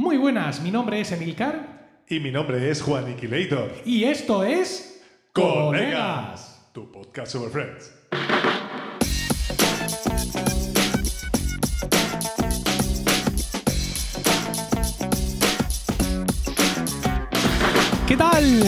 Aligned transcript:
Muy 0.00 0.16
buenas, 0.16 0.62
mi 0.62 0.70
nombre 0.70 0.98
es 0.98 1.12
Emilcar 1.12 2.04
Y 2.08 2.20
mi 2.20 2.30
nombre 2.30 2.70
es 2.70 2.80
Juan 2.80 3.10
Iquilator. 3.10 3.70
y 3.84 4.04
esto 4.04 4.42
es 4.44 5.04
Colegas, 5.34 6.70
tu 6.72 6.90
podcast 6.90 7.32
sobre 7.32 7.50
Friends. 7.50 7.92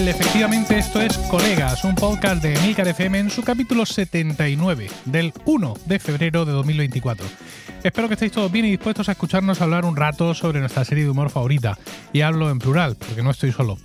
Efectivamente, 0.08 0.78
esto 0.78 1.00
es 1.00 1.16
Colegas, 1.30 1.84
un 1.84 1.94
podcast 1.94 2.42
de 2.42 2.54
Emilcar 2.54 2.88
FM 2.88 3.18
en 3.20 3.30
su 3.30 3.42
capítulo 3.42 3.86
79 3.86 4.90
del 5.04 5.32
1 5.44 5.74
de 5.86 5.98
febrero 5.98 6.44
de 6.44 6.52
2024. 6.52 7.24
Espero 7.84 8.08
que 8.08 8.14
estéis 8.14 8.32
todos 8.32 8.50
bien 8.50 8.66
y 8.66 8.70
dispuestos 8.70 9.08
a 9.08 9.12
escucharnos 9.12 9.60
hablar 9.60 9.84
un 9.84 9.96
rato 9.96 10.34
sobre 10.34 10.60
nuestra 10.60 10.84
serie 10.84 11.04
de 11.04 11.10
humor 11.10 11.30
favorita. 11.30 11.78
Y 12.12 12.22
hablo 12.22 12.50
en 12.50 12.58
plural, 12.58 12.96
porque 12.96 13.22
no 13.22 13.30
estoy 13.30 13.52
solo. 13.52 13.78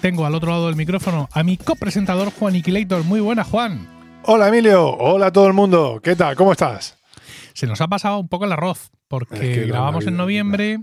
Tengo 0.00 0.24
al 0.24 0.34
otro 0.34 0.50
lado 0.50 0.66
del 0.66 0.76
micrófono 0.76 1.28
a 1.32 1.42
mi 1.42 1.56
copresentador 1.56 2.32
Juan 2.32 2.56
Iquilator. 2.56 3.04
Muy 3.04 3.20
buena, 3.20 3.44
Juan. 3.44 3.86
Hola 4.24 4.48
Emilio, 4.48 4.96
hola 4.96 5.26
a 5.26 5.32
todo 5.32 5.46
el 5.46 5.52
mundo. 5.52 6.00
¿Qué 6.02 6.16
tal? 6.16 6.34
¿Cómo 6.34 6.52
estás? 6.52 6.96
Se 7.52 7.66
nos 7.66 7.80
ha 7.80 7.88
pasado 7.88 8.18
un 8.18 8.28
poco 8.28 8.46
el 8.46 8.52
arroz, 8.52 8.90
porque 9.06 9.34
Es 9.34 9.40
que 9.58 9.66
la 9.66 9.74
grabamos 9.74 10.06
en 10.06 10.16
noviembre. 10.16 10.80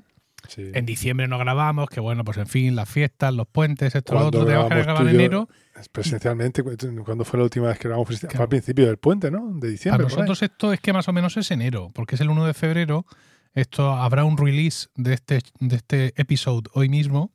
Sí. 0.48 0.72
En 0.74 0.86
diciembre 0.86 1.28
no 1.28 1.38
grabamos, 1.38 1.90
que 1.90 2.00
bueno, 2.00 2.24
pues 2.24 2.38
en 2.38 2.48
fin, 2.48 2.76
las 2.76 2.90
fiestas, 2.90 3.34
los 3.34 3.48
puentes, 3.48 3.96
esto, 3.96 4.14
lo 4.14 4.28
otro, 4.28 4.46
tenemos 4.46 4.70
que 4.70 4.82
grabar 4.84 5.02
en 5.08 5.16
enero. 5.16 5.50
Presencialmente, 5.92 6.64
¿cuándo 6.64 7.26
fue 7.26 7.38
la 7.40 7.44
última 7.44 7.68
vez 7.68 7.78
que 7.80 7.88
grabamos? 7.88 8.08
Claro. 8.20 8.36
Fue 8.36 8.44
al 8.44 8.50
principio 8.50 8.86
del 8.88 8.98
puente, 8.98 9.30
¿no? 9.32 9.46
De 9.54 9.60
Para 9.60 9.72
diciembre. 9.72 10.04
por 10.04 10.12
ahí. 10.12 10.18
nosotros 10.18 10.42
esto 10.44 10.74
es 10.74 10.80
que 10.80 10.94
más 10.94 11.08
o 11.08 11.14
menos 11.14 11.36
es 11.38 11.52
enero, 11.52 11.92
porque 11.94 12.16
es 12.16 12.22
el 12.22 12.30
1 12.30 12.46
de 12.46 12.54
febrero. 12.54 13.06
Esto 13.54 13.92
habrá 13.94 14.26
un 14.26 14.38
release 14.38 14.88
de 14.96 15.14
este, 15.14 15.40
de 15.60 15.76
este 15.78 16.14
episodio 16.18 16.70
hoy 16.74 16.90
mismo. 16.90 17.32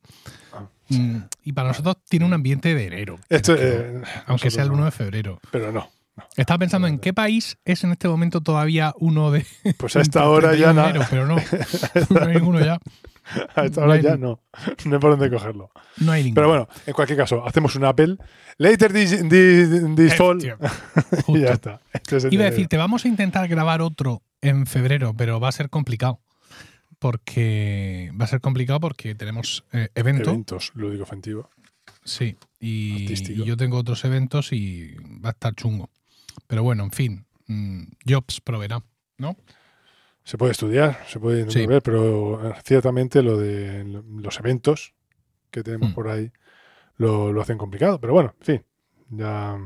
Ah, 0.53 0.67
Mm, 0.89 1.19
Y 1.45 1.53
para 1.53 1.69
nosotros 1.69 1.97
tiene 2.09 2.25
un 2.25 2.33
ambiente 2.33 2.75
de 2.75 2.85
enero. 2.87 3.17
Esto, 3.29 3.55
eh, 3.57 4.01
aunque 4.25 4.51
sea 4.51 4.63
el 4.63 4.69
nosotros 4.69 4.73
1 4.73 4.77
no. 4.79 4.85
de 4.85 4.91
febrero. 4.91 5.39
Pero 5.49 5.71
no. 5.71 5.89
Estaba 6.37 6.59
pensando 6.59 6.87
en 6.87 6.99
qué 6.99 7.13
país 7.13 7.57
es 7.65 7.83
en 7.83 7.91
este 7.91 8.07
momento 8.07 8.41
todavía 8.41 8.93
uno 8.99 9.31
de. 9.31 9.45
Pues 9.77 9.95
a 9.95 10.01
esta 10.01 10.27
hora 10.29 10.55
ya 10.55 10.73
31 10.73 10.73
de 10.73 10.73
nada. 10.73 10.89
enero, 10.89 11.05
pero 11.09 11.27
no. 11.27 11.35
No 12.09 12.25
hay 12.27 12.35
ninguno 12.35 12.59
ya. 12.63 12.79
A 13.55 13.65
esta 13.65 13.81
no 13.81 13.87
hora 13.87 14.01
ya 14.01 14.17
no. 14.17 14.41
No 14.85 14.93
hay 14.95 14.99
por 14.99 15.11
dónde 15.11 15.29
cogerlo. 15.29 15.71
No 15.97 16.11
hay 16.11 16.23
ninguno. 16.23 16.35
Pero 16.35 16.47
bueno, 16.47 16.67
en 16.85 16.93
cualquier 16.93 17.17
caso, 17.19 17.45
hacemos 17.45 17.75
un 17.75 17.85
Apple. 17.85 18.17
Later 18.57 18.91
this, 18.91 19.11
this, 19.29 19.95
this 19.95 20.15
fall. 20.15 20.39
Y 21.27 21.39
ya 21.41 21.51
está. 21.53 21.79
Este 21.93 22.17
Iba 22.31 22.43
a 22.43 22.45
de- 22.45 22.51
decirte, 22.51 22.77
vamos 22.77 23.05
a 23.05 23.07
intentar 23.07 23.47
grabar 23.47 23.81
otro 23.81 24.21
en 24.41 24.65
febrero, 24.65 25.13
pero 25.15 25.39
va 25.39 25.49
a 25.49 25.51
ser 25.51 25.69
complicado. 25.69 26.19
Porque 26.99 28.11
va 28.19 28.25
a 28.25 28.27
ser 28.27 28.41
complicado 28.41 28.79
porque 28.79 29.15
tenemos 29.15 29.63
eh, 29.73 29.89
evento. 29.95 30.29
Eventos 30.29 30.71
lúdico 30.75 31.03
ofensivo. 31.03 31.49
Sí. 32.03 32.37
Y 32.59 33.13
yo 33.43 33.57
tengo 33.57 33.77
otros 33.77 34.05
eventos 34.05 34.53
y 34.53 34.95
va 35.23 35.29
a 35.29 35.31
estar 35.31 35.55
chungo. 35.55 35.89
Pero 36.47 36.63
bueno, 36.63 36.83
en 36.83 36.91
fin. 36.91 37.25
mm, 37.47 37.83
Jobs 38.07 38.39
proveerá, 38.41 38.81
¿no? 39.17 39.35
Se 40.23 40.37
puede 40.37 40.51
estudiar, 40.53 41.03
se 41.07 41.19
puede 41.19 41.49
Sí. 41.51 41.65
ver, 41.65 41.81
pero 41.81 42.49
eh, 42.51 42.53
ciertamente 42.63 43.21
lo 43.23 43.37
de 43.37 43.83
lo- 43.83 44.03
los 44.03 44.39
eventos 44.39 44.93
que 45.49 45.63
tenemos 45.63 45.89
Mm. 45.89 45.93
por 45.93 46.07
ahí 46.09 46.31
lo, 46.97 47.33
lo 47.33 47.41
hacen 47.41 47.57
complicado. 47.57 47.99
Pero 47.99 48.13
bueno, 48.13 48.35
en 48.39 48.45
fin, 48.45 48.65
ya, 49.09 49.57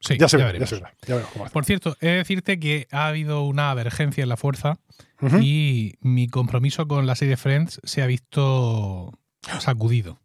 Sí, 0.00 0.18
ya 0.18 0.28
se 0.28 0.36
ya 0.36 0.46
verá, 0.46 0.58
ya 0.58 0.64
veremos. 0.64 0.68
se 0.68 0.74
verá. 0.74 0.94
Ya 1.06 1.14
veremos 1.14 1.32
cómo. 1.32 1.44
Por 1.50 1.64
cierto, 1.64 1.96
he 2.00 2.06
de 2.08 2.16
decirte 2.16 2.58
que 2.58 2.88
ha 2.90 3.06
habido 3.06 3.44
una 3.46 3.70
avergencia 3.70 4.22
en 4.24 4.28
la 4.28 4.36
fuerza 4.36 4.78
y 5.40 5.94
mi 6.00 6.26
compromiso 6.28 6.88
con 6.88 7.06
la 7.06 7.14
serie 7.14 7.36
Friends 7.36 7.80
se 7.84 8.02
ha 8.02 8.06
visto 8.06 9.12
sacudido. 9.60 10.20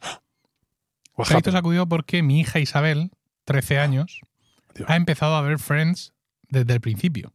Se 1.24 1.34
ha 1.34 1.36
visto 1.36 1.52
sacudido 1.52 1.86
porque 1.88 2.22
mi 2.22 2.40
hija 2.40 2.60
Isabel, 2.60 3.10
13 3.44 3.78
años, 3.78 4.20
Dios. 4.74 4.88
ha 4.90 4.96
empezado 4.96 5.34
a 5.36 5.42
ver 5.42 5.58
Friends 5.58 6.12
desde 6.48 6.72
el 6.72 6.80
principio. 6.80 7.32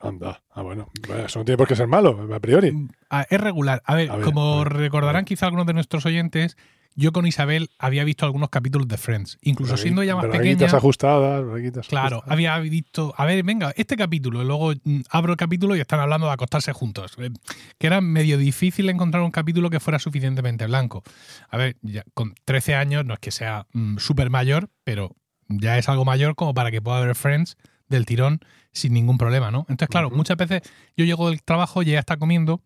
Anda. 0.00 0.42
Ah, 0.50 0.62
bueno. 0.62 0.88
Eso 1.24 1.40
no 1.40 1.44
tiene 1.44 1.56
por 1.58 1.66
qué 1.66 1.74
ser 1.74 1.88
malo, 1.88 2.28
a 2.32 2.38
priori. 2.40 2.72
Ah, 3.10 3.26
Es 3.28 3.40
regular. 3.40 3.82
A 3.84 3.94
ver, 3.96 4.10
A 4.10 4.16
ver, 4.16 4.24
como 4.24 4.60
a 4.60 4.64
ver, 4.64 4.72
recordarán 4.74 5.24
quizá 5.24 5.46
algunos 5.46 5.66
de 5.66 5.72
nuestros 5.74 6.06
oyentes, 6.06 6.56
yo 6.94 7.12
con 7.12 7.26
Isabel 7.26 7.68
había 7.78 8.04
visto 8.04 8.24
algunos 8.24 8.48
capítulos 8.48 8.86
de 8.86 8.96
Friends. 8.96 9.38
Incluso 9.42 9.76
siendo 9.76 10.02
ella 10.02 10.14
más 10.14 10.26
pequeña. 10.26 10.66
ajustadas, 10.66 11.42
Claro, 11.88 12.16
ajustadas. 12.18 12.22
había 12.26 12.58
visto, 12.60 13.12
a 13.16 13.24
ver, 13.24 13.42
venga, 13.42 13.72
este 13.76 13.96
capítulo, 13.96 14.44
luego 14.44 14.72
mm, 14.84 15.00
abro 15.10 15.32
el 15.32 15.36
capítulo 15.36 15.74
y 15.74 15.80
están 15.80 15.98
hablando 16.00 16.26
de 16.28 16.32
acostarse 16.32 16.72
juntos. 16.72 17.14
Eh, 17.18 17.30
Que 17.78 17.86
era 17.88 18.00
medio 18.00 18.38
difícil 18.38 18.88
encontrar 18.90 19.22
un 19.24 19.30
capítulo 19.32 19.68
que 19.70 19.80
fuera 19.80 19.98
suficientemente 19.98 20.66
blanco. 20.66 21.02
A 21.50 21.56
ver, 21.56 21.76
ya, 21.82 22.04
con 22.14 22.34
13 22.44 22.76
años 22.76 23.04
no 23.04 23.14
es 23.14 23.20
que 23.20 23.32
sea 23.32 23.66
súper 23.98 24.30
mayor, 24.30 24.70
pero 24.84 25.16
ya 25.48 25.78
es 25.78 25.88
algo 25.88 26.04
mayor 26.04 26.34
como 26.34 26.54
para 26.54 26.70
que 26.70 26.80
pueda 26.82 27.00
ver 27.00 27.14
Friends 27.14 27.56
del 27.88 28.06
tirón 28.06 28.40
sin 28.72 28.92
ningún 28.92 29.18
problema, 29.18 29.50
¿no? 29.50 29.60
Entonces, 29.68 29.88
claro, 29.88 30.10
muchas 30.10 30.36
veces 30.36 30.62
yo 30.96 31.04
llego 31.04 31.30
del 31.30 31.42
trabajo 31.42 31.82
y 31.82 31.90
ella 31.90 32.00
está 32.00 32.16
comiendo, 32.16 32.60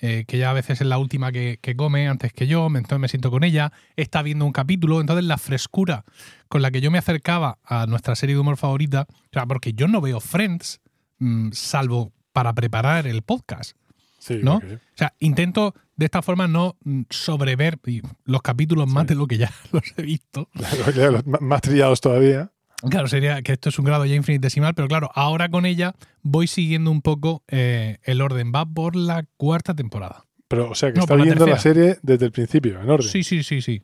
eh, 0.00 0.24
que 0.26 0.38
ya 0.38 0.50
a 0.50 0.52
veces 0.52 0.80
es 0.80 0.86
la 0.86 0.98
última 0.98 1.32
que, 1.32 1.58
que 1.60 1.74
come 1.74 2.08
antes 2.08 2.32
que 2.32 2.46
yo, 2.46 2.66
entonces 2.66 2.98
me 3.00 3.08
siento 3.08 3.30
con 3.30 3.42
ella, 3.42 3.72
está 3.96 4.22
viendo 4.22 4.44
un 4.44 4.52
capítulo, 4.52 5.00
entonces 5.00 5.24
la 5.24 5.38
frescura 5.38 6.04
con 6.48 6.62
la 6.62 6.70
que 6.70 6.80
yo 6.80 6.90
me 6.90 6.98
acercaba 6.98 7.58
a 7.64 7.86
nuestra 7.86 8.14
serie 8.14 8.36
de 8.36 8.40
humor 8.40 8.56
favorita, 8.56 9.06
o 9.10 9.28
sea, 9.32 9.46
porque 9.46 9.72
yo 9.72 9.88
no 9.88 10.00
veo 10.00 10.20
Friends, 10.20 10.80
mm, 11.18 11.50
salvo 11.52 12.12
para 12.32 12.52
preparar 12.52 13.06
el 13.06 13.22
podcast, 13.22 13.76
Sí, 14.18 14.38
¿no? 14.40 14.60
sí. 14.60 14.74
O 14.74 14.96
sea, 14.96 15.14
intento 15.18 15.74
de 16.02 16.06
esta 16.06 16.20
forma 16.20 16.48
no 16.48 16.76
sobrever 17.10 17.78
los 18.24 18.42
capítulos 18.42 18.88
más 18.88 19.02
Sí. 19.04 19.08
de 19.10 19.14
lo 19.14 19.26
que 19.28 19.38
ya 19.38 19.52
los 19.72 19.82
he 19.96 20.02
visto. 20.02 20.48
Los 20.96 21.24
Más 21.40 21.60
trillados 21.60 22.00
todavía. 22.00 22.50
Claro, 22.90 23.06
sería 23.06 23.40
que 23.42 23.52
esto 23.52 23.68
es 23.68 23.78
un 23.78 23.84
grado 23.84 24.04
ya 24.04 24.16
infinitesimal, 24.16 24.74
pero 24.74 24.88
claro, 24.88 25.10
ahora 25.14 25.48
con 25.48 25.64
ella 25.66 25.94
voy 26.22 26.48
siguiendo 26.48 26.90
un 26.90 27.00
poco 27.00 27.44
eh, 27.46 27.98
el 28.02 28.20
orden. 28.20 28.50
Va 28.52 28.66
por 28.66 28.96
la 28.96 29.24
cuarta 29.36 29.74
temporada. 29.74 30.24
Pero, 30.48 30.70
o 30.70 30.74
sea, 30.74 30.90
que 30.92 30.96
No, 30.98 31.04
está 31.04 31.16
la 31.16 31.22
viendo 31.22 31.46
la 31.46 31.58
serie 31.60 31.98
desde 32.02 32.26
el 32.26 32.32
principio, 32.32 32.80
en 32.80 32.90
orden. 32.90 33.08
Sí, 33.08 33.22
sí, 33.22 33.44
sí, 33.44 33.62
sí. 33.62 33.82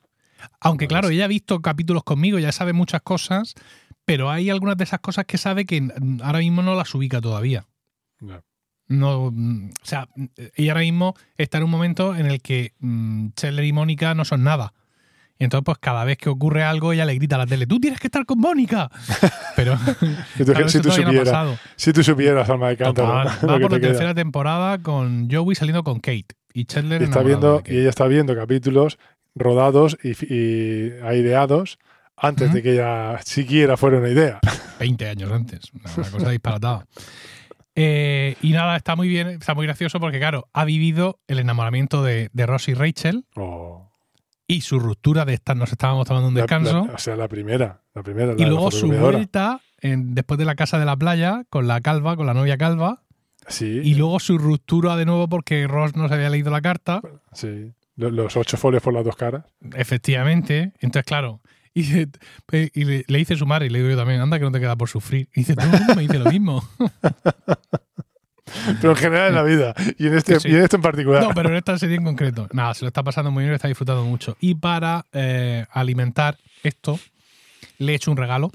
Aunque 0.61 0.89
claro, 0.89 1.11
ella 1.11 1.27
ha 1.27 1.29
visto 1.29 1.61
capítulos 1.63 2.03
conmigo, 2.03 2.41
ya 2.41 2.51
sabe 2.51 2.73
muchas 2.73 3.01
cosas, 3.03 3.55
pero 4.05 4.31
hay 4.31 4.51
algunas 4.51 4.77
de 4.77 4.85
esas 4.85 4.99
cosas 5.01 5.25
que 5.27 5.39
sabe 5.39 5.65
que 5.65 5.89
ahora 6.25 6.41
mismo 6.41 6.63
no 6.63 6.75
las 6.75 6.93
ubica 6.95 7.21
todavía. 7.21 7.67
No, 8.89 9.31
mm, 9.33 9.71
o 9.71 9.87
sea, 9.87 10.09
mm, 10.17 10.25
ella 10.57 10.73
ahora 10.73 10.81
mismo 10.83 11.15
está 11.37 11.59
en 11.59 11.65
un 11.65 11.71
momento 11.71 12.17
en 12.17 12.27
el 12.27 12.41
que 12.41 12.73
mm, 12.81 13.29
Chandler 13.37 13.65
y 13.65 13.73
Mónica 13.73 14.15
no 14.15 14.25
son 14.25 14.43
nada. 14.43 14.73
Y 15.39 15.45
entonces, 15.45 15.65
pues 15.65 15.79
cada 15.79 16.05
vez 16.05 16.19
que 16.19 16.29
ocurre 16.29 16.65
algo, 16.65 16.93
ella 16.93 17.05
le 17.05 17.15
grita 17.15 17.37
a 17.37 17.39
la 17.39 17.47
tele, 17.47 17.67
tú 17.67 17.79
tienes 17.79 18.01
que 18.01 18.09
estar 18.09 18.27
con 18.27 18.41
Mónica. 18.41 18.91
Pero 19.57 19.77
Si 20.37 20.45
tú, 20.45 20.53
claro, 20.53 20.69
si 20.69 20.79
eso 20.79 20.83
tú 20.83 20.89
todavía 20.89 21.05
no 21.05 21.11
ha 21.11 21.25
supieras, 21.25 21.61
si 21.77 21.93
tú 21.93 22.03
supieras, 22.03 22.51
alma 22.51 22.69
de 22.71 22.77
cántaro, 22.77 23.09
Total, 23.09 23.27
va 23.49 23.59
por 23.61 23.69
te 23.71 23.77
la 23.77 23.81
queda. 23.81 23.89
tercera 23.91 24.15
temporada 24.15 24.79
con 24.79 25.31
Joey 25.31 25.55
saliendo 25.55 25.85
con 25.85 26.01
Kate. 26.01 26.27
Y 26.53 26.65
Chandler 26.65 27.03
Y, 27.03 27.05
está 27.05 27.23
viendo, 27.23 27.63
y 27.67 27.79
ella 27.79 27.89
está 27.91 28.07
viendo 28.09 28.35
capítulos 28.35 28.99
rodados 29.37 29.97
y, 30.03 30.11
y 30.35 30.93
aireados 31.05 31.79
antes 32.17 32.53
de 32.53 32.63
que 32.63 32.73
ella 32.73 33.21
siquiera 33.25 33.77
fuera 33.77 33.99
una 33.99 34.09
idea. 34.09 34.41
20 34.81 35.09
años 35.09 35.31
antes. 35.31 35.71
Una 35.73 36.11
cosa 36.11 36.31
disparatada. 36.31 36.85
Eh, 37.81 38.37
y 38.43 38.51
nada, 38.51 38.77
está 38.77 38.97
muy 38.97 39.09
bien, 39.09 39.29
está 39.29 39.55
muy 39.55 39.67
gracioso 39.67 40.01
porque, 40.01 40.19
claro, 40.19 40.49
ha 40.53 40.65
vivido 40.65 41.21
el 41.29 41.39
enamoramiento 41.39 42.03
de, 42.03 42.29
de 42.33 42.47
Ross 42.47 42.69
y 42.69 42.75
Rachel 42.75 43.25
O 43.37 43.85
y 44.51 44.63
su 44.63 44.79
ruptura 44.81 45.25
de 45.27 45.35
estar, 45.35 45.57
nos 45.57 45.71
estábamos 45.71 46.07
tomando 46.09 46.29
un 46.29 46.35
descanso. 46.35 46.87
la- 46.87 46.95
o 46.95 46.99
sea, 46.99 47.17
la 47.17 47.29
primera. 47.29 47.83
La 47.95 48.03
primera. 48.03 48.33
y 48.37 48.43
la 48.43 48.49
luego 48.49 48.71
su 48.71 48.89
vuelta 48.89 49.61
en- 49.81 50.15
después 50.15 50.39
de 50.39 50.45
la 50.47 50.55
casa 50.55 50.79
de 50.79 50.87
la 50.87 50.97
playa 50.97 51.45
con 51.51 51.69
la 51.69 51.81
calva, 51.83 52.17
con 52.17 52.27
la 52.27 52.33
novia 52.35 52.57
calva. 52.57 53.03
Sí, 53.47 53.81
Y 53.85 53.95
luego 53.95 54.21
su 54.21 54.37
ruptura 54.39 54.97
de 54.97 55.05
nuevo 55.07 55.29
porque 55.29 55.67
Ross 55.67 55.95
no 55.97 56.09
se 56.09 56.15
había 56.15 56.31
leído 56.31 56.51
la 56.51 56.61
carta. 56.63 57.01
sí. 57.33 57.73
Lo- 57.97 58.11
Los 58.11 58.37
ocho 58.37 58.57
folios 58.57 58.83
por 58.83 58.95
las 58.95 59.05
dos 59.05 59.17
caras. 59.17 59.45
Efectivamente. 59.75 60.73
Entonces, 60.81 61.05
claro. 61.05 61.41
Y, 61.79 61.85
se- 61.85 62.71
y 62.75 62.85
le, 62.85 63.05
le 63.07 63.19
dice 63.19 63.37
su 63.37 63.47
madre, 63.47 63.67
y 63.67 63.69
le 63.71 63.79
digo 63.79 63.91
yo 63.91 63.97
también, 63.97 64.21
anda 64.21 64.39
que 64.39 64.45
no 64.45 64.51
te 64.53 64.61
queda 64.61 64.75
por 64.77 64.89
sufrir. 64.89 65.29
Y 65.35 65.41
dice, 65.41 65.55
todo 65.55 65.67
el 65.67 65.73
mundo 65.79 65.95
me 65.95 66.03
dice 66.03 66.19
lo 66.19 66.31
mismo. 66.31 66.69
Pero 68.81 68.93
en 68.93 68.97
general 68.97 69.29
en 69.29 69.35
la 69.35 69.43
vida. 69.43 69.75
Y 69.99 70.07
en, 70.07 70.17
este, 70.17 70.41
Sí. 70.41 70.49
y 70.49 70.55
en 70.55 70.63
esto 70.63 70.77
en 70.77 70.83
particular. 70.83 71.23
No, 71.23 71.31
pero 71.35 71.51
en 71.51 71.57
esta 71.57 71.79
serie 71.79 71.97
en 71.97 72.05
concreto. 72.05 72.49
Nada, 72.53 72.73
se 72.75 72.83
lo 72.85 72.89
está 72.89 73.03
pasando 73.03 73.31
muy 73.31 73.43
bien, 73.43 73.51
lo 73.51 73.57
está 73.57 73.69
disfrutando 73.69 74.05
mucho. 74.05 74.37
Y 74.41 74.55
para 74.55 75.05
eh, 75.13 75.67
alimentar 75.71 76.39
esto, 76.63 76.99
le 77.77 77.93
he 77.93 77.95
hecho 77.97 78.11
un 78.11 78.17
regalo. 78.17 78.51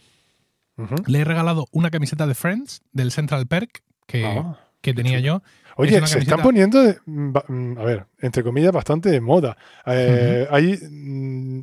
Le 1.06 1.20
he 1.20 1.24
regalado 1.24 1.68
una 1.72 1.92
camiseta 1.92 2.26
de 2.26 2.34
Friends 2.34 2.82
del 2.92 3.12
Central 3.12 3.46
Perk 3.46 3.84
que, 4.08 4.26
Ah, 4.26 4.58
que 4.82 4.96
tenía 4.96 5.20
yo. 5.20 5.44
Oye, 5.76 5.98
Es 5.98 6.10
se 6.10 6.20
están 6.20 6.42
poniendo, 6.42 6.80
mm, 7.06 7.34
mm, 7.48 7.78
a 7.78 7.84
ver, 7.84 8.06
entre 8.20 8.44
comillas, 8.44 8.72
bastante 8.72 9.10
de 9.10 9.22
moda. 9.22 9.56
Eh, 9.86 10.48
Hay, 10.50 10.80
mm, 10.90 11.62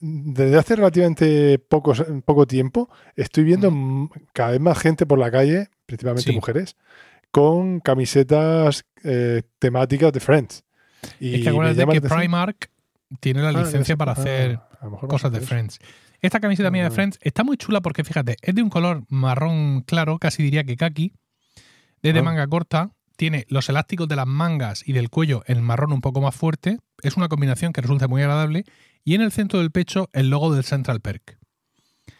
desde 0.00 0.56
hace 0.58 0.76
relativamente 0.76 1.58
pocos- 1.58 2.04
poco 2.24 2.46
tiempo, 2.46 2.88
estoy 3.16 3.44
viendo 3.44 3.70
mm, 3.70 4.10
cada 4.32 4.50
vez 4.52 4.60
más 4.60 4.78
gente 4.78 5.06
por 5.06 5.18
la 5.18 5.30
calle, 5.30 5.68
principalmente 5.86 6.30
Sí. 6.30 6.34
mujeres, 6.36 6.76
con 7.30 7.80
camisetas 7.80 8.84
eh, 9.04 9.42
temáticas 9.58 10.12
de 10.12 10.20
Friends. 10.20 10.64
Y 11.20 11.36
es 11.36 11.42
que 11.42 11.48
acuérdate 11.50 11.86
que 11.92 12.00
Primark 12.00 12.70
tiene 13.20 13.40
la 13.42 13.50
Ah, 13.50 13.62
licencia 13.62 13.96
para 13.96 14.12
ah, 14.12 14.14
hacer 14.14 14.60
cosas 15.08 15.30
de. 15.32 15.40
Friends. 15.40 15.78
Esta 16.20 16.40
camiseta 16.40 16.70
mía 16.70 16.82
de 16.82 16.88
Ah. 16.88 16.90
Friends 16.90 17.18
está 17.22 17.44
muy 17.44 17.56
chula 17.56 17.80
porque, 17.80 18.02
fíjate, 18.02 18.36
es 18.42 18.54
de 18.54 18.62
un 18.62 18.70
color 18.70 19.04
marrón 19.08 19.82
claro, 19.82 20.18
casi 20.18 20.42
diría 20.42 20.64
que 20.64 20.76
kaki, 20.76 21.12
es 22.02 22.12
de 22.14 22.18
Ah. 22.18 22.22
manga 22.22 22.46
corta, 22.48 22.90
tiene 23.18 23.46
los 23.48 23.68
elásticos 23.68 24.06
de 24.06 24.14
las 24.14 24.28
mangas 24.28 24.86
y 24.86 24.92
del 24.92 25.10
cuello 25.10 25.42
en 25.46 25.60
marrón 25.60 25.92
un 25.92 26.00
poco 26.00 26.20
más 26.20 26.36
fuerte, 26.36 26.78
es 27.02 27.16
una 27.16 27.28
combinación 27.28 27.72
que 27.72 27.80
resulta 27.80 28.06
muy 28.06 28.22
agradable, 28.22 28.64
y 29.04 29.16
en 29.16 29.22
el 29.22 29.32
centro 29.32 29.58
del 29.58 29.72
pecho 29.72 30.08
el 30.12 30.30
logo 30.30 30.54
del 30.54 30.62
Central 30.62 31.00
Perk. 31.00 31.36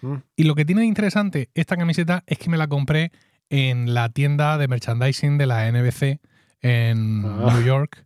Mm. 0.03 0.17
Y 0.35 0.43
lo 0.43 0.57
que 0.57 0.65
tiene 0.65 0.81
de 0.81 0.89
interesante 0.89 1.51
esta 1.55 1.77
camiseta 1.77 2.25
es 2.27 2.39
que 2.39 2.51
me 2.51 2.57
la 2.57 2.67
compré 2.67 3.13
en 3.49 3.95
la 3.95 4.09
tienda 4.09 4.59
de 4.59 4.67
merchandising 4.67 5.39
de 5.39 5.47
la 5.47 5.71
NBC 5.71 6.21
en 6.63 7.25
Ah. 7.25 7.53
New 7.55 7.65
York 7.65 8.05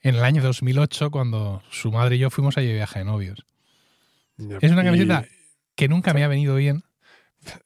en 0.00 0.14
el 0.14 0.24
año 0.24 0.42
2008 0.42 1.10
cuando 1.10 1.62
su 1.70 1.92
madre 1.92 2.16
y 2.16 2.20
yo 2.20 2.30
fuimos 2.30 2.56
a 2.56 2.62
viaje 2.62 3.00
de 3.00 3.04
novios. 3.04 3.44
Es 4.38 4.72
una 4.72 4.82
y 4.82 4.86
camiseta 4.86 5.26
que 5.76 5.88
nunca 5.88 6.14
me 6.14 6.24
ha 6.24 6.28
venido 6.28 6.56
bien. 6.56 6.84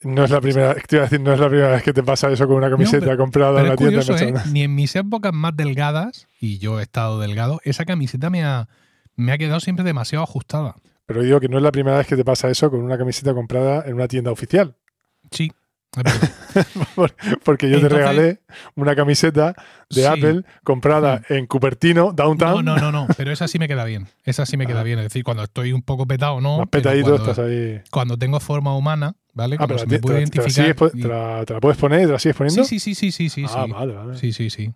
No 0.03 0.25
es 0.25 0.31
la 0.31 0.41
primera, 0.41 0.75
te 0.75 0.97
iba 0.97 1.03
a 1.03 1.07
decir, 1.07 1.21
no 1.21 1.33
es 1.33 1.41
la 1.41 1.49
primera 1.49 1.69
vez 1.71 1.83
que 1.83 1.93
te 1.93 2.03
pasa 2.03 2.31
eso 2.31 2.47
con 2.47 2.57
una 2.57 2.71
camiseta 2.71 3.07
pero- 3.07 3.17
comprada 3.19 3.61
en 3.61 3.69
la 3.69 3.77
tienda. 3.77 4.01
curioso, 4.03 4.17
¿eh? 4.25 4.35
Ni 4.53 4.63
en 4.63 4.75
mis 4.75 4.95
épocas 4.97 5.33
más 5.33 5.57
delgadas, 5.57 6.27
y 6.41 6.59
yo 6.59 6.81
he 6.81 6.83
estado 6.83 7.19
delgado, 7.21 7.61
esa 7.65 7.85
camiseta 7.85 8.31
me 8.31 8.45
ha, 8.45 8.69
me 9.17 9.33
ha 9.33 9.39
quedado 9.39 9.61
siempre 9.61 9.85
demasiado 9.85 10.23
ajustada. 10.25 10.77
Pero 11.07 11.23
digo 11.23 11.41
que 11.41 11.49
no 11.49 11.57
es 11.57 11.63
la 11.63 11.73
primera 11.73 11.97
vez 11.99 12.07
que 12.07 12.17
te 12.17 12.25
pasa 12.25 12.49
eso 12.51 12.71
con 12.71 12.81
una 12.83 12.99
camiseta 12.99 13.33
comprada 13.35 13.85
en 13.87 13.95
una 13.95 14.09
tienda 14.09 14.31
oficial. 14.31 14.75
Sí. 15.31 15.51
Porque 17.45 17.71
yo 17.71 17.81
te 17.81 17.89
regalé 17.89 18.41
una 18.77 18.95
camiseta 18.95 19.55
de 19.91 20.03
Sí. 20.03 20.05
Apple 20.05 20.43
comprada 20.65 21.23
en 21.29 21.47
Cupertino, 21.47 22.07
No, 22.07 22.13
Downtown. 22.13 22.65
no, 22.65 22.77
no, 22.77 22.93
no, 22.93 23.07
pero 23.17 23.33
esa 23.33 23.49
sí 23.49 23.59
me 23.59 23.69
queda 23.69 23.85
bien. 23.85 24.07
Esa 24.25 24.45
sí 24.47 24.57
me 24.57 24.67
queda 24.67 24.81
Ah. 24.81 24.85
bien. 24.85 24.99
Es 24.99 25.07
decir, 25.07 25.25
cuando 25.25 25.43
estoy 25.45 25.73
un 25.73 25.83
poco 25.83 26.07
petado, 26.07 26.41
no. 26.41 26.59
Más 26.59 26.69
petadito 26.69 27.11
cuando- 27.13 27.31
estás 27.31 27.45
ahí. 27.47 27.81
cuando 27.91 28.17
tengo 28.19 28.39
forma 28.41 28.77
humana, 28.77 29.15
¿vale? 29.39 29.57
Ah, 29.59 29.67
pero 29.69 29.79
te, 29.87 29.99
puede 30.01 30.27
te 30.27 30.39
la 30.39 30.43
identificar. 30.51 30.91
y- 30.95 31.03
te 31.03 31.09
la, 31.09 31.45
te 31.47 31.55
la 31.55 31.61
puedes 31.61 31.79
poner 31.79 32.03
y 32.03 32.07
te 32.07 32.13
la 32.13 32.19
sigues 32.19 32.37
poniendo. 32.37 32.65
Sí, 32.65 32.79
sí, 32.81 32.95
sí, 32.95 33.13
sí, 33.13 33.29
sí, 33.31 33.45
ah, 33.49 33.65
sí. 33.65 33.73
vale, 33.73 33.95
vale. 33.95 34.17
Sí, 34.19 34.33
sí, 34.33 34.51
sí. 34.51 34.73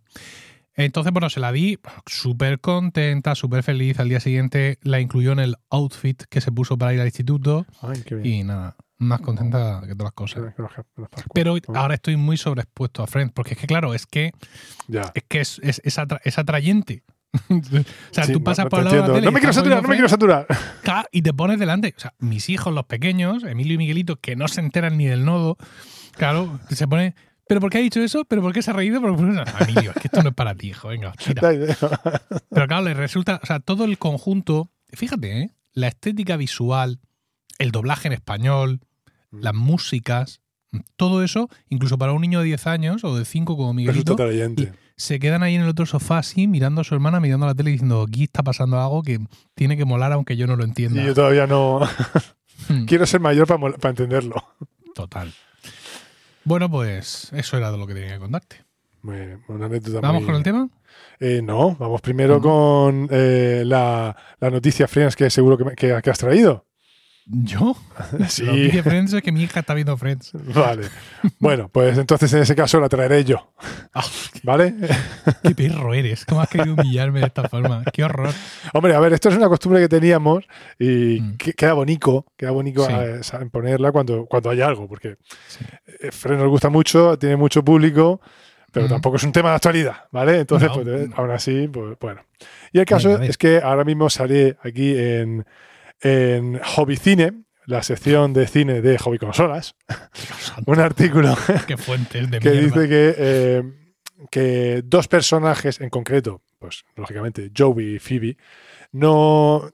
Entonces, 0.75 1.13
bueno, 1.13 1.29
se 1.29 1.41
la 1.41 1.53
di 1.53 1.79
súper 2.07 2.61
contenta, 2.61 3.35
súper 3.35 3.63
feliz. 3.63 3.99
Al 4.01 4.09
día 4.09 4.21
siguiente 4.21 4.79
la 4.83 5.01
incluyó 5.01 5.33
en 5.33 5.41
el 5.41 5.57
outfit 5.69 6.23
que 6.31 6.41
se 6.41 6.51
puso 6.51 6.79
para 6.79 6.95
ir 6.95 7.01
al 7.01 7.07
instituto 7.09 7.67
Ay, 7.83 8.03
qué 8.07 8.15
bien. 8.15 8.27
y 8.35 8.45
nada, 8.45 8.77
más 8.99 9.21
contenta 9.21 9.81
que 9.87 9.95
todas 9.95 10.05
las 10.05 10.13
cosas. 10.13 10.43
Pero 11.35 11.57
Ah, 11.57 11.81
ahora 11.81 11.95
estoy 11.97 12.17
muy 12.17 12.37
sobreexpuesto 12.39 13.03
a 13.03 13.07
Friends, 13.07 13.33
porque 13.35 13.53
es 13.55 13.61
que, 13.61 13.67
claro, 13.67 13.93
es 13.95 14.07
que 14.07 14.33
Ya. 14.89 15.13
es, 15.15 15.25
que 15.29 15.41
es, 15.41 15.59
es, 15.63 15.81
es 15.85 15.99
atra- 15.99 16.21
es 16.25 16.39
atrayente. 16.39 17.03
o 17.49 17.61
sea, 18.11 18.25
Sí, 18.25 18.33
tú 18.33 18.43
pasas 18.43 18.67
no 18.67 18.69
por 18.71 18.81
el 18.81 18.85
lado 18.87 18.97
de 18.97 19.09
la 19.09 19.15
tele 19.15 19.27
No 19.27 19.33
me 19.33 19.41
quiero 19.41 19.53
saturar, 19.53 19.83
no 19.83 19.89
me 19.89 19.95
quiero 19.95 20.09
saturar. 20.09 20.47
Y 21.13 21.23
te 21.23 21.33
pones 21.33 21.59
delante. 21.59 21.95
O 21.97 22.01
sea, 22.01 22.15
mis 22.19 22.49
hijos, 22.49 22.73
los 22.73 22.85
pequeños, 22.85 23.45
Emilio 23.45 23.75
y 23.75 23.79
Miguelito, 23.79 24.17
que 24.17 24.37
no 24.37 24.49
se 24.49 24.61
enteran 24.61 24.97
ni 24.97 25.07
del 25.07 25.25
nodo, 25.25 25.57
claro, 26.13 26.61
se 26.71 26.87
pone. 26.87 27.15
¿Pero 27.49 27.61
por 27.61 27.71
qué 27.71 27.79
ha 27.79 27.81
dicho 27.81 28.01
eso? 28.01 28.25
¿Pero 28.25 28.41
por 28.41 28.53
qué 28.53 28.63
se 28.63 28.71
ha 28.71 28.75
reído? 28.75 29.01
¿Pero 29.01 29.17
por 29.17 29.27
qué 29.27 29.33
no? 29.33 29.45
Emilio, 29.61 29.91
es 29.95 30.01
que 30.01 30.09
esto 30.09 30.23
no 30.23 30.31
es 30.31 30.35
para 30.35 30.55
ti, 30.55 30.69
hijo. 30.69 30.89
Venga, 30.89 31.13
tira. 31.13 31.43
Pero 32.51 32.67
claro, 32.67 32.83
le 32.83 32.95
resulta, 32.95 33.41
o 33.43 33.47
sea, 33.47 33.61
todo 33.61 33.85
el 33.85 33.99
conjunto, 33.99 34.71
fíjate, 34.93 35.41
¿eh? 35.41 35.51
la 35.73 35.89
estética 35.89 36.37
visual, 36.37 37.01
el 37.59 37.73
doblaje 37.73 38.09
en 38.09 38.15
español, 38.15 38.81
las 39.31 39.55
músicas, 39.55 40.41
todo 40.97 41.23
eso, 41.23 41.49
incluso 41.69 41.99
para 41.99 42.13
un 42.13 42.23
niño 42.23 42.41
de 42.41 42.47
10 42.47 42.67
años 42.67 43.05
o 43.05 43.17
de 43.17 43.25
5 43.25 43.57
como 43.57 43.73
Resulta 43.73 43.93
Miguelito, 43.93 44.13
atrayente. 44.15 44.73
Se 44.97 45.19
quedan 45.19 45.43
ahí 45.43 45.55
en 45.55 45.63
el 45.63 45.69
otro 45.69 45.87
sofá 45.87 46.19
así, 46.19 46.47
mirando 46.47 46.81
a 46.81 46.85
su 46.85 46.95
hermana, 46.95 47.21
mirando 47.21 47.47
la 47.47 47.55
tele 47.55 47.71
y 47.71 47.73
diciendo, 47.75 48.05
aquí 48.07 48.25
está 48.25 48.43
pasando 48.43 48.81
algo 48.81 49.03
que 49.03 49.19
tiene 49.55 49.77
que 49.77 49.85
molar 49.85 50.13
aunque 50.13 50.37
yo 50.37 50.47
no 50.47 50.57
lo 50.57 50.65
entienda. 50.65 51.03
Y 51.03 51.07
yo 51.07 51.15
todavía 51.15 51.47
no. 51.47 51.81
Hmm, 52.69 52.85
quiero 52.87 53.07
ser 53.07 53.21
mayor 53.21 53.47
para, 53.47 53.61
para 53.77 53.91
entenderlo. 53.91 54.37
Total. 54.95 55.33
Bueno, 56.45 56.71
pues 56.71 57.31
eso 57.33 57.57
era 57.57 57.71
de 57.71 57.79
lo 57.79 57.87
que 57.87 57.95
tenía 57.95 58.15
que 58.15 58.19
contarte. 58.19 58.65
Bien, 59.03 59.43
una 59.49 59.67
anécdota 59.67 60.01
¿Vamos 60.01 60.23
muy- 60.23 60.27
con 60.27 60.35
el 60.37 60.43
tema? 60.43 60.69
Eh, 61.19 61.41
no, 61.43 61.75
vamos 61.77 62.01
primero 62.01 62.41
con 62.41 63.09
eh, 63.11 63.63
la, 63.65 64.15
la 64.39 64.51
noticia 64.51 64.87
Friends 64.89 65.17
que 65.17 65.31
seguro 65.31 65.57
que, 65.57 65.65
me- 65.65 65.75
que- 65.75 66.01
que 66.03 66.11
has 66.11 66.19
traído. 66.19 66.67
¿Yo? 67.27 67.77
Sí. 68.29 68.45
Lo 68.45 68.53
que 68.71 68.83
Friends 68.83 69.13
es 69.13 69.23
que 69.23 69.31
mi 69.33 69.43
hija 69.43 69.61
está 69.61 69.75
viendo 69.75 69.97
Friends. 69.97 70.33
Vale. 70.55 70.89
Bueno, 71.39 71.69
pues 71.69 71.97
entonces 71.97 72.33
en 72.35 72.43
ese 72.43 72.55
caso 72.57 72.81
la 72.81 72.89
traeré 72.89 73.25
yo. 73.25 73.53
Ah, 73.95 74.03
¿Vale? 74.43 74.75
qué 75.43 75.55
perro 75.55 75.95
eres. 75.95 76.25
¿Cómo 76.25 76.41
has 76.41 76.49
querido 76.49 76.75
humillarme 76.75 77.21
de 77.21 77.27
esta 77.27 77.49
forma? 77.49 77.85
Qué 77.93 78.03
horror. 78.05 78.31
Hombre, 78.73 78.95
a 78.95 79.01
ver, 79.01 79.13
esto 79.13 79.29
es 79.29 79.37
una 79.37 79.49
costumbre 79.49 79.81
que 79.81 79.89
teníamos 79.89 80.45
y 80.79 81.21
Mm. 81.21 81.37
que- 81.37 81.53
queda 81.55 81.75
bonito, 81.75 82.27
queda 82.37 82.51
bonito 82.51 82.85
Sí. 82.87 82.93
eh, 82.93 83.21
ponerla 83.51 83.93
cuando, 83.93 84.27
cuando 84.27 84.51
hay 84.51 84.61
algo, 84.61 84.89
porque 84.89 85.17
Sí. 85.47 85.65
eh, 86.01 86.11
Friends 86.11 86.43
nos 86.43 86.51
gusta 86.51 86.71
mucho, 86.71 87.17
tiene 87.19 87.37
mucho 87.37 87.63
público, 87.65 88.21
pero 88.73 88.87
Mm. 88.87 88.89
tampoco 88.89 89.17
es 89.17 89.23
un 89.23 89.33
tema 89.33 89.51
de 89.51 89.57
actualidad, 89.57 89.97
¿vale? 90.11 90.41
Entonces, 90.41 90.69
No, 90.71 90.75
pues, 90.83 90.87
eh, 90.89 91.11
aún 91.15 91.31
así, 91.31 91.69
pues 91.73 91.97
bueno. 92.01 92.23
Y 92.73 92.81
el 92.81 92.85
caso 92.87 93.11
Venga, 93.11 93.27
es 93.27 93.39
que 93.39 93.61
ahora 93.63 93.85
mismo 93.85 94.11
sale 94.11 94.57
aquí 94.65 94.97
en, 94.99 95.45
en 96.03 96.59
Hobby 96.63 96.97
Cine, 96.97 97.45
la 97.67 97.83
sección 97.83 98.33
de 98.33 98.47
cine 98.47 98.83
de 98.83 98.99
Hobby 98.99 99.19
Consolas, 99.19 99.77
un 100.67 100.81
artículo 100.81 101.37
qué 101.67 101.77
fuentes 101.77 102.31
de 102.31 102.41
que 102.41 102.51
mierda. 102.51 102.67
dice 102.67 102.89
que, 102.89 103.15
eh, 103.17 103.63
que 104.31 104.83
dos 104.85 105.09
personajes 105.09 105.81
en 105.81 105.91
concreto, 105.91 106.43
pues 106.59 106.85
lógicamente 106.97 107.51
Joey 107.57 107.97
y 107.97 107.99
Phoebe, 107.99 108.37
no. 108.93 109.71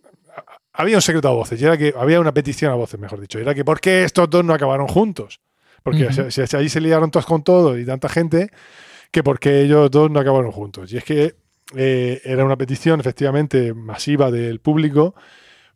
Había 0.73 0.97
un 0.97 1.03
secreto 1.03 1.27
a 1.29 1.33
voces, 1.33 1.61
y 1.61 1.65
era 1.65 1.77
que 1.77 1.93
había 1.99 2.21
una 2.21 2.33
petición 2.33 2.71
a 2.71 2.77
voces, 2.77 3.01
mejor 3.01 3.21
dicho, 3.21 3.39
y 3.39 3.43
era 3.43 3.53
que 3.53 3.65
¿por 3.65 3.81
qué 3.81 4.05
estos 4.05 4.31
dos 4.31 4.45
no 4.45 4.55
acabaron 4.55 4.87
juntos? 4.87 5.41
Porque 5.83 6.07
Ujú. 6.07 6.31
si, 6.31 6.47
si 6.47 6.57
ahí 6.57 6.69
se 6.69 6.81
liaron 6.81 7.11
todos 7.11 7.27
con 7.27 7.43
todo 7.43 7.77
y 7.77 7.85
tanta 7.85 8.09
gente, 8.09 8.51
que 9.11 9.25
por 9.25 9.41
qué 9.41 9.63
ellos 9.63 9.91
dos 9.91 10.09
no 10.11 10.21
acabaron 10.21 10.53
juntos. 10.53 10.93
Y 10.93 10.99
es 10.99 11.05
que 11.05 11.35
eh, 11.75 12.21
era 12.25 12.45
una 12.45 12.57
petición 12.57 13.01
efectivamente 13.01 13.75
masiva 13.75 14.31
del 14.31 14.61
público, 14.61 15.15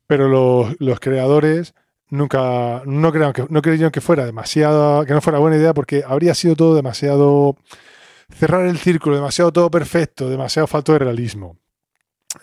pero 0.06 0.28
los, 0.28 0.74
los 0.80 1.00
creadores 1.00 1.74
nunca 2.12 2.82
no 2.84 3.10
creyeron 3.10 3.32
que, 3.32 3.46
no 3.48 3.62
creyeron 3.62 3.90
que 3.90 4.00
fuera 4.00 4.26
demasiado, 4.26 5.04
que 5.06 5.14
no 5.14 5.20
fuera 5.20 5.38
buena 5.38 5.56
idea 5.56 5.72
porque 5.72 6.04
habría 6.06 6.34
sido 6.34 6.54
todo 6.54 6.74
demasiado 6.74 7.56
cerrar 8.30 8.66
el 8.66 8.78
círculo, 8.78 9.16
demasiado 9.16 9.52
todo 9.52 9.70
perfecto, 9.70 10.28
demasiado 10.28 10.66
falto 10.66 10.92
de 10.92 11.00
realismo. 11.00 11.56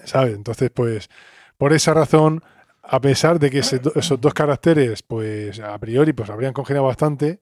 ¿Sabes? 0.05 0.35
Entonces, 0.35 0.71
pues, 0.71 1.09
por 1.57 1.73
esa 1.73 1.93
razón, 1.93 2.43
a 2.81 2.99
pesar 3.01 3.39
de 3.39 3.49
que 3.49 3.59
esos 3.59 4.21
dos 4.21 4.33
caracteres, 4.33 5.03
pues, 5.03 5.59
a 5.59 5.77
priori, 5.77 6.13
pues 6.13 6.29
habrían 6.29 6.53
congeniado 6.53 6.87
bastante, 6.87 7.39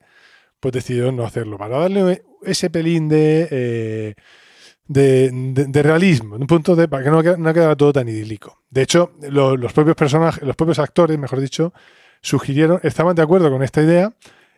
pues 0.60 0.72
decidieron 0.72 1.16
no 1.16 1.24
hacerlo. 1.24 1.58
Para 1.58 1.78
darle 1.78 2.22
ese 2.42 2.70
pelín 2.70 3.08
de, 3.08 3.48
eh, 3.50 4.14
de, 4.88 5.30
de- 5.30 5.66
de 5.66 6.20
un 6.22 6.46
punto 6.46 6.74
de 6.74 6.88
para 6.88 7.04
que 7.04 7.10
no, 7.10 7.22
no 7.22 7.76
todo 7.76 7.92
tan 7.92 8.08
idílico. 8.08 8.62
De 8.70 8.82
hecho, 8.82 9.12
lo- 9.30 9.56
los 9.56 9.72
propios 9.72 9.96
personajes, 9.96 10.42
los 10.42 10.56
propios 10.56 10.78
actores, 10.78 11.18
mejor 11.18 11.40
dicho, 11.40 11.72
sugirieron, 12.20 12.80
estaban 12.82 13.14
de 13.14 13.22
acuerdo 13.22 13.50
con 13.50 13.62
esta 13.62 13.82
idea 13.82 14.12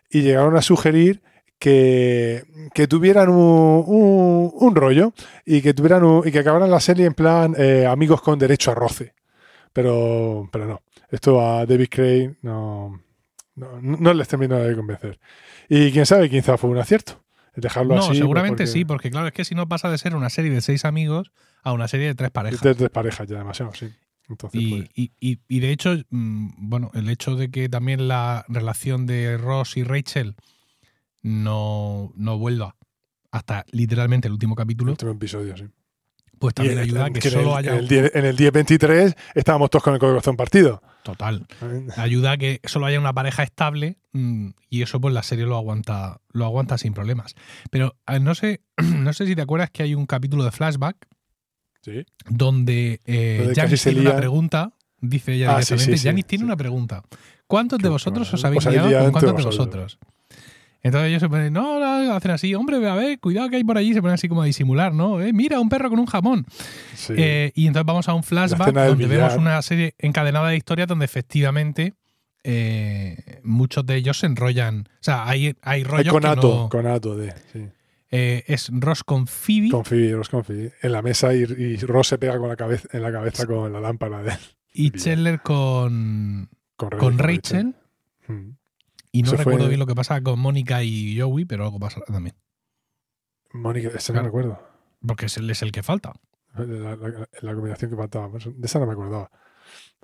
y 0.09 0.21
llegaron 0.21 0.55
a 0.57 0.61
sugerir 0.61 1.21
que, 1.59 2.43
que 2.73 2.87
tuvieran 2.87 3.29
un, 3.29 4.51
rollo 4.75 5.13
y 5.45 5.61
que 5.61 5.73
tuvieran 5.73 6.03
un- 6.03 6.27
y 6.27 6.31
que 6.31 6.39
acabaran 6.39 6.71
la 6.71 6.79
serie 6.79 7.05
en 7.05 7.13
plan 7.13 7.53
eh, 7.57 7.85
amigos 7.85 8.21
con 8.21 8.39
derecho 8.39 8.71
a 8.71 8.75
roce. 8.75 9.13
Pero, 9.73 10.49
pero 10.51 10.65
no. 10.65 10.81
Esto 11.09 11.39
a 11.41 11.65
David 11.65 11.87
Crane 11.89 12.35
no, 12.41 13.01
no, 13.55 13.79
no 13.81 14.13
les 14.13 14.27
terminó 14.27 14.57
de 14.57 14.75
convencer. 14.75 15.19
Y 15.69 15.91
quién 15.91 16.05
sabe, 16.05 16.29
quizá 16.29 16.57
fue 16.57 16.69
un 16.69 16.77
acierto. 16.77 17.21
Dejarlo 17.55 17.95
No, 17.95 17.99
así. 18.01 18.07
pues, 18.09 18.17
seguramente 18.19 18.63
porque- 18.63 18.67
sí, 18.71 18.85
porque 18.85 19.11
claro, 19.11 19.27
es 19.27 19.33
que 19.33 19.43
si 19.45 19.55
no 19.55 19.67
pasa 19.67 19.89
de 19.89 19.97
ser 19.97 20.15
una 20.15 20.29
serie 20.29 20.51
de 20.51 20.61
seis 20.61 20.85
amigos 20.85 21.31
a 21.63 21.73
una 21.73 21.87
serie 21.87 22.07
de 22.07 22.15
tres 22.15 22.31
parejas. 22.31 22.61
De 22.61 22.75
tres 22.75 22.89
parejas 22.89 23.27
ya 23.27 23.37
demasiado, 23.37 23.73
sí. 23.73 23.89
Entonces, 24.29 24.61
Y, 24.61 24.69
pues, 24.77 24.89
y- 24.95 25.11
y- 25.19 25.39
y 25.49 25.59
de 25.59 25.71
hecho, 25.71 25.93
mm, 26.09 26.69
bueno, 26.69 26.91
el 26.93 27.09
hecho 27.09 27.35
de 27.35 27.51
que 27.51 27.67
también 27.67 28.07
la 28.07 28.45
relación 28.47 29.05
de 29.05 29.37
Ross 29.37 29.75
y 29.75 29.83
Rachel 29.83 30.35
no, 31.21 32.11
no 32.15 32.37
vuelva 32.37 32.75
hasta 33.31 33.65
literalmente 33.71 34.27
el 34.27 34.33
último 34.33 34.55
capítulo, 34.55 34.91
último 34.91 35.11
episodio, 35.11 35.55
sí. 35.57 35.65
Pues 36.41 36.55
también 36.55 36.79
ayuda 36.79 37.05
a 37.05 37.07
eh, 37.07 37.13
que 37.13 37.27
en 37.27 37.33
solo 37.33 37.51
el, 37.51 37.57
haya. 37.57 37.71
En 37.73 37.77
el, 37.77 37.87
10, 37.87 38.15
en 38.15 38.25
el 38.25 38.35
10-23 38.35 39.15
estábamos 39.35 39.69
todos 39.69 39.83
con 39.83 39.93
el 39.93 39.99
corazón 39.99 40.35
partido. 40.35 40.81
Total. 41.03 41.45
Ayuda 41.97 42.31
a 42.31 42.37
que 42.37 42.59
solo 42.63 42.87
haya 42.87 42.99
una 42.99 43.13
pareja 43.13 43.43
estable 43.43 43.99
mm, 44.11 44.49
y 44.67 44.81
eso 44.81 44.99
pues 44.99 45.13
la 45.13 45.21
serie 45.21 45.45
lo 45.45 45.55
aguanta, 45.55 46.19
lo 46.31 46.45
aguanta 46.45 46.79
sin 46.79 46.93
problemas. 46.93 47.35
Pero 47.69 47.95
eh, 48.07 48.19
no 48.19 48.33
sé, 48.33 48.61
no 48.77 49.13
sé 49.13 49.27
si 49.27 49.35
te 49.35 49.43
acuerdas 49.43 49.69
que 49.69 49.83
hay 49.83 49.93
un 49.93 50.07
capítulo 50.07 50.43
de 50.43 50.51
flashback 50.51 51.07
Sí. 51.83 52.05
donde 52.29 52.99
eh, 53.05 53.53
se 53.75 53.91
tiene 53.91 54.01
una 54.01 54.15
pregunta, 54.15 54.73
dice 54.99 55.33
ella 55.33 55.49
Ah, 55.49 55.53
directamente, 55.55 55.93
sí, 55.93 55.97
sí, 55.97 56.07
Janice 56.07 56.27
tiene 56.27 56.45
una 56.45 56.55
pregunta. 56.55 57.03
¿Cuántos 57.47 57.79
de 57.79 57.89
vosotros 57.89 58.27
os 58.27 58.33
os 58.35 58.45
habéis 58.45 58.65
liado 58.65 59.03
con 59.03 59.11
cuántos 59.11 59.37
de 59.37 59.43
vosotros? 59.43 59.99
Entonces 60.83 61.09
ellos 61.09 61.21
se 61.21 61.29
ponen, 61.29 61.53
no, 61.53 61.79
no, 61.79 62.13
hacen 62.13 62.31
así, 62.31 62.55
hombre, 62.55 62.77
a 62.89 62.95
ver, 62.95 63.19
cuidado 63.19 63.49
que 63.49 63.57
hay 63.57 63.63
por 63.63 63.77
allí, 63.77 63.93
se 63.93 64.01
ponen 64.01 64.15
así 64.15 64.27
como 64.27 64.41
a 64.41 64.45
disimular, 64.45 64.93
¿no? 64.93 65.21
Eh, 65.21 65.31
mira, 65.33 65.59
un 65.59 65.69
perro 65.69 65.89
con 65.89 65.99
un 65.99 66.07
jamón. 66.07 66.45
Sí. 66.95 67.13
Eh, 67.17 67.51
y 67.55 67.67
entonces 67.67 67.85
vamos 67.85 68.09
a 68.09 68.13
un 68.15 68.23
flashback 68.23 68.73
donde 68.73 69.05
vemos 69.07 69.35
una 69.35 69.61
serie 69.61 69.93
encadenada 69.99 70.49
de 70.49 70.57
historias 70.57 70.87
donde 70.87 71.05
efectivamente 71.05 71.93
eh, 72.43 73.39
muchos 73.43 73.85
de 73.85 73.95
ellos 73.95 74.17
se 74.19 74.25
enrollan. 74.25 74.87
O 74.89 75.03
sea, 75.03 75.27
hay, 75.27 75.47
hay 75.47 75.55
Hay 75.61 75.83
rollos 75.83 76.05
que 76.05 76.09
conato, 76.09 76.41
no- 76.63 76.69
conato 76.69 77.15
de. 77.15 77.31
Sí. 77.53 77.67
eh, 78.09 78.43
es 78.47 78.69
Ross 78.73 79.03
con 79.03 79.27
Phoebe 79.27 79.69
Con 79.69 79.85
Phoebe, 79.85 80.13
Ross 80.13 80.29
con 80.29 80.43
Phoebe. 80.43 80.73
En 80.81 80.91
la 80.91 81.01
mesa 81.03 81.33
y, 81.35 81.41
y 81.43 81.77
Ross 81.77 82.07
se 82.07 82.17
pega 82.17 82.37
con 82.39 82.49
la 82.49 82.55
cabeza, 82.55 82.87
en 82.91 83.03
la 83.03 83.11
cabeza 83.11 83.45
con 83.45 83.71
la 83.71 83.79
lámpara 83.79 84.23
de 84.23 84.33
y 84.73 84.89
bien. 84.89 85.03
Chandler 85.03 85.41
con, 85.41 86.49
con, 86.75 86.89
Ra- 86.91 86.97
con 86.97 87.17
Rachel. 87.19 87.75
Mm. 88.27 88.49
Y 89.11 89.23
no 89.23 89.31
recuerdo 89.31 89.59
fue- 89.59 89.67
bien 89.69 89.79
lo 89.79 89.85
que 89.87 89.95
pasa 89.95 90.21
con 90.21 90.39
Mónica 90.39 90.83
y 90.83 91.19
Joey, 91.19 91.45
pero 91.45 91.65
algo 91.65 91.79
pasa 91.79 92.01
también. 92.07 92.35
Mónica, 93.53 93.89
ese 93.89 94.13
Claro. 94.13 94.21
no 94.23 94.27
recuerdo. 94.27 94.59
Porque 95.05 95.25
es 95.25 95.37
el, 95.37 95.49
es 95.49 95.61
el 95.61 95.71
que 95.71 95.83
falta. 95.83 96.13
La, 96.55 96.95
la- 96.95 97.27
la 97.41 97.53
combinación 97.53 97.91
que 97.91 97.97
faltaba. 97.97 98.29
pues, 98.29 98.45
De 98.45 98.65
esa 98.67 98.79
no 98.79 98.85
me 98.85 98.93
acordaba. 98.93 99.29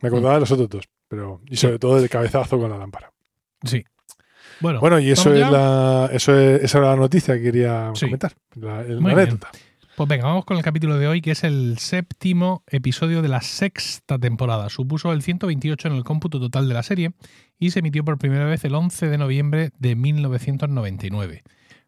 Me 0.01 0.07
acordaba 0.09 0.35
de 0.35 0.39
los 0.41 0.51
otros 0.51 0.69
dos. 0.69 0.89
Pero, 1.07 1.41
y 1.49 1.55
sobre 1.55 1.79
todo 1.79 1.99
del 1.99 2.09
cabezazo 2.09 2.59
con 2.59 2.69
la 2.69 2.77
lámpara. 2.77 3.11
Sí. 3.63 3.83
Bueno, 4.59 4.79
Bueno, 4.79 4.99
y 4.99 5.11
eso 5.11 5.29
¿vamos 5.29 5.35
es 5.35 5.45
ya? 5.45 5.51
la, 5.51 6.09
eso 6.11 6.37
es, 6.37 6.63
esa 6.63 6.77
era 6.79 6.89
la 6.91 6.95
noticia 6.95 7.35
que 7.35 7.43
quería 7.43 7.91
Sí. 7.95 8.05
comentar. 8.05 8.33
La, 8.55 8.79
anécdota. 8.79 9.49
Pues 9.95 10.09
venga, 10.09 10.25
vamos 10.25 10.45
con 10.45 10.57
el 10.57 10.63
capítulo 10.63 10.97
de 10.97 11.07
hoy, 11.07 11.21
que 11.21 11.31
es 11.31 11.43
el 11.43 11.77
séptimo 11.79 12.63
episodio 12.67 13.21
de 13.21 13.29
la 13.29 13.41
sexta 13.41 14.19
temporada. 14.19 14.69
Supuso 14.69 15.11
el 15.11 15.21
128 15.23 15.87
en 15.87 15.95
el 15.95 16.03
cómputo 16.03 16.39
total 16.39 16.67
de 16.67 16.73
la 16.73 16.83
serie 16.83 17.13
y 17.59 17.71
se 17.71 17.79
emitió 17.79 18.03
por 18.05 18.17
primera 18.17 18.45
vez 18.45 18.63
el 18.65 18.75
11 18.75 19.07
de 19.07 19.17
noviembre 19.17 19.71
de 19.79 19.95
1999, 19.95 21.43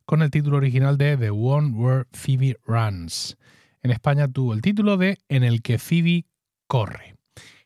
con 0.06 0.22
el 0.22 0.32
título 0.32 0.58
original 0.58 0.98
de 0.98 1.18
The 1.18 1.30
One 1.30 1.70
Where 1.70 2.06
Phoebe 2.12 2.58
Runs. 2.66 3.38
En 3.82 3.92
España 3.92 4.28
tuvo 4.28 4.54
el 4.54 4.62
título 4.62 4.98
de 4.98 5.20
En 5.30 5.44
el 5.44 5.62
que 5.62 5.78
Phoebe 5.78 6.26
corre. 6.68 7.16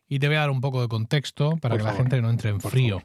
Y 0.08 0.20
te 0.20 0.28
voy 0.28 0.36
a 0.36 0.42
dar 0.42 0.52
un 0.52 0.62
poco 0.62 0.82
de 0.82 0.88
contexto 0.88 1.58
para 1.58 1.76
Por 1.76 1.82
que 1.82 1.92
la 1.92 1.96
gente 1.96 2.22
no 2.22 2.30
entre 2.30 2.50
en 2.52 2.62
frío. 2.62 3.04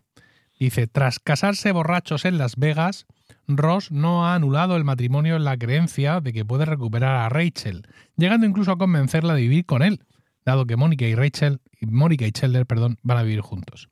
Dice, 0.58 0.88
tras 0.88 1.20
casarse 1.20 1.70
borrachos 1.70 2.24
en 2.24 2.36
Las 2.36 2.56
Vegas, 2.56 3.06
Ross 3.46 3.92
no 3.92 4.26
ha 4.26 4.34
anulado 4.34 4.76
el 4.76 4.84
matrimonio 4.84 5.36
en 5.36 5.44
la 5.44 5.56
creencia 5.56 6.20
de 6.20 6.32
que 6.32 6.44
puede 6.44 6.64
recuperar 6.64 7.16
a 7.16 7.28
Rachel, 7.28 7.86
llegando 8.16 8.46
incluso 8.46 8.72
a 8.72 8.78
convencerla 8.78 9.34
de 9.34 9.42
vivir 9.42 9.64
con 9.64 9.82
él, 9.82 10.00
dado 10.44 10.66
que 10.66 10.76
Mónica 10.76 11.06
y 11.06 11.14
Rachel, 11.14 11.60
Mónica 11.80 12.26
y 12.26 12.32
Chandler, 12.32 12.66
perdón, 12.66 12.98
van 13.02 13.18
a 13.18 13.22
vivir 13.22 13.40
juntos. 13.40 13.88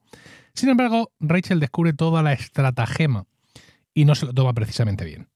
Sin 0.57 0.71
embargo, 0.71 1.13
Rachel 1.21 1.61
descubre 1.61 1.93
toda 1.93 2.23
la 2.23 2.33
estratagema 2.33 3.27
y 3.95 4.05
no 4.07 4.15
se 4.15 4.27
lo 4.27 4.33
toma 4.33 4.55
precisamente 4.55 5.05
bien. 5.05 5.29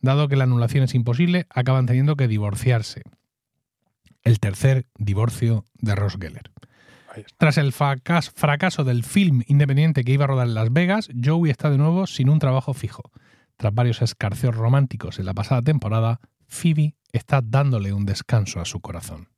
Dado 0.00 0.28
que 0.28 0.36
la 0.36 0.44
anulación 0.44 0.84
es 0.84 0.94
imposible, 0.94 1.46
acaban 1.50 1.86
teniendo 1.86 2.16
que 2.16 2.28
divorciarse. 2.28 3.02
El 4.22 4.40
tercer 4.40 4.86
divorcio 4.98 5.64
de 5.74 5.94
Ross 5.94 6.16
Geller. 6.20 6.50
Tras 7.38 7.56
el 7.58 7.72
fracas- 7.72 8.30
fracaso 8.30 8.84
del 8.84 9.02
film 9.04 9.42
independiente 9.46 10.04
que 10.04 10.12
iba 10.12 10.24
a 10.24 10.26
rodar 10.26 10.48
en 10.48 10.54
Las 10.54 10.72
Vegas, 10.72 11.08
Joey 11.24 11.50
está 11.50 11.70
de 11.70 11.78
nuevo 11.78 12.06
sin 12.06 12.28
un 12.28 12.38
trabajo 12.40 12.74
fijo. 12.74 13.10
Tras 13.56 13.72
varios 13.72 14.02
escarceos 14.02 14.54
románticos 14.54 15.18
en 15.18 15.26
la 15.26 15.32
pasada 15.32 15.62
temporada, 15.62 16.20
Phoebe 16.46 16.94
está 17.12 17.40
dándole 17.42 17.92
un 17.92 18.04
descanso 18.04 18.60
a 18.60 18.64
su 18.66 18.80
corazón. 18.80 19.28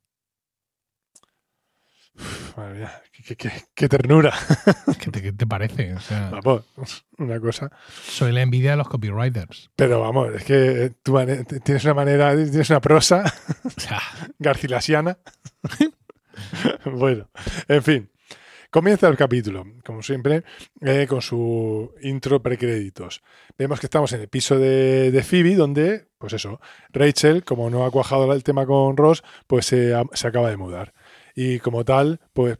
Madre 2.57 2.79
mía, 2.79 3.01
qué, 3.11 3.23
qué- 3.23 3.35
qué- 3.35 3.63
qué 3.73 3.89
ternura. 3.89 4.33
¿Qué 4.99 5.11
te, 5.11 5.21
qué 5.21 5.31
te 5.31 5.47
parece? 5.47 5.93
O 5.93 5.99
sea, 5.99 6.29
Vamos, 6.31 6.65
una 7.17 7.39
cosa. 7.39 7.71
soy 8.03 8.31
la 8.31 8.41
envidia 8.41 8.71
de 8.71 8.77
los 8.77 8.89
copywriters. 8.89 9.69
Pero 9.75 10.01
vamos, 10.01 10.33
es 10.35 10.43
que 10.43 10.91
tú 11.03 11.13
mane- 11.13 11.45
tienes 11.63 11.83
una 11.85 11.93
manera, 11.93 12.33
tienes 12.35 12.69
una 12.69 12.81
prosa 12.81 13.23
O 13.65 13.79
sea, 13.79 14.01
garcilasiana. 14.39 15.17
bueno, 16.85 17.29
en 17.67 17.83
fin. 17.83 18.09
Comienza 18.71 19.07
el 19.07 19.17
capítulo, 19.17 19.65
como 19.83 20.03
siempre, 20.03 20.43
eh, 20.81 21.07
con 21.09 21.23
su 21.23 21.91
intro 22.03 22.43
precréditos. 22.43 23.23
Vemos 23.57 23.79
que 23.79 23.87
estamos 23.87 24.13
en 24.13 24.21
el 24.21 24.27
piso 24.27 24.59
de, 24.59 25.09
de 25.09 25.23
Phoebe, 25.23 25.55
donde, 25.55 26.05
pues 26.19 26.33
eso, 26.33 26.61
Rachel, 26.91 27.43
como 27.43 27.71
no 27.71 27.83
ha 27.83 27.89
cuajado 27.89 28.31
el 28.31 28.43
tema 28.43 28.67
con 28.67 28.95
Ross, 28.95 29.23
pues 29.47 29.65
se, 29.65 29.95
ha- 29.95 30.03
se 30.13 30.27
acaba 30.27 30.51
de 30.51 30.57
mudar. 30.57 30.93
Y 31.41 31.59
como 31.59 31.85
tal, 31.85 32.19
pues 32.33 32.57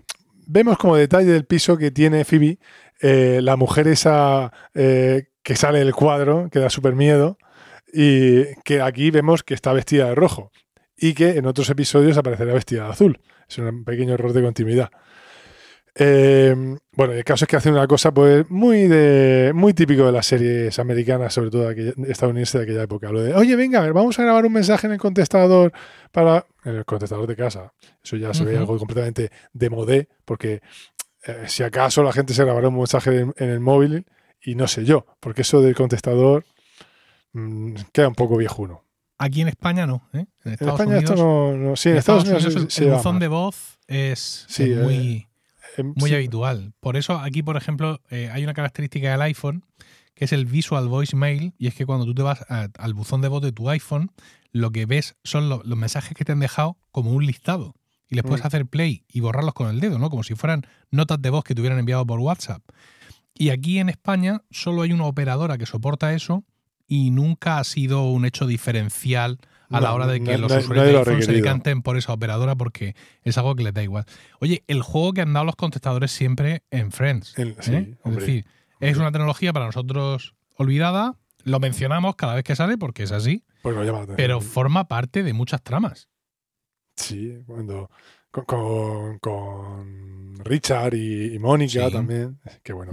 vemos 0.48 0.78
como 0.78 0.96
detalle 0.96 1.34
del 1.34 1.44
piso 1.44 1.78
que 1.78 1.92
tiene 1.92 2.24
Phoebe, 2.24 2.60
eh, 3.02 3.42
la 3.44 3.58
mujer 3.58 3.90
esa 3.90 4.54
eh, 4.74 5.32
que 5.44 5.58
sale 5.58 5.80
del 5.80 5.94
cuadro, 5.94 6.50
que 6.50 6.60
da 6.60 6.70
súper 6.70 6.96
miedo, 6.96 7.38
y 7.92 8.46
que 8.64 8.82
aquí 8.82 9.12
vemos 9.12 9.44
que 9.44 9.54
está 9.54 9.74
vestida 9.74 10.08
de 10.08 10.16
rojo 10.16 10.54
y 10.96 11.14
que 11.14 11.32
en 11.32 11.46
otros 11.46 11.70
episodios 11.70 12.18
aparecerá 12.18 12.54
vestida 12.54 12.86
de 12.86 12.92
azul. 12.92 13.20
Es 13.50 13.58
un 13.58 13.84
pequeño 13.84 14.14
error 14.14 14.32
de 14.32 14.44
continuidad. 14.44 14.92
Eh, 16.02 16.56
bueno, 16.94 17.12
el 17.14 17.26
caso 17.26 17.44
es 17.44 17.50
que 17.50 17.58
hace 17.58 17.70
una 17.70 17.86
cosa 17.86 18.14
pues 18.14 18.50
muy 18.50 18.88
de 18.88 19.52
muy 19.54 19.74
típico 19.74 20.06
de 20.06 20.14
las 20.14 20.26
series 20.26 20.80
americanas, 20.80 21.34
sobre 21.34 21.50
todo 21.50 21.70
estadounidenses 21.72 22.54
de 22.60 22.64
aquella 22.64 22.84
época. 22.84 23.12
Lo 23.12 23.22
de, 23.22 23.34
oye, 23.34 23.56
venga, 23.58 23.80
a 23.80 23.84
ver, 23.84 23.92
vamos 23.92 24.18
a 24.18 24.24
grabar 24.24 24.46
un 24.46 24.54
mensaje 24.54 24.88
en 24.88 24.94
el 24.94 25.00
contestador 25.00 25.74
para. 26.14 26.46
En 26.64 26.76
el 26.76 26.86
contestador 26.86 27.28
de 27.28 27.36
casa. 27.36 27.74
Eso 28.04 28.16
ya 28.16 28.34
se 28.34 28.44
ve 28.46 28.52
Ujú. 28.54 28.60
algo 28.62 28.78
completamente 28.78 29.30
de 29.52 29.70
modé, 29.70 30.08
porque 30.24 30.62
eh, 31.26 31.44
si 31.48 31.64
acaso 31.64 32.02
la 32.02 32.14
gente 32.14 32.34
se 32.34 32.44
grabará 32.46 32.70
un 32.70 32.78
mensaje 32.78 33.20
en, 33.20 33.34
en 33.38 33.50
el 33.50 33.60
móvil 33.60 34.06
y 34.42 34.56
no 34.56 34.68
sé 34.68 34.86
yo, 34.86 35.06
porque 35.20 35.42
eso 35.42 35.62
del 35.62 35.76
contestador 35.76 36.46
mm, 37.34 37.74
queda 37.92 38.08
un 38.08 38.16
poco 38.16 38.38
viejuno. 38.38 38.86
aquí 39.18 39.42
en 39.42 39.50
España 39.50 39.86
no. 39.86 40.08
¿eh? 40.14 40.26
En 40.46 40.54
En 40.60 40.70
España 40.70 40.98
Unidos, 40.98 41.04
esto 41.12 41.16
no, 41.16 41.58
no- 41.58 41.76
Sí, 41.76 41.90
en, 41.90 41.98
Estados, 41.98 42.24
Unidos, 42.24 42.46
el, 42.56 42.72
se- 42.72 42.90
buzón 42.90 43.20
de 43.20 43.28
voz 43.28 43.80
es, 43.88 44.46
Sí, 44.48 44.64
es 44.72 44.78
eh, 44.78 44.82
muy, 44.82 45.28
muy 45.84 46.10
sí, 46.10 46.16
habitual. 46.16 46.74
Por 46.80 46.98
eso 46.98 47.18
aquí, 47.20 47.44
por 47.44 47.58
ejemplo, 47.58 48.02
eh, 48.10 48.30
hay 48.32 48.44
una 48.44 48.54
característica 48.54 49.12
del 49.12 49.22
iPhone 49.22 49.66
que 50.16 50.26
es 50.26 50.34
el 50.34 50.46
Visual 50.46 50.88
Voicemail 50.90 51.54
y 51.58 51.68
es 51.68 51.76
que 51.76 51.86
cuando 51.86 52.06
tú 52.06 52.14
te 52.14 52.22
vas 52.24 52.42
a- 52.50 52.68
al 52.78 52.94
buzón 52.94 53.22
de 53.22 53.30
voz 53.30 53.42
de 53.42 53.54
tu 53.54 53.70
iPhone, 53.70 54.12
lo 54.52 54.72
que 54.72 54.86
ves 54.86 55.16
son 55.24 55.48
lo- 55.48 55.62
los 55.64 55.78
mensajes 55.78 56.14
que 56.18 56.26
te 56.26 56.34
han 56.34 56.40
dejado 56.42 56.78
como 56.92 57.12
un 57.12 57.26
listado 57.26 57.76
y 58.10 58.16
les 58.16 58.24
puedes 58.24 58.44
Mm. 58.44 58.48
hacer 58.48 58.66
play 58.66 59.06
y 59.08 59.22
borrarlos 59.22 59.54
con 59.54 59.70
el 59.70 59.80
dedo, 59.80 59.98
¿no? 59.98 60.10
Como 60.10 60.24
si 60.24 60.36
fueran 60.36 60.64
notas 60.92 61.22
de 61.22 61.30
voz 61.30 61.44
que 61.46 61.56
te 61.56 61.62
hubieran 61.62 61.80
enviado 61.80 62.06
por 62.06 62.20
WhatsApp. 62.20 62.62
Y 63.34 63.50
aquí 63.52 63.80
en 63.80 63.88
España 63.88 64.42
solo 64.52 64.82
hay 64.82 64.92
una 64.92 65.06
operadora 65.06 65.58
que 65.58 65.66
soporta 65.66 66.14
eso 66.14 66.44
y 66.88 67.12
nunca 67.12 67.60
ha 67.60 67.64
sido 67.64 68.10
un 68.10 68.26
hecho 68.26 68.46
diferencial 68.46 69.38
a 69.70 69.80
la 69.82 69.94
hora 69.94 70.08
de 70.08 70.22
que 70.24 70.38
los 70.38 70.52
usuarios 70.52 70.86
de 70.88 70.98
iPhone 70.98 71.22
se 71.24 71.32
decanten 71.34 71.82
por 71.82 71.98
esa 71.98 72.14
operadora 72.14 72.56
porque 72.56 72.96
es 73.24 73.38
algo 73.38 73.56
que 73.56 73.64
les 73.64 73.74
da 73.74 73.84
igual. 73.84 74.06
Oye, 74.40 74.64
el 74.68 74.82
juego 74.82 75.14
que 75.14 75.22
han 75.22 75.34
dado 75.34 75.46
los 75.46 75.56
contestadores 75.56 76.12
siempre 76.12 76.64
en 76.72 76.92
Friends. 76.92 77.34
Sí, 77.36 77.74
¿eh? 77.74 77.98
Es 78.06 78.16
decir, 78.16 78.46
es 78.80 78.98
una 78.98 79.12
tecnología 79.12 79.54
para 79.54 79.66
nosotros 79.68 80.36
olvidada, 80.56 81.16
lo 81.44 81.60
mencionamos 81.60 82.16
cada 82.16 82.36
vez 82.36 82.44
que 82.44 82.56
sale 82.56 82.78
porque 82.78 83.04
es 83.04 83.12
así, 83.12 83.44
Pues 83.62 83.76
pero 84.18 84.42
forma 84.42 84.88
parte 84.88 85.24
de 85.24 85.34
muchas 85.34 85.62
tramas. 85.62 86.10
Sí, 86.96 87.38
cuando. 87.46 87.90
Con, 88.32 88.46
con- 88.46 89.18
con 89.20 90.36
Richard 90.46 90.94
y, 90.94 91.34
y 91.34 91.40
Mónica 91.40 91.88
Sí. 91.88 91.92
también. 91.94 92.40
Qué 92.62 92.74
bueno. 92.74 92.92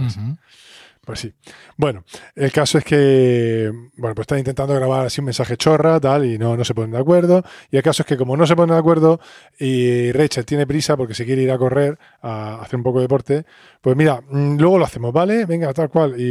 Pues 1.07 1.21
sí. 1.21 1.33
Bueno, 1.77 2.03
el 2.35 2.51
caso 2.51 2.77
es 2.79 2.83
que, 2.83 3.71
bueno, 3.95 4.13
pues 4.13 4.25
están 4.25 4.39
intentando 4.39 4.75
grabar 4.75 5.05
así 5.05 5.21
un 5.21 5.25
mensaje 5.27 5.55
chorra, 5.55 6.01
tal, 6.01 6.25
y 6.25 6.37
no, 6.37 6.57
no 6.57 6.65
se 6.65 6.73
ponen 6.73 6.91
de 6.91 6.97
acuerdo. 6.97 7.45
Y 7.71 7.77
el 7.77 7.81
caso 7.81 8.03
es 8.03 8.07
que 8.07 8.17
como 8.17 8.35
no 8.35 8.45
se 8.45 8.57
ponen 8.57 8.73
de 8.75 8.79
acuerdo 8.79 9.21
y 9.57 10.11
Rachel 10.11 10.43
tiene 10.43 10.67
prisa 10.67 10.97
porque 10.97 11.13
se 11.13 11.23
quiere 11.23 11.43
ir 11.43 11.51
a 11.51 11.57
correr, 11.57 11.97
a 12.21 12.59
hacer 12.61 12.75
un 12.75 12.83
poco 12.83 12.97
de 12.97 13.03
deporte, 13.03 13.45
pues 13.79 13.95
mira, 13.95 14.19
mm, 14.19 14.57
luego 14.57 14.79
lo 14.79 14.83
hacemos, 14.83 15.13
¿vale? 15.13 15.45
Venga, 15.45 15.73
tal 15.73 15.89
cual. 15.89 16.15
Y, 16.19 16.25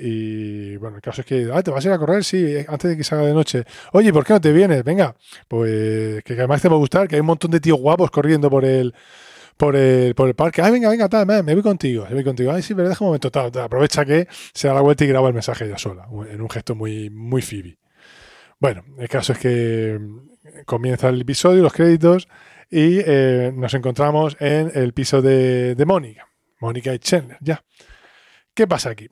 y, 0.00 0.76
bueno, 0.78 0.96
el 0.96 1.02
caso 1.02 1.20
es 1.20 1.26
que, 1.26 1.50
ah, 1.52 1.62
¿te 1.62 1.70
vas 1.70 1.84
a 1.84 1.88
ir 1.88 1.92
a 1.92 1.98
correr? 1.98 2.24
Sí, 2.24 2.56
antes 2.66 2.92
de 2.92 2.96
que 2.96 3.04
salga 3.04 3.26
de 3.26 3.34
noche. 3.34 3.64
Oye, 3.92 4.10
¿por 4.10 4.24
qué 4.24 4.32
no 4.32 4.40
te 4.40 4.52
vienes? 4.52 4.82
Venga, 4.84 5.14
pues 5.48 6.24
que 6.24 6.32
además 6.32 6.62
te 6.62 6.68
va 6.70 6.76
a 6.76 6.78
gustar, 6.78 7.08
que 7.08 7.16
hay 7.16 7.20
un 7.20 7.26
montón 7.26 7.50
de 7.50 7.60
tíos 7.60 7.78
guapos 7.78 8.10
corriendo 8.10 8.48
por 8.48 8.64
el, 8.64 8.94
por 9.56 9.76
el, 9.76 10.14
por 10.14 10.28
el 10.28 10.34
parque. 10.34 10.62
Ah, 10.62 10.70
venga, 10.70 10.88
venga, 10.88 11.08
tal, 11.08 11.26
me 11.26 11.54
voy 11.54 11.62
contigo, 11.62 12.06
me 12.08 12.14
voy 12.14 12.24
contigo. 12.24 12.52
Ay, 12.52 12.62
sí, 12.62 12.74
pero 12.74 12.88
deja 12.88 13.04
un 13.04 13.08
momento, 13.08 13.30
tal. 13.30 13.50
Aprovecha 13.58 14.04
que 14.04 14.26
se 14.52 14.68
da 14.68 14.74
la 14.74 14.80
vuelta 14.80 15.04
y 15.04 15.08
graba 15.08 15.28
el 15.28 15.34
mensaje 15.34 15.64
ella 15.64 15.78
sola, 15.78 16.06
en 16.30 16.40
un 16.40 16.50
gesto 16.50 16.74
muy, 16.74 17.10
muy 17.10 17.42
Phoebe. 17.42 17.78
Bueno, 18.60 18.84
el 18.98 19.08
caso 19.08 19.32
es 19.32 19.38
que 19.38 19.98
mm, 20.00 20.62
comienza 20.64 21.08
el 21.08 21.20
episodio, 21.20 21.62
los 21.62 21.72
créditos, 21.72 22.28
y 22.70 22.98
eh, 23.04 23.52
nos 23.54 23.74
encontramos 23.74 24.36
en 24.40 24.70
el 24.74 24.92
piso 24.92 25.22
de, 25.22 25.74
de 25.74 25.84
Mónica. 25.86 26.26
Mónica 26.60 26.94
y 26.94 26.98
Chandler, 26.98 27.36
ya. 27.40 27.62
¿Qué 28.54 28.66
pasa 28.66 28.90
aquí? 28.90 29.08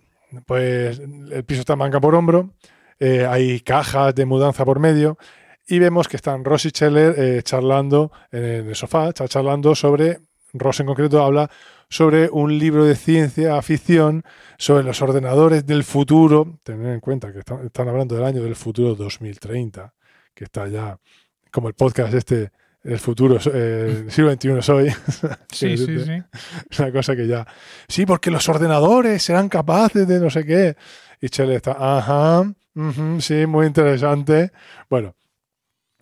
Pues 0.47 0.99
el 0.99 1.45
piso 1.45 1.61
está 1.61 1.77
manca 1.77 2.01
por 2.01 2.15
hombro, 2.15 2.55
eh, 2.99 3.27
hay 3.29 3.61
cajas 3.61 4.15
de 4.15 4.25
mudanza 4.25 4.65
por 4.65 4.79
medio, 4.81 5.19
y 5.67 5.79
vemos 5.79 6.09
que 6.09 6.17
están 6.17 6.45
Ross 6.45 6.65
y 6.65 6.71
Chandler 6.71 7.15
eh, 7.19 7.43
charlando 7.43 8.11
en 8.31 8.69
el 8.69 8.75
sofá, 8.75 9.13
cha- 9.13 9.29
charlando 9.29 9.75
sobre 9.75 10.19
Ross 10.53 10.81
en 10.81 10.87
concreto 10.87 11.23
habla 11.23 11.51
sobre 11.89 12.29
un 12.31 12.59
libro 12.59 12.85
de 12.85 12.95
ciencia 12.95 13.61
ficción 13.63 14.23
sobre 14.59 14.85
los 14.85 15.01
ordenadores 15.03 15.67
del 15.67 15.85
futuro. 15.85 16.59
Tener 16.63 16.95
en 16.95 17.01
cuenta 17.01 17.33
que 17.33 17.41
están, 17.41 17.65
están 17.67 17.89
hablando 17.89 18.15
del 18.15 18.25
año 18.25 18.43
del 18.43 18.57
futuro 18.57 18.95
2030, 18.95 19.93
que 20.35 20.45
está 20.45 20.69
ya 20.69 20.99
como 21.51 21.69
el 21.69 21.75
podcast 21.75 22.15
este 22.15 22.51
el 22.85 22.99
futuro, 22.99 23.39
eh, 23.53 24.05
el 24.07 24.11
siglo 24.11 24.33
XXI 24.33 24.63
soy. 24.63 24.89
Sí, 25.53 25.77
sí, 25.77 26.01
sí. 26.05 26.23
Es 26.69 26.79
una 26.81 26.91
cosa 26.91 27.15
que 27.15 27.27
ya. 27.27 27.47
Sí, 27.87 28.07
porque 28.07 28.31
los 28.31 28.49
ordenadores 28.49 29.23
serán 29.23 29.49
capaces 29.49 30.07
de 30.09 30.19
no 30.19 30.31
sé 30.31 30.45
qué. 30.45 30.77
Y 31.21 31.29
Chele 31.29 31.57
está, 31.57 31.77
ajá, 31.79 32.53
sí, 33.21 33.47
muy 33.47 33.67
interesante. 33.67 34.51
Bueno, 34.91 35.15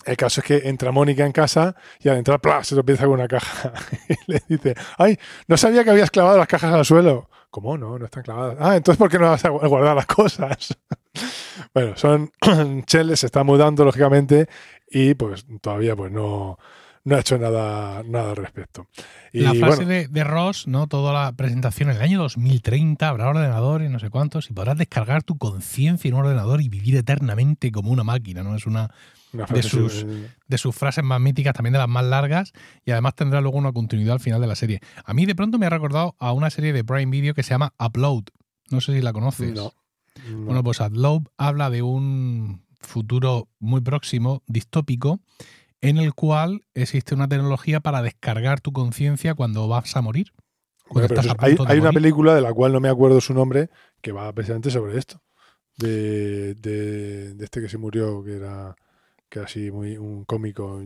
el 0.04 0.16
caso 0.16 0.40
es 0.40 0.46
que 0.46 0.68
entra 0.68 0.92
Mónica 0.92 1.24
en 1.26 1.32
casa 1.32 1.74
y 2.00 2.08
al 2.08 2.16
entrar, 2.18 2.40
¡plá! 2.40 2.64
se 2.64 2.74
tropieza 2.74 3.04
con 3.04 3.14
una 3.14 3.28
caja. 3.28 3.72
y 4.08 4.32
le 4.32 4.42
dice, 4.48 4.74
ay, 4.98 5.18
no 5.48 5.56
sabía 5.56 5.84
que 5.84 5.90
habías 5.90 6.10
clavado 6.10 6.38
las 6.38 6.48
cajas 6.48 6.72
al 6.72 6.84
suelo. 6.84 7.28
¿Cómo 7.50 7.76
no? 7.76 7.98
No 7.98 8.04
están 8.04 8.22
clavadas. 8.22 8.56
Ah, 8.60 8.76
entonces 8.76 8.96
¿por 8.96 9.10
qué 9.10 9.18
no 9.18 9.28
vas 9.28 9.44
a 9.44 9.50
gu- 9.50 9.68
guardar 9.68 9.96
las 9.96 10.06
cosas? 10.06 10.78
bueno, 11.74 11.96
son. 11.96 12.30
Chele 12.86 13.16
se 13.16 13.26
está 13.26 13.42
mudando, 13.42 13.84
lógicamente, 13.84 14.48
y 14.88 15.14
pues 15.14 15.44
todavía 15.60 15.96
pues 15.96 16.12
no, 16.12 16.58
no 17.02 17.16
ha 17.16 17.18
hecho 17.20 17.38
nada, 17.38 18.04
nada 18.04 18.30
al 18.30 18.36
respecto. 18.36 18.86
Y 19.32 19.40
la 19.40 19.54
frase 19.54 19.84
bueno, 19.84 19.88
de, 19.90 20.06
de 20.06 20.24
Ross, 20.24 20.68
¿no? 20.68 20.86
Toda 20.86 21.12
la 21.12 21.32
presentación, 21.32 21.90
en 21.90 21.96
el 21.96 22.02
año 22.02 22.20
2030 22.20 23.08
habrá 23.08 23.28
ordenadores, 23.28 23.90
no 23.90 23.98
sé 23.98 24.10
cuántos, 24.10 24.48
y 24.48 24.52
podrás 24.52 24.78
descargar 24.78 25.24
tu 25.24 25.36
conciencia 25.36 26.08
en 26.08 26.14
un 26.14 26.20
ordenador 26.20 26.60
y 26.60 26.68
vivir 26.68 26.94
eternamente 26.96 27.72
como 27.72 27.90
una 27.90 28.04
máquina, 28.04 28.44
¿no? 28.44 28.54
Es 28.54 28.66
una 28.66 28.90
de 29.32 29.62
sus- 29.62 30.02
eh, 30.04 30.28
de 30.48 30.58
sus 30.58 30.74
frases 30.74 31.04
más 31.04 31.20
míticas, 31.20 31.54
también 31.54 31.72
de 31.72 31.78
las 31.78 31.88
más 31.88 32.04
largas, 32.04 32.52
y 32.84 32.90
además 32.90 33.14
tendrá 33.14 33.40
luego 33.40 33.58
una 33.58 33.72
continuidad 33.72 34.14
al 34.14 34.20
final 34.20 34.40
de 34.40 34.46
la 34.46 34.56
serie. 34.56 34.80
A 35.04 35.14
mí 35.14 35.26
de 35.26 35.34
pronto 35.34 35.58
me 35.58 35.66
ha 35.66 35.70
recordado 35.70 36.14
a 36.18 36.32
una 36.32 36.50
serie 36.50 36.72
de 36.72 36.84
Prime 36.84 37.10
Video 37.10 37.34
que 37.34 37.42
se 37.42 37.50
llama 37.50 37.72
Upload. 37.78 38.24
No 38.70 38.80
sé 38.80 38.92
si 38.94 39.00
la 39.02 39.12
conoces. 39.12 39.52
no, 39.52 39.72
no. 40.28 40.44
Bueno, 40.44 40.62
pues 40.64 40.80
Upload 40.80 41.22
habla 41.38 41.70
de 41.70 41.82
un 41.82 42.64
futuro 42.80 43.48
muy 43.58 43.80
próximo, 43.80 44.42
distópico, 44.46 45.20
en 45.80 45.98
el 45.98 46.12
cual 46.14 46.62
existe 46.74 47.14
una 47.14 47.28
tecnología 47.28 47.80
para 47.80 48.02
descargar 48.02 48.60
tu 48.60 48.72
conciencia 48.72 49.34
cuando 49.34 49.66
vas 49.68 49.96
a 49.96 50.02
morir. 50.02 50.32
Bueno, 50.90 51.06
Cuando 51.06 51.08
pero 51.08 51.20
estás 51.20 51.24
eso 51.26 51.32
a 51.32 51.46
es- 51.46 51.60
hay, 51.60 51.66
de 51.66 51.72
hay 51.72 51.78
una 51.80 51.92
película 51.92 52.34
de 52.34 52.40
la 52.40 52.52
cual 52.52 52.72
no 52.72 52.80
me 52.80 52.88
acuerdo 52.88 53.20
su 53.20 53.32
nombre 53.32 53.70
que 54.02 54.12
va 54.12 54.32
precisamente 54.32 54.70
sobre 54.70 54.98
esto. 54.98 55.22
De, 55.76 56.54
de, 56.56 57.32
de 57.34 57.44
este 57.44 57.60
que 57.62 57.68
se 57.68 57.78
murió, 57.78 58.22
que 58.22 58.36
era, 58.36 58.74
que 59.30 59.38
era 59.38 59.46
así 59.46 59.70
muy 59.70 59.96
un 59.96 60.24
cómico. 60.26 60.82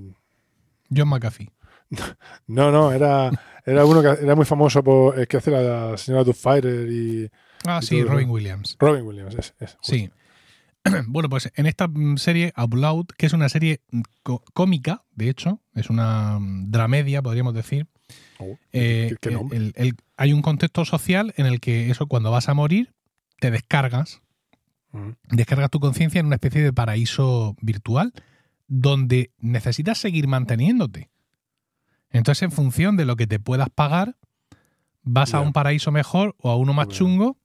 John 0.94 1.08
McAfee. 1.08 1.50
No, 2.46 2.70
no, 2.70 2.92
era, 2.92 3.30
era 3.66 3.84
uno 3.84 4.02
que 4.02 4.08
era 4.24 4.34
muy 4.34 4.44
famoso 4.44 4.82
por 4.82 5.18
el 5.18 5.26
que 5.28 5.36
hace 5.38 5.50
la 5.50 5.96
señora 5.96 6.32
Fighter 6.32 6.88
y 6.90 7.30
Ah, 7.66 7.80
Y 7.82 7.86
sí, 7.86 8.00
todo. 8.02 8.12
Robin 8.12 8.28
Williams. 8.30 8.76
Robin 8.78 9.02
Williams. 9.04 9.34
Es, 9.34 9.54
es, 9.58 9.76
Sí. 9.80 10.10
Bueno, 11.06 11.28
pues 11.30 11.50
en 11.56 11.64
esta 11.66 11.88
mm, 11.88 12.18
serie, 12.18 12.52
Upload, 12.56 13.06
que 13.16 13.24
es 13.26 13.32
una 13.32 13.48
serie 13.48 13.80
mm, 13.90 14.02
cómica, 14.52 15.02
de 15.12 15.30
hecho, 15.30 15.60
es 15.74 15.88
una 15.88 16.38
mm, 16.38 16.70
dramedia, 16.70 17.22
podríamos 17.22 17.54
decir. 17.54 17.86
Oh, 18.38 18.58
eh, 18.72 19.08
¿qué- 19.10 19.16
qué 19.20 19.28
el- 19.30 19.34
nombre? 19.34 19.56
el- 19.58 19.72
el- 19.76 19.94
hay 20.18 20.32
un 20.34 20.42
contexto 20.42 20.84
social 20.84 21.32
en 21.38 21.46
el 21.46 21.60
que 21.60 21.90
eso, 21.90 22.06
cuando 22.06 22.30
vas 22.30 22.48
a 22.50 22.54
morir, 22.54 22.92
te 23.40 23.50
descargas, 23.50 24.20
descargas 25.30 25.70
tu 25.70 25.80
conciencia 25.80 26.20
en 26.20 26.26
una 26.26 26.36
especie 26.36 26.62
de 26.62 26.72
paraíso 26.72 27.56
virtual 27.60 28.12
donde 28.66 29.30
necesitas 29.38 29.98
seguir 29.98 30.26
manteniéndote. 30.28 31.10
Entonces, 32.10 32.42
en 32.42 32.52
función 32.52 32.96
de 32.96 33.04
lo 33.04 33.16
que 33.16 33.26
te 33.26 33.38
puedas 33.40 33.68
pagar, 33.70 34.16
vas 35.02 35.34
a 35.34 35.40
un 35.40 35.52
paraíso 35.52 35.90
mejor 35.90 36.34
o 36.38 36.50
a 36.50 36.56
uno 36.56 36.72
más 36.72 36.88
chungo 36.88 37.36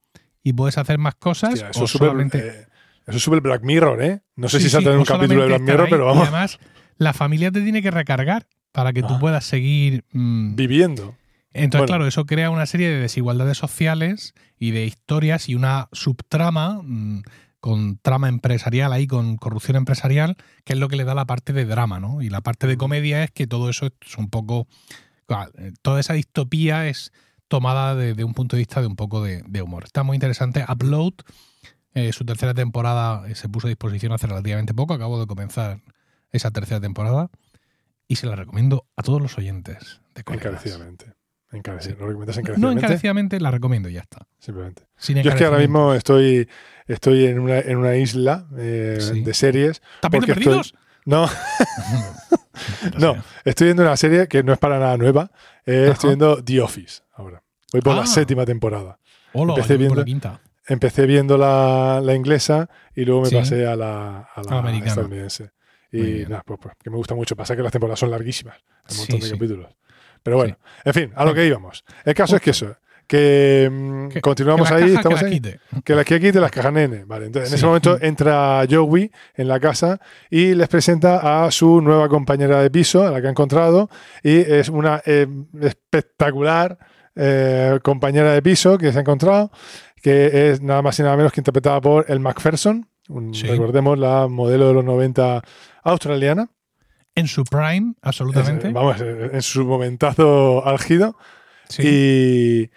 y 0.43 0.53
puedes 0.53 0.77
hacer 0.77 0.97
más 0.97 1.15
cosas 1.15 1.53
Hostia, 1.53 1.69
eso 1.71 1.83
o 1.83 1.87
solamente... 1.87 2.37
eh, 2.39 2.65
eso 3.07 3.17
es 3.17 3.23
súper 3.23 3.41
Black 3.41 3.63
Mirror, 3.63 4.01
¿eh? 4.03 4.21
No 4.35 4.47
sé 4.47 4.57
Sí, 4.59 4.63
si 4.65 4.69
sí, 4.69 4.73
salta 4.75 4.91
en 4.91 4.97
o 4.97 4.99
un 4.99 5.05
capítulo 5.05 5.41
de 5.41 5.47
Black 5.47 5.61
Mirror, 5.61 5.81
ahí, 5.81 5.89
pero 5.89 6.03
Y 6.03 6.07
vamos, 6.07 6.23
además, 6.23 6.59
la 6.97 7.13
familia 7.13 7.51
te 7.51 7.61
tiene 7.61 7.81
que 7.81 7.89
recargar 7.91 8.47
para 8.71 8.93
que 8.93 9.01
tú 9.01 9.15
Ah. 9.15 9.19
puedas 9.19 9.43
seguir. 9.45 10.05
mm, 10.13 10.55
viviendo. 10.55 11.15
Entonces, 11.51 11.79
bueno. 11.79 11.87
claro, 11.87 12.07
eso 12.07 12.25
crea 12.27 12.51
una 12.51 12.67
serie 12.67 12.87
de 12.89 12.99
desigualdades 12.99 13.57
sociales 13.57 14.35
y 14.59 14.69
de 14.69 14.85
historias 14.85 15.49
y 15.49 15.55
una 15.55 15.89
subtrama 15.91 16.81
mm, 16.83 17.23
con 17.59 17.97
trama 17.97 18.29
empresarial 18.29 18.93
ahí, 18.93 19.07
con 19.07 19.37
corrupción 19.37 19.77
empresarial, 19.77 20.37
que 20.63 20.73
es 20.73 20.79
lo 20.79 20.87
que 20.87 20.95
le 20.95 21.03
da 21.03 21.13
la 21.13 21.25
parte 21.25 21.53
de 21.53 21.65
drama, 21.65 21.99
¿no? 21.99 22.21
Y 22.21 22.29
la 22.29 22.41
parte 22.41 22.67
de 22.67 22.77
comedia 22.77 23.23
es 23.23 23.31
que 23.31 23.47
todo 23.47 23.69
eso 23.69 23.87
es 23.87 24.17
un 24.17 24.29
poco. 24.29 24.67
eh, 25.57 25.73
Toda 25.81 25.99
esa 25.99 26.13
distopía 26.13 26.87
es 26.87 27.11
tomada 27.47 27.95
desde 27.95 28.23
un 28.23 28.33
punto 28.33 28.55
de 28.55 28.61
vista 28.61 28.81
de 28.81 28.87
un 28.87 28.95
poco 28.95 29.23
de, 29.23 29.43
de 29.47 29.61
humor. 29.61 29.83
Está 29.83 30.03
muy 30.03 30.15
interesante. 30.15 30.63
Upload, 30.67 31.13
eh, 31.93 32.13
su 32.13 32.23
tercera 32.23 32.53
temporada 32.53 33.27
eh, 33.27 33.35
se 33.35 33.49
puso 33.49 33.67
a 33.67 33.69
disposición 33.69 34.13
hace 34.13 34.27
relativamente 34.27 34.73
poco. 34.73 34.93
Acabo 34.93 35.19
de 35.19 35.27
comenzar 35.27 35.81
esa 36.31 36.51
tercera 36.51 36.79
temporada 36.79 37.29
y 38.07 38.15
se 38.15 38.27
la 38.27 38.35
recomiendo 38.35 38.85
a 38.95 39.03
todos 39.03 39.21
los 39.21 39.37
oyentes 39.37 40.01
de 40.15 40.23
colegas. 40.23 40.45
Encarecidamente. 40.45 41.18
Encareci-. 41.51 41.95
¿Lo 41.97 42.05
recomiendas 42.07 42.35
No 42.37 42.41
encarecidamente? 42.41 42.79
encarecidamente, 42.85 43.39
la 43.39 43.51
recomiendo 43.51 43.89
y 43.89 43.93
ya 43.93 44.01
está. 44.01 44.27
Simplemente. 44.37 44.83
Sin 44.97 45.17
Yo 45.21 45.31
es 45.31 45.35
que 45.35 45.45
ahora 45.45 45.57
mismo 45.59 45.93
estoy, 45.93 46.47
estoy 46.87 47.25
en, 47.25 47.39
una, 47.39 47.59
en 47.59 47.77
una 47.77 47.95
isla 47.95 48.47
eh, 48.57 48.97
Sí. 48.99 49.21
de 49.21 49.33
series. 49.33 49.81
¿Tapetes 50.01 50.27
porque 50.27 50.31
estoy- 50.33 50.43
perdidos? 50.45 50.75
No, 51.05 51.27
no, 52.99 53.15
estoy 53.45 53.65
viendo 53.67 53.83
una 53.83 53.97
serie 53.97 54.27
que 54.27 54.43
no 54.43 54.53
es 54.53 54.59
para 54.59 54.79
nada 54.79 54.97
nueva. 54.97 55.31
eh, 55.65 55.89
estoy 55.91 56.09
viendo 56.11 56.43
The 56.43 56.61
Office 56.61 57.01
ahora. 57.13 57.41
Voy 57.71 57.81
por 57.81 57.93
Ah. 57.93 57.97
la 58.01 58.05
séptima 58.05 58.45
temporada. 58.45 58.99
Hola, 59.33 59.53
empecé 59.53 59.73
por 59.75 59.79
la 59.81 60.03
viendo- 60.03 60.05
quinta. 60.05 60.41
Empecé 60.67 61.05
viendo 61.07 61.35
la, 61.37 61.99
la 62.03 62.13
inglesa 62.13 62.69
y 62.95 63.03
luego 63.05 63.21
me 63.23 63.29
Sí. 63.29 63.35
pasé 63.35 63.65
a 63.65 63.75
la, 63.75 64.19
a 64.35 64.41
la 64.43 64.51
la 64.51 64.59
americana. 64.59 64.89
estadounidense. 64.89 65.51
Y 65.91 66.25
nada, 66.29 66.43
pues, 66.45 66.59
pues, 66.61 66.75
que 66.83 66.91
me 66.91 66.97
gusta 66.97 67.15
mucho. 67.15 67.35
Pasa 67.35 67.55
que 67.55 67.63
las 67.63 67.71
temporadas 67.71 67.99
son 67.99 68.11
larguísimas. 68.11 68.57
Un 68.91 68.97
montón 68.97 69.19
Sí, 69.21 69.25
de 69.27 69.31
capítulos. 69.33 69.67
Pero 70.23 70.37
bueno, 70.37 70.57
en 70.85 70.93
fin, 70.93 71.11
a 71.15 71.25
lo 71.25 71.33
que 71.33 71.45
íbamos. 71.45 71.83
El 72.05 72.13
caso 72.13 72.35
es 72.35 72.41
que 72.41 72.51
eso, 72.51 72.75
que 73.07 73.67
mm, 73.71 74.19
continuamos 74.19 74.67
que 74.69 74.75
ahí, 74.75 74.93
estamos 74.95 75.19
que 75.19 75.25
la 75.25 75.31
ahí. 75.31 75.39
quite. 75.39 75.59
Que 75.83 75.95
las 75.95 76.05
que 76.05 76.19
quite 76.19 76.39
las 76.39 76.51
cajas 76.51 76.71
nene. 76.73 77.05
Vale, 77.05 77.25
entonces 77.27 77.51
en 77.51 77.55
ese 77.57 77.65
momento 77.65 77.97
entra 78.01 78.63
Joey 78.69 79.11
en 79.35 79.47
la 79.47 79.59
casa 79.59 79.99
y 80.29 80.53
les 80.53 80.67
presenta 80.67 81.45
a 81.45 81.49
su 81.51 81.81
nueva 81.81 82.07
compañera 82.07 82.61
de 82.61 82.69
piso, 82.69 83.07
a 83.07 83.11
la 83.11 83.19
que 83.21 83.27
ha 83.27 83.31
encontrado, 83.31 83.89
y 84.21 84.37
es 84.37 84.69
una 84.69 85.01
eh, 85.05 85.25
espectacular 85.61 86.77
eh, 87.15 87.79
compañera 87.83 88.31
de 88.33 88.41
piso 88.41 88.77
que 88.77 88.91
se 88.91 88.97
ha 88.99 89.01
encontrado, 89.01 89.51
que 90.01 90.51
es 90.51 90.61
nada 90.61 90.81
más 90.81 90.99
y 90.99 91.03
nada 91.03 91.17
menos 91.17 91.31
que 91.31 91.41
interpretada 91.41 91.81
por 91.81 92.05
El 92.09 92.19
Macpherson, 92.19 92.87
un- 93.09 93.33
Sí. 93.33 93.47
recordemos 93.47 93.97
la 93.97 94.27
modelo 94.27 94.67
de 94.67 94.73
los 94.75 94.85
90 94.85 95.41
australiana. 95.83 96.49
En 97.19 97.27
su 97.27 97.43
prime, 97.43 97.93
absolutamente. 98.01 98.67
Es, 98.67 98.73
vamos, 98.73 98.99
en 99.01 99.41
su 99.41 99.65
momentazo 99.65 100.65
álgido. 100.65 101.17
Sí. 101.69 101.83
Y, 101.85 102.71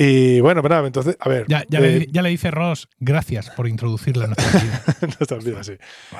y 0.00 0.40
bueno, 0.40 0.62
pero 0.62 0.76
nada, 0.76 0.86
entonces, 0.86 1.16
a 1.18 1.28
ver. 1.28 1.44
ya, 1.48 1.64
ya, 1.68 1.80
eh, 1.80 1.98
le, 2.00 2.06
ya 2.10 2.22
le 2.22 2.28
dice 2.30 2.50
Ross, 2.52 2.88
gracias 3.00 3.50
por 3.50 3.66
introducirla 3.66 4.26
en 4.26 4.30
nuestra 4.30 4.60
vida. 4.60 4.82
no 5.02 5.16
está 5.20 5.34
olvidado, 5.34 5.64
sí. 5.64 5.72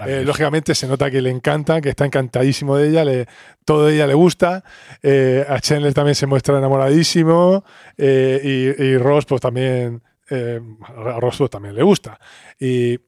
Eh, 0.06 0.22
lógicamente 0.26 0.74
se 0.74 0.88
nota 0.88 1.10
que 1.10 1.22
le 1.22 1.30
encanta, 1.30 1.80
que 1.80 1.88
está 1.90 2.04
encantadísimo 2.04 2.76
de 2.76 2.88
ella, 2.88 3.04
le, 3.04 3.26
todo 3.64 3.86
de 3.86 3.94
ella 3.94 4.06
le 4.08 4.14
gusta. 4.14 4.64
Eh, 5.02 5.44
a 5.48 5.60
Chandler 5.60 5.94
también 5.94 6.16
se 6.16 6.26
muestra 6.26 6.58
enamoradísimo. 6.58 7.64
eh, 7.96 8.74
y, 8.78 8.82
y 8.84 8.96
Ross, 8.98 9.26
pues 9.26 9.40
también. 9.40 10.02
a 10.30 11.20
Ross 11.20 11.36
pues, 11.38 11.50
también 11.50 11.74
le 11.76 11.82
gusta. 11.84 12.18
Y 12.58 12.98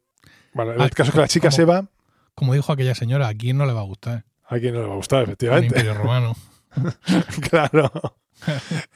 bueno, 0.55 0.73
el 0.73 0.81
Ah, 0.83 0.89
caso 0.89 1.11
es 1.11 1.15
que 1.15 1.21
la 1.21 1.29
chica 1.29 1.49
como- 1.49 1.57
se 1.57 1.65
va. 1.65 1.85
Como 2.37 2.55
dijo 2.55 2.73
aquella 2.73 2.95
señora, 2.95 3.29
¿a 3.29 3.35
quién 3.35 3.59
no 3.59 3.67
le 3.67 3.73
va 3.73 3.81
a 3.81 3.85
gustar? 3.85 4.25
A 4.51 4.59
quien 4.59 4.75
no 4.75 4.81
le 4.83 4.87
va 4.87 4.93
a 4.93 4.97
gustar, 4.97 5.23
efectivamente. 5.25 5.67
imperio 5.79 5.95
romano. 5.95 6.37
claro. 7.51 7.91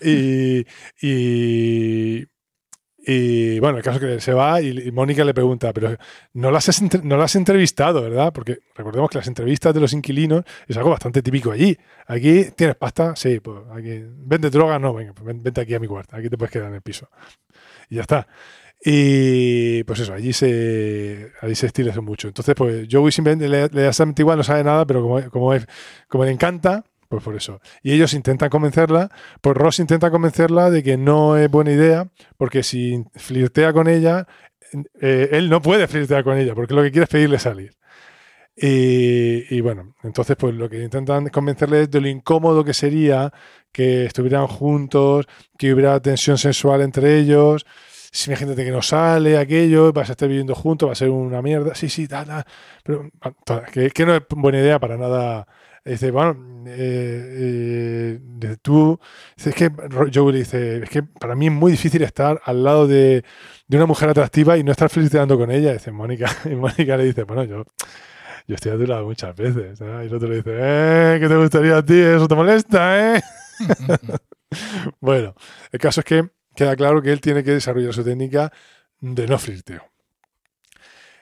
y, 0.00 0.64
y, 1.02 2.24
y, 3.06 3.58
bueno, 3.60 3.78
el 3.78 3.82
caso 3.84 3.98
es 3.98 4.14
que 4.14 4.20
se 4.20 4.32
va 4.32 4.60
y, 4.62 4.68
y 4.88 4.90
Mónica 4.92 5.24
le 5.24 5.34
pregunta, 5.34 5.72
pero 5.72 5.96
no 6.34 6.50
las, 6.50 6.68
has 6.68 6.80
no 7.04 7.16
las 7.16 7.32
has 7.32 7.36
entrevistado, 7.36 8.02
¿verdad? 8.02 8.32
Porque 8.32 8.58
recordemos 8.74 9.10
que 9.10 9.18
las 9.18 9.26
entrevistas 9.28 9.74
de 9.74 9.80
los 9.80 9.92
inquilinos 9.92 10.44
es 10.66 10.76
algo 10.76 10.90
bastante 10.90 11.22
típico 11.22 11.50
allí. 11.52 11.76
Aquí 12.06 12.46
tienes 12.56 12.76
pasta, 12.76 13.14
sí, 13.16 13.40
pues 13.40 13.60
aquí. 13.72 14.02
¿Vende 14.04 14.50
droga? 14.50 14.78
No, 14.78 14.94
venga, 14.94 15.12
pues 15.12 15.26
ven- 15.26 15.42
vente 15.42 15.60
aquí 15.60 15.74
a 15.74 15.80
mi 15.80 15.86
cuarto, 15.86 16.16
aquí 16.16 16.28
te 16.28 16.38
puedes 16.38 16.52
quedar 16.52 16.68
en 16.68 16.74
el 16.76 16.82
piso. 16.82 17.08
Y 17.90 17.96
ya 17.96 18.02
está. 18.02 18.26
Y 18.86 19.82
pues 19.84 20.00
eso, 20.00 20.12
allí 20.12 20.34
se, 20.34 21.32
allí 21.40 21.54
se 21.54 21.66
estila 21.66 21.90
eso 21.90 22.02
mucho. 22.02 22.28
Entonces, 22.28 22.54
pues 22.54 22.86
Joey 22.90 23.12
simplemente 23.12 23.48
le, 23.48 23.68
le 23.68 23.82
da 23.82 23.92
igual, 24.18 24.36
no 24.36 24.44
sabe 24.44 24.62
nada, 24.62 24.84
pero 24.84 25.00
como, 25.00 25.30
como, 25.30 25.54
es, 25.54 25.66
como 26.06 26.26
le 26.26 26.32
encanta, 26.32 26.84
pues 27.08 27.22
por 27.22 27.34
eso. 27.34 27.60
Y 27.82 27.92
ellos 27.92 28.12
intentan 28.12 28.50
convencerla, 28.50 29.08
pues 29.40 29.56
Ross 29.56 29.78
intenta 29.78 30.10
convencerla 30.10 30.70
de 30.70 30.82
que 30.82 30.98
no 30.98 31.38
es 31.38 31.50
buena 31.50 31.72
idea, 31.72 32.10
porque 32.36 32.62
si 32.62 33.02
flirtea 33.14 33.72
con 33.72 33.88
ella, 33.88 34.26
eh, 35.00 35.30
él 35.32 35.48
no 35.48 35.62
puede 35.62 35.88
flirtear 35.88 36.22
con 36.22 36.36
ella, 36.36 36.54
porque 36.54 36.74
lo 36.74 36.82
que 36.82 36.90
quiere 36.90 37.04
es 37.04 37.10
pedirle 37.10 37.38
salir. 37.38 37.74
Y, 38.54 39.54
y 39.54 39.60
bueno, 39.62 39.94
entonces 40.02 40.36
pues 40.36 40.54
lo 40.54 40.68
que 40.68 40.82
intentan 40.82 41.28
convencerle 41.30 41.82
es 41.82 41.90
de 41.90 42.00
lo 42.02 42.08
incómodo 42.08 42.64
que 42.64 42.74
sería 42.74 43.32
que 43.72 44.04
estuvieran 44.04 44.46
juntos, 44.46 45.26
que 45.58 45.72
hubiera 45.72 45.98
tensión 46.00 46.38
sexual 46.38 46.82
entre 46.82 47.18
ellos. 47.18 47.66
Si 48.14 48.30
imagínate 48.30 48.64
que 48.64 48.70
no 48.70 48.80
sale 48.80 49.36
aquello, 49.36 49.92
vas 49.92 50.08
a 50.08 50.12
estar 50.12 50.28
viviendo 50.28 50.54
juntos, 50.54 50.88
va 50.88 50.92
a 50.92 50.94
ser 50.94 51.10
una 51.10 51.42
mierda. 51.42 51.74
Sí, 51.74 51.88
sí, 51.88 52.06
tal, 52.06 52.26
tal. 52.26 52.44
Pero 52.84 53.10
que, 53.92 54.06
no 54.06 54.14
es 54.14 54.22
buena 54.30 54.60
idea 54.60 54.78
para 54.78 54.96
nada 54.96 55.48
dice, 55.84 56.12
bueno, 56.12 56.64
eh, 56.68 58.20
eh, 58.40 58.56
tú, 58.62 59.00
es 59.36 59.52
que 59.52 59.68
Joe 60.14 60.32
le 60.32 60.38
dice, 60.38 60.84
es 60.84 60.90
que 60.90 61.02
para 61.02 61.34
mí 61.34 61.46
es 61.46 61.52
muy 61.52 61.72
difícil 61.72 62.02
estar 62.02 62.40
al 62.44 62.62
lado 62.62 62.86
de, 62.86 63.24
una 63.68 63.86
mujer 63.86 64.08
atractiva 64.08 64.56
y 64.56 64.62
no 64.62 64.70
estar 64.70 64.88
felicitando 64.90 65.36
con 65.36 65.50
ella. 65.50 65.72
dice 65.72 65.90
Mónica, 65.90 66.30
y 66.44 66.54
Mónica 66.54 66.96
le 66.96 67.06
dice, 67.06 67.24
bueno, 67.24 67.42
yo, 67.42 67.64
yo 68.46 68.54
estoy 68.54 68.70
a 68.70 68.76
tu 68.76 68.86
lado 68.86 69.06
muchas 69.06 69.34
veces. 69.34 69.80
Y 69.80 70.06
el 70.06 70.14
otro 70.14 70.28
le 70.28 70.36
dice, 70.36 70.52
eh, 70.54 71.18
¿qué 71.20 71.26
te 71.26 71.36
gustaría 71.36 71.78
a 71.78 71.84
ti? 71.84 71.98
Eso 71.98 72.28
te 72.28 72.36
molesta, 72.36 73.16
¿eh? 73.16 73.22
bueno, 75.00 75.34
el 75.72 75.80
caso 75.80 76.00
es 76.00 76.06
que 76.06 76.30
queda 76.54 76.76
claro 76.76 77.02
que 77.02 77.12
él 77.12 77.20
tiene 77.20 77.44
que 77.44 77.52
desarrollar 77.52 77.92
su 77.92 78.04
técnica 78.04 78.52
de 79.00 79.26
no 79.26 79.38
flirteo. 79.38 79.82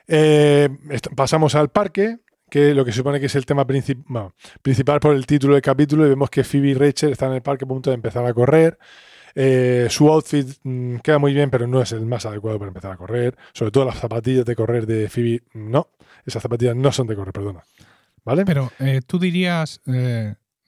Eh, 0.07 0.69
pasamos 1.17 1.55
al 1.55 1.71
parque, 1.71 2.19
que 2.51 2.75
lo 2.75 2.85
que 2.85 2.93
supone 2.93 3.19
que 3.19 3.27
es 3.27 3.35
el 3.35 3.47
tema 3.47 3.67
principal 3.67 5.01
por 5.01 5.15
el 5.15 5.27
título 5.27 5.55
del 5.55 5.63
capítulo 5.63 6.05
y 6.05 6.11
vemos 6.11 6.29
que 6.29 6.45
Phoebe 6.45 6.69
y 6.69 6.75
Rachel 6.75 7.13
están 7.13 7.31
en 7.31 7.37
el 7.37 7.43
parque 7.43 7.65
a 7.65 7.69
punto 7.69 7.91
de 7.91 7.95
empezar 7.95 8.27
a 8.27 8.35
correr. 8.35 8.79
Eh, 9.35 9.87
su 9.89 10.13
outfit 10.13 10.47
mm, 10.63 10.97
queda 10.97 11.19
muy 11.19 11.33
bien, 11.33 11.49
pero 11.51 11.67
no 11.67 11.81
es 11.81 11.93
el 11.93 12.05
más 12.05 12.27
adecuado 12.27 12.59
para 12.59 12.69
empezar 12.69 12.93
a 12.93 12.97
correr. 12.99 13.37
Sobre 13.55 13.71
todo 13.71 13.87
las 13.87 13.99
zapatillas 13.99 14.45
de 14.45 14.55
correr 14.55 14.87
de 14.87 15.09
Phoebe, 15.09 15.43
no. 15.55 15.89
Esas 16.27 16.43
zapatillas 16.43 16.77
no 16.77 16.93
son 16.93 17.07
de 17.07 17.17
correr, 17.17 17.33
perdona. 17.33 17.65
¿Vale? 18.25 18.45
Pero 18.45 18.71
eh, 18.79 19.01
tú 19.07 19.19
dirías, 19.19 19.81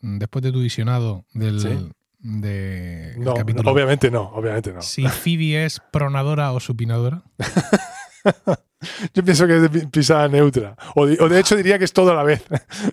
después 0.00 0.42
de 0.42 0.53
tu 0.53 0.61
visionado 0.61 1.27
del, 1.35 1.92
no, 2.25 3.35
obviamente 3.67 4.11
no, 4.11 4.23
obviamente 4.31 4.73
no. 4.73 4.81
Si 4.81 5.07
Phoebe 5.07 5.67
es 5.67 5.81
pronadora 5.93 6.53
o 6.53 6.61
supinadora. 6.61 7.23
Yo 9.15 9.23
pienso 9.23 9.47
que 9.47 9.57
es 9.57 9.87
pisada 9.89 10.29
neutra. 10.29 10.77
O 10.95 11.07
de, 11.07 11.41
hecho 11.41 11.55
diría 11.57 11.79
que 11.79 11.85
es 11.85 11.93
todo 11.93 12.13
a 12.13 12.15
la 12.15 12.23
vez. 12.23 12.43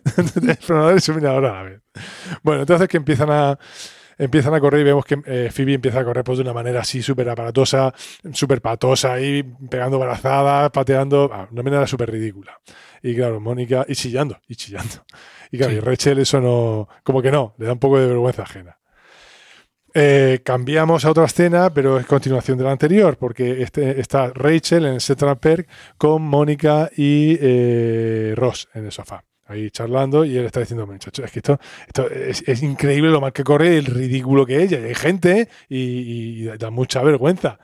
Pronador 0.67 0.97
y 0.97 1.01
supinador 1.01 1.45
a 1.45 1.53
la 1.53 1.63
vez. 1.63 1.81
Bueno, 2.43 2.61
entonces 2.61 2.87
que 2.87 2.97
empiezan 2.97 3.29
a 3.31 3.57
empiezan 4.17 4.53
a 4.53 4.59
correr 4.59 4.81
y 4.81 4.83
vemos 4.83 5.03
que 5.03 5.19
eh, 5.25 5.49
Phoebe 5.51 5.73
empieza 5.73 6.01
a 6.01 6.05
correr 6.05 6.23
pues, 6.23 6.37
de 6.37 6.43
una 6.43 6.53
manera 6.53 6.81
así 6.81 7.01
súper 7.01 7.27
aparatosa, 7.29 7.93
súper 8.33 8.61
patosa, 8.61 9.13
ahí 9.13 9.43
pegando 9.69 9.97
brazadas, 9.97 10.69
pateando, 10.69 11.29
ah, 11.33 11.47
de 11.49 11.53
una 11.53 11.63
manera 11.63 11.87
súper 11.87 12.11
ridícula. 12.11 12.59
Y 13.01 13.15
claro, 13.15 13.39
Mónica, 13.39 13.83
y 13.87 13.95
chillando, 13.95 14.37
y 14.47 14.55
chillando. 14.55 15.05
Y 15.51 15.57
claro, 15.57 15.73
y 15.73 15.79
Rachel 15.79 16.19
eso 16.19 16.39
no, 16.39 16.87
como 17.03 17.21
que 17.21 17.31
no, 17.31 17.55
le 17.57 17.65
da 17.65 17.73
un 17.73 17.79
poco 17.79 17.99
de 17.99 18.07
vergüenza 18.07 18.43
ajena. 18.43 18.77
Eh, 19.93 20.39
cambiamos 20.43 21.03
a 21.03 21.11
otra 21.11 21.25
escena, 21.25 21.73
pero 21.73 21.99
es 21.99 22.05
continuación 22.05 22.57
de 22.57 22.63
la 22.63 22.71
anterior, 22.71 23.17
porque 23.17 23.61
este, 23.61 23.99
está 23.99 24.31
Rachel 24.33 24.85
en 24.85 24.93
el 24.93 25.01
Central 25.01 25.37
Perk 25.37 25.67
con 25.97 26.21
Mónica 26.21 26.89
y 26.95 27.37
eh, 27.41 28.33
Ross 28.37 28.69
en 28.73 28.85
el 28.85 28.91
sofá, 28.93 29.25
ahí 29.47 29.69
charlando, 29.69 30.23
y 30.23 30.37
él 30.37 30.45
está 30.45 30.61
diciendo, 30.61 30.87
muchachos, 30.87 31.25
es 31.25 31.31
que 31.31 31.39
esto, 31.39 31.59
es, 32.09 32.63
increíble 32.63 33.11
lo 33.11 33.19
mal 33.19 33.33
que 33.33 33.43
corre, 33.43 33.77
el 33.77 33.85
ridículo 33.85 34.45
que 34.45 34.63
es, 34.63 34.71
y 34.71 34.75
hay 34.75 34.95
gente 34.95 35.49
y, 35.67 36.45
da 36.45 36.69
mucha 36.69 37.01
vergüenza. 37.03 37.59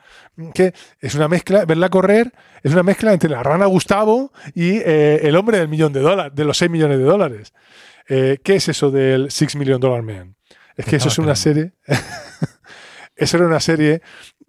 Que 0.54 0.74
es 1.00 1.16
una 1.16 1.30
mezcla, 1.30 1.64
verla 1.66 1.90
correr, 1.90 2.34
es 2.62 2.74
una 2.74 2.84
mezcla 2.84 3.14
entre 3.14 3.30
la 3.30 3.42
rana 3.42 3.68
Gustavo 3.68 4.34
y 4.54 4.78
eh, 4.78 5.22
el 5.24 5.36
hombre 5.38 5.60
del 5.60 5.70
millón 5.70 5.94
de 5.94 6.02
dólares, 6.02 6.34
de 6.36 6.44
los 6.44 6.58
6 6.58 6.70
millones 6.70 6.98
de 6.98 7.04
dólares. 7.06 7.54
¿Qué 8.06 8.42
es 8.46 8.70
eso 8.70 8.90
del 8.90 9.32
Six 9.32 9.58
Million 9.58 9.82
Dollar 9.82 10.02
Man? 10.02 10.37
Es 10.78 10.86
que 10.86 10.96
eso 10.96 11.10
es 11.10 11.18
una 11.18 11.36
serie. 11.36 11.74
eso 13.16 13.38
era 13.38 13.48
una 13.48 13.60
serie 13.60 14.02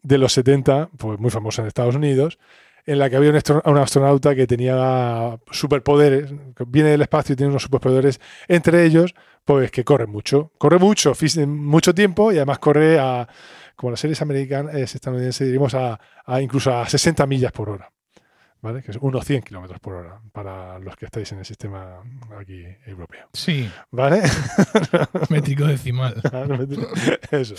de 0.03 0.19
los 0.19 0.33
70, 0.35 0.91
pues 0.97 1.19
muy 1.19 1.31
famosa 1.31 1.63
en 1.63 1.69
Estados 1.69 1.97
Unidos, 1.97 2.39
en 2.87 2.99
la 2.99 3.11
que 3.11 3.17
había 3.17 3.31
un, 3.31 3.79
astronauta 3.79 4.35
que 4.35 4.47
tenía 4.47 5.39
superpoderes, 5.51 6.33
que 6.55 6.65
viene 6.67 6.91
del 6.91 7.03
espacio 7.03 7.33
y 7.33 7.37
tiene 7.37 7.51
unos 7.51 7.63
superpoderes, 7.63 8.21
entre 8.47 8.85
ellos, 8.85 9.15
pues 9.45 9.71
que 9.71 9.85
corre 9.85 10.07
mucho. 10.07 10.53
Corre 10.59 10.79
mucho, 10.79 11.13
mucho 11.47 11.95
tiempo 11.95 12.31
y 12.31 12.37
además 12.37 12.59
corre 12.59 12.99
a, 12.99 13.27
como 13.75 13.91
las 13.91 14.01
series 14.01 14.21
americanas, 14.23 14.75
estadounidenses, 14.75 15.47
diríamos 15.47 15.75
a, 15.75 15.99
a 16.25 16.41
incluso 16.41 16.75
a 16.75 16.89
60 16.89 17.27
millas 17.27 17.53
por 17.53 17.71
hora. 17.71 17.91
¿Vale? 18.61 18.83
Que 18.83 18.91
es 18.91 18.99
unos 19.01 19.25
100 19.25 19.43
kilómetros 19.43 19.81
por 19.81 19.95
hora 19.95 20.21
para 20.33 20.79
los 20.79 20.97
que 20.97 21.07
estáis 21.07 21.31
en 21.33 21.39
el 21.39 21.45
sistema 21.45 22.01
aquí 22.39 22.65
europeo. 22.87 23.29
Sí. 23.33 23.71
¿Vale? 23.91 24.23
Métrico 25.31 25.67
decimal. 25.67 26.21
Eso. 27.31 27.55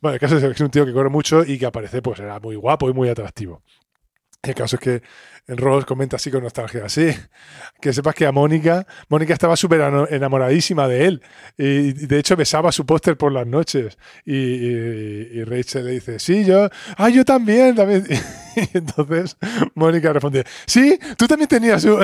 Bueno, 0.00 0.14
el 0.14 0.20
caso 0.20 0.36
es 0.36 0.44
que 0.44 0.50
es 0.50 0.60
un 0.60 0.70
tío 0.70 0.86
que 0.86 0.92
corre 0.92 1.10
mucho 1.10 1.44
y 1.44 1.58
que 1.58 1.66
aparece, 1.66 2.02
pues 2.02 2.20
era 2.20 2.38
muy 2.40 2.56
guapo 2.56 2.88
y 2.88 2.92
muy 2.92 3.08
atractivo. 3.08 3.62
El 4.42 4.54
caso 4.54 4.76
es 4.76 4.80
que 4.80 5.02
Ross 5.48 5.84
comenta 5.84 6.16
así 6.16 6.30
con 6.30 6.42
nostalgia, 6.42 6.88
sí, 6.88 7.10
que 7.80 7.92
sepas 7.92 8.14
que 8.14 8.24
a 8.24 8.32
Mónica, 8.32 8.86
Mónica 9.08 9.34
estaba 9.34 9.54
súper 9.56 9.80
enamoradísima 10.10 10.88
de 10.88 11.06
él 11.06 11.22
y 11.58 11.92
de 11.92 12.18
hecho 12.18 12.36
besaba 12.36 12.72
su 12.72 12.86
póster 12.86 13.16
por 13.16 13.32
las 13.32 13.46
noches 13.46 13.98
y, 14.24 15.42
Rachel 15.44 15.84
le 15.84 15.92
dice, 15.92 16.18
sí, 16.18 16.44
yo, 16.44 16.68
ah, 16.96 17.08
yo 17.08 17.24
también, 17.24 17.74
también. 17.74 18.04
Y 18.56 18.78
entonces 18.78 19.36
Mónica 19.76 20.12
responde, 20.12 20.44
sí, 20.66 20.98
tú 21.16 21.28
también 21.28 21.46
tenías 21.46 21.82
su, 21.82 21.96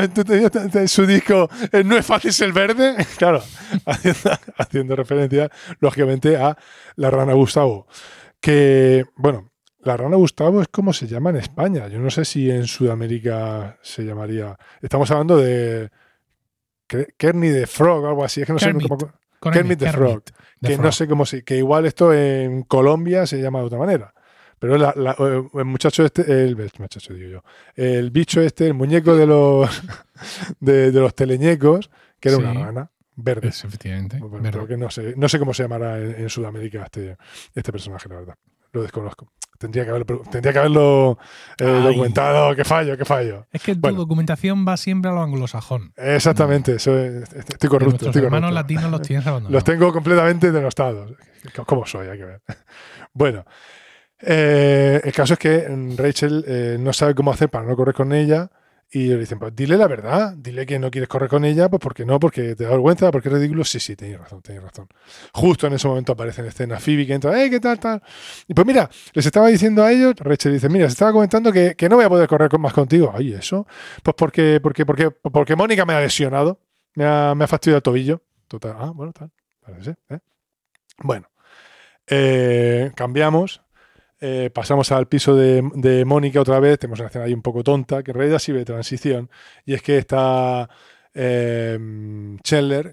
su 0.86 1.04
disco 1.04 1.50
eh, 1.72 1.82
No 1.82 1.96
es 1.96 2.06
fácil 2.06 2.32
ser 2.32 2.52
verde, 2.52 2.94
claro, 3.18 3.42
haciendo 4.56 4.94
referencia 4.94 5.50
lógicamente 5.80 6.36
a 6.36 6.56
la 6.94 7.10
rana 7.10 7.32
Gustavo, 7.32 7.88
que, 8.40 9.06
bueno, 9.16 9.50
la 9.86 9.96
rana 9.96 10.16
Gustavo 10.16 10.60
es 10.60 10.68
como 10.68 10.92
se 10.92 11.06
llama 11.06 11.30
en 11.30 11.36
España. 11.36 11.86
Yo 11.88 12.00
no 12.00 12.10
sé 12.10 12.24
si 12.24 12.50
en 12.50 12.66
Sudamérica 12.66 13.78
se 13.82 14.02
llamaría. 14.04 14.58
Estamos 14.82 15.10
hablando 15.10 15.38
de 15.38 15.90
Kermit 17.16 17.52
the 17.52 17.66
Frog 17.66 18.04
o 18.04 18.08
algo 18.08 18.24
así. 18.24 18.40
Es 18.40 18.46
que 18.46 18.52
no 18.52 18.58
sé 18.58 18.72
cómo. 18.72 19.12
Kermit, 19.52 19.78
the 19.78 19.92
Frog. 19.92 20.24
que 20.60 20.76
no 20.76 20.90
sé 20.90 21.06
cómo 21.06 21.24
se. 21.24 21.44
Que 21.44 21.56
igual 21.56 21.86
esto 21.86 22.12
en 22.12 22.64
Colombia 22.64 23.26
se 23.26 23.40
llama 23.40 23.60
de 23.60 23.64
otra 23.66 23.78
manera. 23.78 24.12
Pero 24.58 24.74
el 24.74 25.64
muchacho 25.64 26.04
este, 26.04 26.22
el, 26.44 26.56
muchacho 26.56 27.14
digo 27.14 27.28
yo, 27.28 27.44
el 27.74 28.10
bicho 28.10 28.40
este, 28.40 28.66
el 28.66 28.74
muñeco 28.74 29.14
de 29.14 29.26
los 29.26 29.70
de, 30.60 30.90
los 30.90 31.14
teleñecos, 31.14 31.90
que 32.18 32.30
era 32.30 32.38
una 32.38 32.54
rana 32.54 32.90
verde. 33.14 33.48
efectivamente. 33.48 34.18
que 34.66 34.76
no 34.78 34.90
sé, 34.90 35.14
no 35.16 35.28
sé 35.28 35.38
cómo 35.38 35.52
se 35.52 35.64
llamará 35.64 35.98
en, 36.00 36.28
Sudamérica 36.30 36.84
este, 36.84 37.16
este 37.54 37.70
personaje, 37.70 38.08
la 38.08 38.16
verdad. 38.16 38.34
Lo 38.72 38.82
desconozco. 38.82 39.30
Tendría 39.58 39.84
que 39.84 39.90
haberlo, 39.90 40.22
tendría 40.30 40.52
que 40.52 40.58
haberlo 40.58 41.18
eh, 41.58 41.64
documentado. 41.64 42.54
Qué 42.54 42.64
fallo, 42.64 42.96
qué 42.96 43.04
fallo. 43.04 43.46
Es 43.52 43.62
que 43.62 43.74
tu 43.74 43.92
documentación 43.92 44.66
va 44.66 44.76
siempre 44.76 45.10
a 45.10 45.14
lo 45.14 45.22
anglosajón. 45.22 45.92
Exactamente, 45.96 46.76
eso 46.76 46.96
estoy 46.98 47.70
corrupto. 47.70 48.06
Estoy 48.06 48.24
hermanos 48.24 48.52
latinos 48.52 48.90
los 48.90 49.02
tienes 49.02 49.26
abandonados. 49.26 49.52
Los 49.52 49.64
tengo 49.64 49.92
completamente 49.92 50.52
denostados. 50.52 51.12
¿Cómo 51.66 51.86
soy? 51.86 52.08
Hay 52.08 52.18
que 52.18 52.24
ver. 52.24 52.42
Bueno, 53.18 53.46
eh, 54.20 55.00
el 55.02 55.12
caso 55.14 55.32
es 55.32 55.38
que 55.38 55.66
Rachel 55.96 56.44
eh, 56.46 56.76
no 56.78 56.92
sabe 56.92 57.14
cómo 57.14 57.30
hacer 57.30 57.48
para 57.48 57.64
no 57.64 57.74
correr 57.74 57.94
con 57.94 58.12
ella 58.12 58.50
y 58.90 59.08
le 59.08 59.18
dicen, 59.18 59.38
pues 59.38 59.54
dile 59.54 59.76
la 59.76 59.88
verdad, 59.88 60.34
dile 60.36 60.64
que 60.64 60.78
no 60.78 60.90
quieres 60.90 61.08
correr 61.08 61.28
con 61.28 61.44
ella, 61.44 61.68
pues 61.68 61.80
porque 61.80 62.04
no, 62.04 62.20
porque 62.20 62.54
te 62.54 62.64
da 62.64 62.70
vergüenza, 62.70 63.10
porque 63.10 63.28
es 63.28 63.34
ridículo. 63.34 63.64
Sí, 63.64 63.80
sí, 63.80 63.96
tenéis 63.96 64.18
razón, 64.18 64.42
tenéis 64.42 64.62
razón. 64.62 64.88
Justo 65.32 65.66
en 65.66 65.72
ese 65.72 65.88
momento 65.88 66.12
aparece 66.12 66.40
en 66.42 66.48
escena 66.48 66.78
Phoebe 66.78 67.06
que 67.06 67.14
entra, 67.14 67.42
¡eh, 67.42 67.50
qué 67.50 67.58
tal, 67.58 67.80
tal! 67.80 68.02
Y 68.46 68.54
pues 68.54 68.66
mira, 68.66 68.88
les 69.12 69.26
estaba 69.26 69.48
diciendo 69.48 69.82
a 69.82 69.90
ellos, 69.92 70.14
Rachel 70.16 70.52
dice, 70.52 70.68
mira, 70.68 70.86
se 70.86 70.92
estaba 70.92 71.12
comentando 71.12 71.52
que, 71.52 71.74
que 71.74 71.88
no 71.88 71.96
voy 71.96 72.04
a 72.04 72.08
poder 72.08 72.28
correr 72.28 72.56
más 72.58 72.72
contigo. 72.72 73.12
Ay, 73.14 73.32
¿eso? 73.34 73.66
Pues 74.02 74.14
porque, 74.16 74.60
porque, 74.62 74.86
porque, 74.86 75.10
porque 75.10 75.56
Mónica 75.56 75.84
me 75.84 75.94
ha 75.94 76.00
lesionado, 76.00 76.60
me 76.94 77.04
ha, 77.04 77.34
me 77.34 77.44
ha 77.44 77.48
fastidiado 77.48 77.78
el 77.78 77.82
tobillo. 77.82 78.22
Total, 78.46 78.76
ah, 78.78 78.92
bueno, 78.94 79.12
tal, 79.12 79.32
parece, 79.60 79.96
¿eh? 80.08 80.20
Bueno, 80.98 81.28
eh, 82.06 82.92
cambiamos 82.94 83.62
eh, 84.20 84.50
pasamos 84.52 84.90
al 84.92 85.08
piso 85.08 85.34
de, 85.34 86.04
Mónica 86.06 86.40
otra 86.40 86.60
vez. 86.60 86.78
Tenemos 86.78 87.00
una 87.00 87.08
escena 87.08 87.24
ahí 87.26 87.34
un 87.34 87.42
poco 87.42 87.62
tonta, 87.62 88.02
que 88.02 88.12
en 88.12 88.16
realidad 88.16 88.38
sirve 88.38 88.60
de 88.60 88.64
transición. 88.64 89.30
Y 89.64 89.74
es 89.74 89.82
que 89.82 89.98
está 89.98 90.68
eh, 91.14 91.78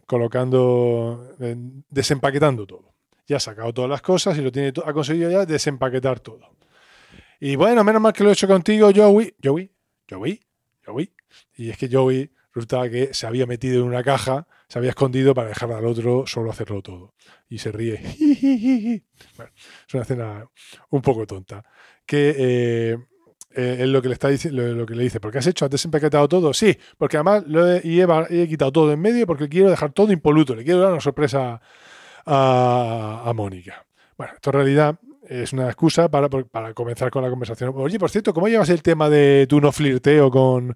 colocando, 0.06 1.36
eh, 1.40 1.56
desempaquetando 1.90 2.68
todo. 2.68 2.94
Ya 3.26 3.38
ha 3.38 3.40
sacado 3.40 3.74
todas 3.74 3.90
las 3.90 4.02
cosas 4.02 4.38
y 4.38 4.42
lo 4.42 4.52
tiene 4.52 4.74
ha 4.86 4.94
conseguido 4.94 5.32
ya 5.32 5.46
desempaquetar 5.46 6.20
todo. 6.20 6.56
Y 7.40 7.56
bueno, 7.56 7.84
menos 7.84 8.02
mal 8.02 8.14
que 8.14 8.24
lo 8.24 8.30
he 8.30 8.34
hecho 8.34 8.48
contigo, 8.48 8.90
Joey. 8.94 9.36
Joey, 9.42 9.72
Joey, 10.10 10.40
Joey. 10.86 11.12
Y 11.56 11.70
es 11.70 11.78
que 11.78 11.90
Joey 11.90 12.30
resultaba 12.54 12.90
que 12.90 13.14
se 13.14 13.26
había 13.26 13.46
metido 13.46 13.82
en 13.82 13.88
una 13.88 14.04
caja, 14.04 14.48
se 14.68 14.78
había 14.80 14.92
escondido 14.92 15.34
para 15.34 15.50
dejar 15.50 15.72
al 15.72 15.86
otro 15.86 16.26
solo 16.28 16.52
hacerlo 16.52 16.82
todo. 16.82 17.14
Y 17.50 17.58
se 17.58 17.72
ríe. 17.72 17.96
es 19.88 19.94
una 19.94 20.04
escena 20.04 20.48
un 20.90 21.02
poco 21.02 21.26
tonta. 21.26 21.64
Que 22.06 22.36
eh, 22.38 22.98
eh, 23.56 23.78
es 23.80 23.88
lo 23.88 24.02
que 24.02 24.08
le 24.08 24.14
está 24.14 24.30
diciendo, 24.30 24.62
lo, 24.62 24.86
que 24.86 24.96
le 24.96 25.04
dice, 25.04 25.20
¿por 25.20 25.32
qué 25.32 25.40
has 25.40 25.48
hecho? 25.48 25.66
¿Has 25.66 25.72
desempaquetado 25.72 26.28
todo? 26.28 26.54
Sí, 26.54 26.78
porque 26.98 27.18
además 27.18 27.44
lo 27.48 27.72
he, 27.72 27.82
he, 27.84 28.48
quitado 28.48 28.72
todo 28.72 28.92
en 28.92 29.00
medio 29.00 29.26
porque 29.26 29.50
quiero 29.50 29.70
dejar 29.70 29.92
todo 29.92 30.12
impoluto, 30.12 30.56
le 30.56 30.64
quiero 30.64 30.80
dar 30.80 30.92
una 30.92 31.02
sorpresa 31.02 31.62
a, 32.26 33.24
a 33.26 33.34
Mónica. 33.34 33.86
Bueno, 34.18 34.34
esto 34.36 34.50
en 34.52 34.54
realidad 34.54 35.00
es 35.28 35.54
una 35.54 35.68
excusa 35.68 36.10
para, 36.10 36.30
para, 36.30 36.74
comenzar 36.74 37.10
con 37.10 37.24
la 37.24 37.30
conversación. 37.30 37.74
Oye, 37.76 38.00
por 38.00 38.10
cierto, 38.10 38.34
¿cómo 38.34 38.48
llevas 38.48 38.70
el 38.70 38.82
tema 38.82 39.10
de 39.10 39.46
tu 39.48 39.62
no 39.62 39.72
flirteo 39.72 40.30
con, 40.30 40.76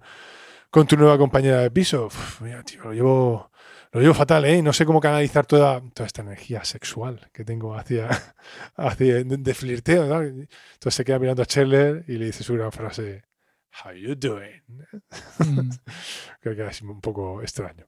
con 0.70 0.86
tu 0.86 0.96
nueva 0.96 1.18
compañera 1.18 1.60
de 1.60 1.70
piso? 1.70 2.06
Uf, 2.06 2.40
mira, 2.40 2.62
tío, 2.62 2.84
lo 2.84 2.92
llevo, 2.92 3.50
lo 3.92 4.00
llevo 4.00 4.14
fatal, 4.14 4.44
¿eh? 4.44 4.62
No 4.62 4.72
sé 4.72 4.84
cómo 4.84 5.00
canalizar 5.00 5.46
toda, 5.46 5.80
toda 5.94 6.06
esta 6.06 6.22
energía 6.22 6.64
sexual 6.64 7.30
que 7.32 7.44
tengo 7.44 7.74
hacia, 7.76 8.08
hacia 8.76 9.24
de, 9.24 9.54
flirteo. 9.54 10.06
¿no? 10.06 10.22
Entonces 10.22 10.94
se 10.94 11.04
queda 11.04 11.18
mirando 11.18 11.42
a 11.42 11.46
Scheller 11.46 12.04
y 12.08 12.12
le 12.12 12.26
dice 12.26 12.44
su 12.44 12.54
gran 12.54 12.72
frase, 12.72 13.24
How 13.84 13.92
you 13.92 14.14
doing? 14.14 14.62
Mm. 15.38 15.70
Creo 16.40 16.56
que 16.56 16.66
es 16.66 16.82
un 16.82 17.00
poco 17.00 17.42
extraño. 17.42 17.86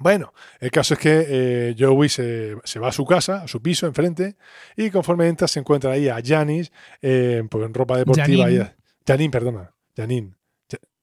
Bueno, 0.00 0.32
el 0.60 0.70
caso 0.70 0.94
es 0.94 1.00
que 1.00 1.26
eh, 1.28 1.76
Joey 1.78 2.08
se, 2.08 2.56
se, 2.62 2.78
va 2.78 2.88
a 2.88 2.92
su 2.92 3.04
casa, 3.04 3.42
a 3.42 3.48
su 3.48 3.60
piso 3.60 3.86
enfrente, 3.86 4.36
y 4.76 4.90
conforme 4.90 5.26
entra 5.26 5.48
se 5.48 5.58
encuentra 5.58 5.92
ahí 5.92 6.08
a 6.08 6.20
Janis 6.24 6.70
eh, 7.02 7.42
pues 7.50 7.66
en 7.66 7.74
ropa 7.74 7.96
deportiva. 7.96 8.44
Janine, 8.44 8.76
Janine 9.06 9.30
perdona. 9.30 9.74
Janine. 9.96 10.34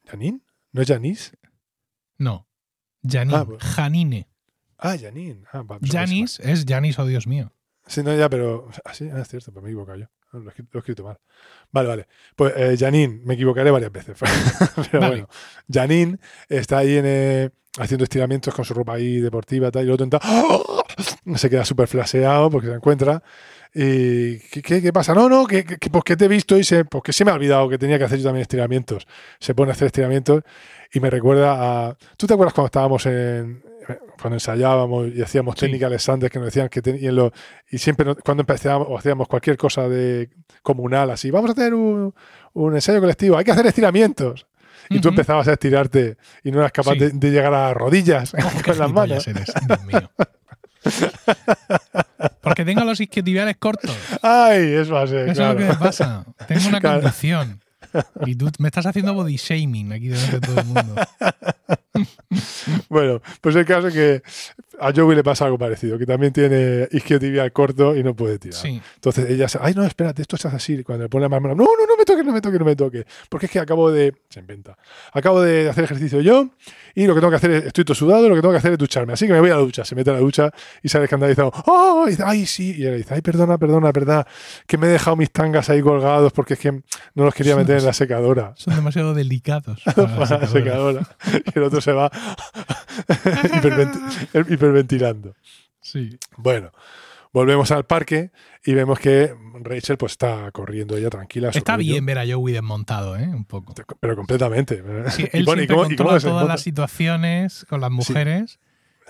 ¿Janine? 0.06 0.45
¿No 0.76 0.82
es 0.82 0.90
Janis? 0.90 1.32
No. 2.18 2.50
Janine. 3.02 3.38
Ah, 3.38 3.46
pues. 3.46 3.64
Janine. 3.64 4.28
Ah, 4.78 4.98
Janine. 5.02 5.46
Ah, 5.54 5.64
Janis 5.82 6.42
es 6.42 6.66
Janis, 6.68 7.00
oh 7.00 7.06
Dios 7.06 7.28
mío. 7.28 7.54
Sí, 7.88 8.04
no, 8.04 8.14
ya, 8.14 8.30
pero. 8.30 8.68
Ah, 8.84 8.94
sí, 8.94 9.10
ah, 9.10 9.22
es 9.22 9.30
cierto, 9.30 9.54
pero 9.54 9.62
me 9.62 9.70
he 9.70 9.72
equivocado 9.72 10.00
yo. 10.00 10.08
Lo 10.34 10.52
he, 10.52 10.80
escrito 10.80 11.06
mal. 11.06 11.18
Vale, 11.72 11.88
vale. 11.88 12.08
Pues 12.36 12.54
eh, 12.58 12.76
Janine, 12.78 13.22
me 13.24 13.36
equivocaré 13.36 13.72
varias 13.72 13.90
veces. 13.90 14.18
pero 14.92 15.08
bueno, 15.08 15.30
Janine 15.72 16.20
está 16.50 16.80
ahí 16.80 16.98
en. 16.98 17.06
Eh, 17.08 17.50
haciendo 17.78 18.04
estiramientos 18.04 18.54
con 18.54 18.66
su 18.66 18.74
ropa 18.74 18.96
ahí 18.96 19.22
deportiva 19.22 19.72
tal, 19.72 19.84
y 19.84 19.86
luego 19.86 20.04
intenta, 20.04 20.28
¡oh! 20.28 20.84
se 21.36 21.50
queda 21.50 21.66
súper 21.66 21.88
flaseado 21.88 22.50
porque 22.50 22.68
se 22.68 22.74
encuentra. 22.74 23.24
Y, 23.74 24.40
¿qué, 24.40 24.82
qué, 24.82 24.94
pasa? 24.94 25.14
No, 25.14 25.28
no, 25.28 25.46
que, 25.46 25.66
que, 25.66 25.90
pues 25.90 26.04
que 26.06 26.16
te 26.16 26.26
he 26.26 26.28
visto 26.30 26.58
y 26.58 26.64
se, 26.64 26.86
pues 26.86 27.04
que 27.04 27.12
se 27.12 27.26
me 27.26 27.32
ha 27.32 27.34
olvidado 27.34 27.68
que 27.68 27.78
tenía 27.78 27.98
que 27.98 28.06
hacer 28.06 28.20
yo 28.20 28.26
también 28.26 28.44
estiramientos. 28.44 29.06
Se 29.40 29.54
pone 29.54 29.72
a 29.72 29.74
hacer 29.74 29.88
estiramientos 29.88 30.44
y 30.94 31.00
me 31.02 31.10
recuerda 31.10 31.88
a... 31.90 31.98
¿Tú 32.16 32.26
te 32.26 32.34
acuerdas 32.34 32.54
cuando 32.54 32.68
estábamos 32.68 33.06
en... 33.06 33.64
Cuando 34.20 34.38
ensayábamos 34.38 35.10
y 35.14 35.22
hacíamos 35.22 35.56
técnicas 35.56 35.88
Alexander 35.88 36.32
que 36.32 36.40
nos 36.40 36.48
decían 36.48 36.70
que 36.70 36.82
tenían 36.82 37.32
y 37.70 37.78
siempre 37.78 38.16
cuando 38.16 38.42
empezábamos 38.42 38.88
o 38.90 38.98
hacíamos 38.98 39.28
cualquier 39.28 39.58
cosa 39.58 39.88
de 39.88 40.32
comunal 40.64 41.12
así, 41.12 41.30
vamos 41.30 41.52
a 41.52 41.54
hacer 41.54 41.76
un, 41.76 42.12
un 42.54 42.74
ensayo 42.74 43.00
colectivo, 43.00 43.38
hay 43.38 43.46
que 43.46 43.52
hacer 43.52 43.68
estiramientos 43.68 44.48
y 44.90 45.00
tú 45.00 45.10
empezabas 45.10 45.48
a 45.48 45.54
estirarte 45.54 46.18
y 46.44 46.52
no 46.52 46.60
eras 46.60 46.72
capaz 46.72 46.96
de, 46.96 47.32
llegar 47.32 47.54
a 47.54 47.74
rodillas 47.74 48.32
con 48.66 48.78
las 48.78 48.92
manos. 48.92 49.26
Porque 52.41 52.65
tengo 52.65 52.84
los 52.84 53.00
isquiotibiales 53.00 53.58
cortos. 53.58 53.95
Ay, 54.21 54.74
eso 54.74 54.93
va 54.93 55.04
a 55.04 55.08
ser. 55.08 55.30
Eso 55.30 55.43
es 55.43 55.50
lo 55.50 55.58
que 55.58 55.65
me 55.65 55.76
pasa. 55.76 56.26
Tengo 56.48 56.67
una 56.69 56.82
condición. 56.82 57.62
Y 58.26 58.36
tú 58.36 58.50
me 58.60 58.67
estás 58.67 58.86
haciendo 58.86 59.13
body 59.13 59.38
shaming 59.38 59.93
aquí 59.93 60.10
delante 60.10 60.39
de 60.39 60.41
todo 60.41 60.60
el 60.60 60.65
mundo. 60.65 60.95
bueno, 62.89 63.21
pues 63.41 63.56
el 63.56 63.65
caso 63.65 63.88
es 63.88 63.93
que 63.93 64.21
a 64.80 64.91
Joey 64.93 65.15
le 65.15 65.24
pasa 65.24 65.45
algo 65.45 65.58
parecido, 65.58 65.98
que 65.98 66.06
también 66.06 66.34
tiene 66.34 66.88
isquiotibial 66.91 67.52
corto 67.52 67.95
y 67.95 68.04
no 68.04 68.15
puede 68.15 68.39
tirar. 68.39 68.65
Entonces 68.65 69.30
ella 69.30 69.48
se, 69.48 69.60
ay 69.62 69.74
no, 69.74 69.84
espérate, 69.84 70.21
esto 70.21 70.36
es 70.36 70.45
así. 70.45 70.84
Cuando 70.84 71.06
le 71.06 71.10
pone 71.10 71.24
la 71.24 71.30
mano, 71.30 71.50
no, 71.50 71.63
no, 71.63 71.88
no 71.88 71.98
me 71.98 72.05
toque, 72.15 72.23
no 72.23 72.34
me 72.34 72.41
toque, 72.41 72.60
no 72.60 72.65
me 72.65 72.75
toque. 72.75 73.06
Porque 73.30 73.45
es 73.47 73.51
que 73.51 73.60
acabo 73.60 73.91
de, 73.91 74.13
se 74.30 74.39
inventa, 74.39 74.78
acabo 75.13 75.41
de 75.41 75.69
hacer 75.69 75.84
ejercicio 75.84 76.21
yo 76.21 76.49
y 76.93 77.06
lo 77.06 77.13
que 77.13 77.19
tengo 77.19 77.32
que 77.32 77.38
hacer 77.38 77.51
es, 77.51 77.65
estoy 77.65 77.84
todo 77.84 77.95
sudado, 77.95 78.30
lo 78.30 78.36
que 78.36 78.41
tengo 78.41 78.51
que 78.51 78.58
hacer 78.58 78.73
es 78.73 78.78
ducharme. 78.78 79.13
Así 79.13 79.28
que 79.28 79.34
me 79.34 79.39
voy 79.39 79.49
a 79.49 79.56
la 79.56 79.60
ducha, 79.60 79.84
se 79.86 79.95
mete 79.95 80.10
a 80.10 80.13
la 80.13 80.19
ducha 80.19 80.51
y 80.82 80.89
sale 80.89 81.06
escandalizado, 81.06 81.51
oh, 81.65 82.06
ay, 82.25 82.45
sí. 82.45 82.75
Y 82.78 82.84
ella 82.84 82.95
dice, 82.95 83.13
ay, 83.13 83.21
perdona, 83.21 83.58
perdona, 83.58 83.91
verdad, 83.91 84.28
que 84.67 84.78
me 84.78 84.88
he 84.88 84.89
dejado 84.89 85.15
mis 85.15 85.32
tangas 85.32 85.69
ahí 85.69 85.82
colgados 85.82 86.32
porque 86.34 86.54
es 86.56 86.60
que 86.60 86.71
no 86.71 87.25
los 87.25 87.34
quería 87.34 87.56
meter 87.56 87.78
en 87.78 87.86
la 87.86 87.93
secadora. 87.93 88.54
Son 88.56 88.75
demasiado 88.75 89.13
delicados 89.13 89.82
para 89.95 90.39
la 90.39 90.47
secadora. 90.47 91.01
Y 91.34 91.58
el 91.58 91.63
otro 91.63 91.82
se 91.82 91.91
va 91.91 92.12
hiperventilando. 94.49 95.36
Sí. 95.82 96.17
Bueno, 96.38 96.71
volvemos 97.36 97.69
al 97.71 97.86
parque 97.86 98.32
y 98.63 98.74
vemos 98.74 98.98
que 98.98 99.36
Rachel 99.62 99.98
pues 99.98 100.13
está 100.13 100.50
corriendo 100.52 100.95
ella 100.95 101.10
tranquila. 101.10 101.50
Está 101.50 101.76
bien 101.76 102.06
ver 102.06 102.17
a 102.17 102.24
Joey 102.26 102.54
desmontado, 102.54 103.17
¿eh? 103.17 103.28
Un 103.28 103.43
poco. 103.43 103.76
Pero 104.00 104.15
completamente. 104.15 104.82
Sí, 105.10 105.28
él 105.34 105.41
y 105.62 105.67
controla 105.67 106.19
todas 106.21 106.48
las 106.48 106.62
situaciones 106.62 107.65
con 107.69 107.82
las 107.82 107.91
mujeres. 107.91 108.60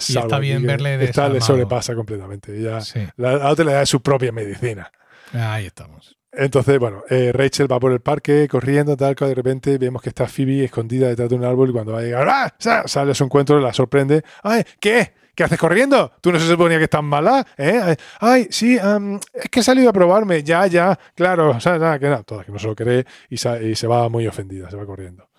Y 0.09 0.17
está 0.17 0.39
bien 0.39 0.63
verle 0.63 0.97
de 0.97 1.05
Está 1.05 1.29
le 1.29 1.39
sobrepasa 1.39 1.93
completamente. 1.93 2.57
Ella, 2.57 2.79
la, 3.15 3.49
otra 3.49 3.63
le 3.63 3.73
da 3.73 3.85
su 3.85 4.01
propia 4.01 4.31
medicina. 4.31 4.91
Ahí 5.31 5.67
estamos. 5.67 6.17
Entonces, 6.31 6.79
bueno, 6.79 7.03
eh, 7.09 7.31
Rachel 7.31 7.71
va 7.71 7.79
por 7.79 7.93
el 7.93 8.01
parque 8.01 8.47
corriendo, 8.49 8.97
tal, 8.97 9.15
cual 9.15 9.29
de 9.29 9.35
repente 9.35 9.77
vemos 9.77 10.01
que 10.01 10.09
está 10.09 10.27
Phoebe 10.27 10.65
escondida 10.65 11.07
detrás 11.07 11.29
de 11.29 11.35
un 11.35 11.45
árbol 11.45 11.69
y 11.69 11.73
cuando 11.73 11.93
va 11.93 11.99
a 11.99 12.01
llegar, 12.01 12.27
¡ah! 12.27 12.53
sale 12.87 13.11
a 13.11 13.13
su 13.13 13.23
encuentro, 13.23 13.59
la 13.61 13.71
sorprende. 13.71 14.23
¡Ay! 14.43 14.63
¿Qué? 14.79 15.13
¿Qué 15.35 15.43
haces 15.43 15.59
corriendo? 15.59 16.11
¿Tú 16.21 16.31
no 16.31 16.39
se 16.39 16.47
suponía 16.47 16.77
que 16.77 16.85
estás 16.85 17.03
mala? 17.03 17.45
¿Eh? 17.57 17.95
Ay, 18.19 18.47
sí, 18.49 18.77
es 18.77 19.49
que 19.49 19.59
he 19.59 19.63
salido 19.63 19.89
a 19.89 19.93
probarme. 19.93 20.43
Ya, 20.43 20.65
ya, 20.67 20.97
claro. 21.13 21.51
O 21.51 21.69
nada, 21.69 21.99
que 21.99 22.05
nada, 22.05 22.23
toda 22.23 22.43
que 22.43 22.51
no 22.51 22.59
se 22.59 22.67
lo 22.67 22.75
cree 22.75 23.05
y, 23.29 23.37
se 23.37 23.87
va 23.87 24.07
muy 24.09 24.25
ofendida, 24.27 24.69
se 24.69 24.77
va 24.77 24.85
corriendo. 24.85 25.29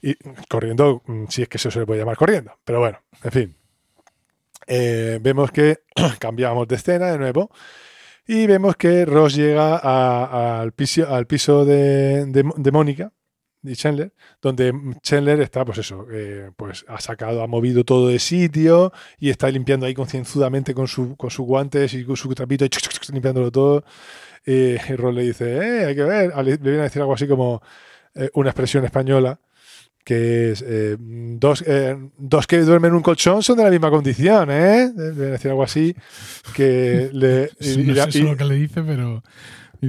Y 0.00 0.14
corriendo, 0.48 1.02
mm, 1.06 1.24
si 1.28 1.42
es 1.42 1.48
que 1.48 1.56
eso 1.56 1.70
se 1.70 1.80
le 1.80 1.86
puede 1.86 2.00
llamar 2.00 2.16
corriendo. 2.16 2.52
Pero 2.64 2.78
bueno, 2.78 3.00
en 3.22 3.32
fin. 3.32 3.56
Eh, 4.66 5.18
vemos 5.20 5.50
que 5.50 5.80
cambiamos 6.18 6.68
de 6.68 6.76
escena 6.76 7.10
de 7.10 7.18
nuevo 7.18 7.50
y 8.26 8.46
vemos 8.46 8.76
que 8.76 9.04
Ross 9.04 9.34
llega 9.34 9.76
al, 10.60 10.72
piso, 10.72 11.12
al 11.12 11.26
piso 11.26 11.64
de, 11.64 12.70
Mónica 12.72 13.12
y 13.64 13.74
Chandler, 13.74 14.12
donde 14.40 14.72
Chandler 15.02 15.40
está, 15.40 15.64
pues 15.64 15.78
eso, 15.78 16.06
eh, 16.12 16.50
pues 16.56 16.84
ha 16.88 17.00
sacado, 17.00 17.42
ha 17.42 17.46
movido 17.46 17.84
todo 17.84 18.08
de 18.08 18.18
sitio 18.18 18.92
y 19.18 19.30
está 19.30 19.50
limpiando 19.50 19.86
ahí 19.86 19.94
concienzudamente 19.94 20.74
con, 20.74 20.86
su, 20.88 21.16
con 21.16 21.30
sus 21.30 21.46
guantes 21.46 21.94
y 21.94 22.04
con 22.04 22.16
su 22.16 22.32
trapito, 22.34 22.66
limpiándolo 23.12 23.50
todo. 23.50 23.84
y 24.46 24.76
Ross 24.76 25.14
le 25.14 25.22
dice, 25.22 25.56
eh, 25.56 25.86
hay 25.86 25.94
que 25.94 26.04
ver, 26.04 26.36
le, 26.44 26.56
viene 26.58 26.80
a 26.80 26.82
decir 26.84 27.00
algo 27.02 27.14
así 27.14 27.26
como 27.26 27.62
eh, 28.14 28.30
una 28.34 28.50
expresión 28.50 28.84
española 28.84 29.40
que 30.04 30.52
es 30.52 30.62
eh, 30.66 30.96
dos, 30.98 31.64
eh, 31.66 31.96
dos 32.18 32.46
que 32.46 32.58
duermen 32.58 32.90
en 32.90 32.96
un 32.96 33.02
colchón 33.02 33.42
son 33.42 33.56
de 33.56 33.64
la 33.64 33.70
misma 33.70 33.90
condición, 33.90 34.50
¿eh? 34.50 34.90
Debe 34.94 35.30
decir 35.30 35.50
algo 35.50 35.62
así 35.62 35.96
que 36.54 37.08
le... 37.12 37.50
no 37.94 38.10
sé 38.12 38.20
lo 38.20 38.36
que 38.36 38.44
le 38.44 38.54
dice, 38.56 38.82
pero... 38.82 39.22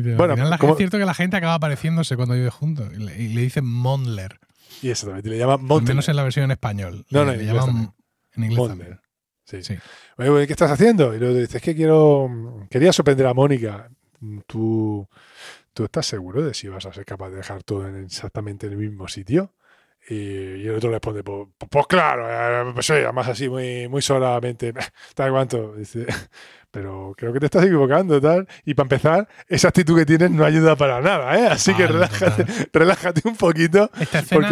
bueno, 0.02 0.34
es 0.34 0.78
cierto 0.78 0.98
que 0.98 1.06
la 1.06 1.14
gente 1.14 1.38
acaba 1.38 1.56
apareciendo 1.56 2.04
cuando 2.16 2.36
vive 2.36 2.50
juntos 2.50 2.90
y 2.96 3.00
le, 3.00 3.42
dicen 3.42 3.66
Mondler. 3.66 4.40
Y 4.82 4.92
también, 4.92 5.22
le 5.24 5.38
llaman 5.38 5.62
Mondler. 5.62 5.92
Al 5.92 5.96
menos 5.96 6.10
en 6.10 6.16
la 6.16 6.24
versión 6.24 6.46
en 6.46 6.52
español. 6.52 7.06
No, 7.10 7.26
no, 7.26 7.34
le, 7.34 7.46
llaman 7.46 7.94
en 8.36 8.44
inglés 8.44 8.68
también. 8.68 9.00
Sí. 9.46 9.62
sí. 9.64 9.78
¿qué 10.18 10.48
estás 10.50 10.72
haciendo? 10.72 11.14
Y 11.14 11.20
luego 11.20 11.36
dices, 11.36 11.56
es 11.56 11.62
que 11.62 11.76
quiero... 11.76 12.30
Quería 12.70 12.92
sorprender 12.92 13.28
a 13.28 13.34
Mónica. 13.34 13.90
¿Tú, 14.48 15.08
¿Tú 15.74 15.86
estás 15.86 16.06
seguro 16.06 16.42
de 16.44 16.54
si 16.54 16.68
vas 16.68 16.86
a 16.86 16.94
ser 16.94 17.06
capaz 17.06 17.30
de 17.30 17.38
dejar 17.38 17.64
todo 17.64 17.88
en 17.88 18.06
exactamente 18.06 18.68
en 18.68 18.74
el 18.74 18.80
mismo 18.80 19.08
sitio? 19.08 19.54
Y, 20.08 20.68
el 20.68 20.76
otro 20.76 20.90
le 20.90 20.96
responde, 20.96 21.24
pues, 21.24 21.48
pues 21.70 21.88
claro, 21.88 22.28
eh, 22.30 22.72
pues 22.74 22.90
además 22.92 23.28
así 23.28 23.50
muy, 23.50 23.88
muy 23.88 24.02
solamente, 24.02 24.74
tal 25.16 25.32
cuanto. 25.32 25.74
Dice, 25.76 26.06
pero 26.72 27.14
creo 27.18 27.34
que 27.34 27.40
te 27.40 27.46
estás 27.46 27.64
equivocando, 27.64 28.20
tal. 28.22 28.48
Y 28.66 28.74
para 28.74 28.86
empezar, 28.86 29.28
esa 29.48 29.70
actitud 29.70 29.98
que 29.98 30.06
tienes 30.06 30.32
no 30.32 30.46
ayuda 30.46 30.76
para 30.76 31.02
nada, 31.02 31.40
¿eh? 31.40 31.48
Así 31.48 31.74
que 31.74 31.88
relájate, 31.88 32.46
relájate 32.74 33.22
un 33.28 33.36
poquito. 33.36 33.90
Esta 34.00 34.20
escena 34.20 34.50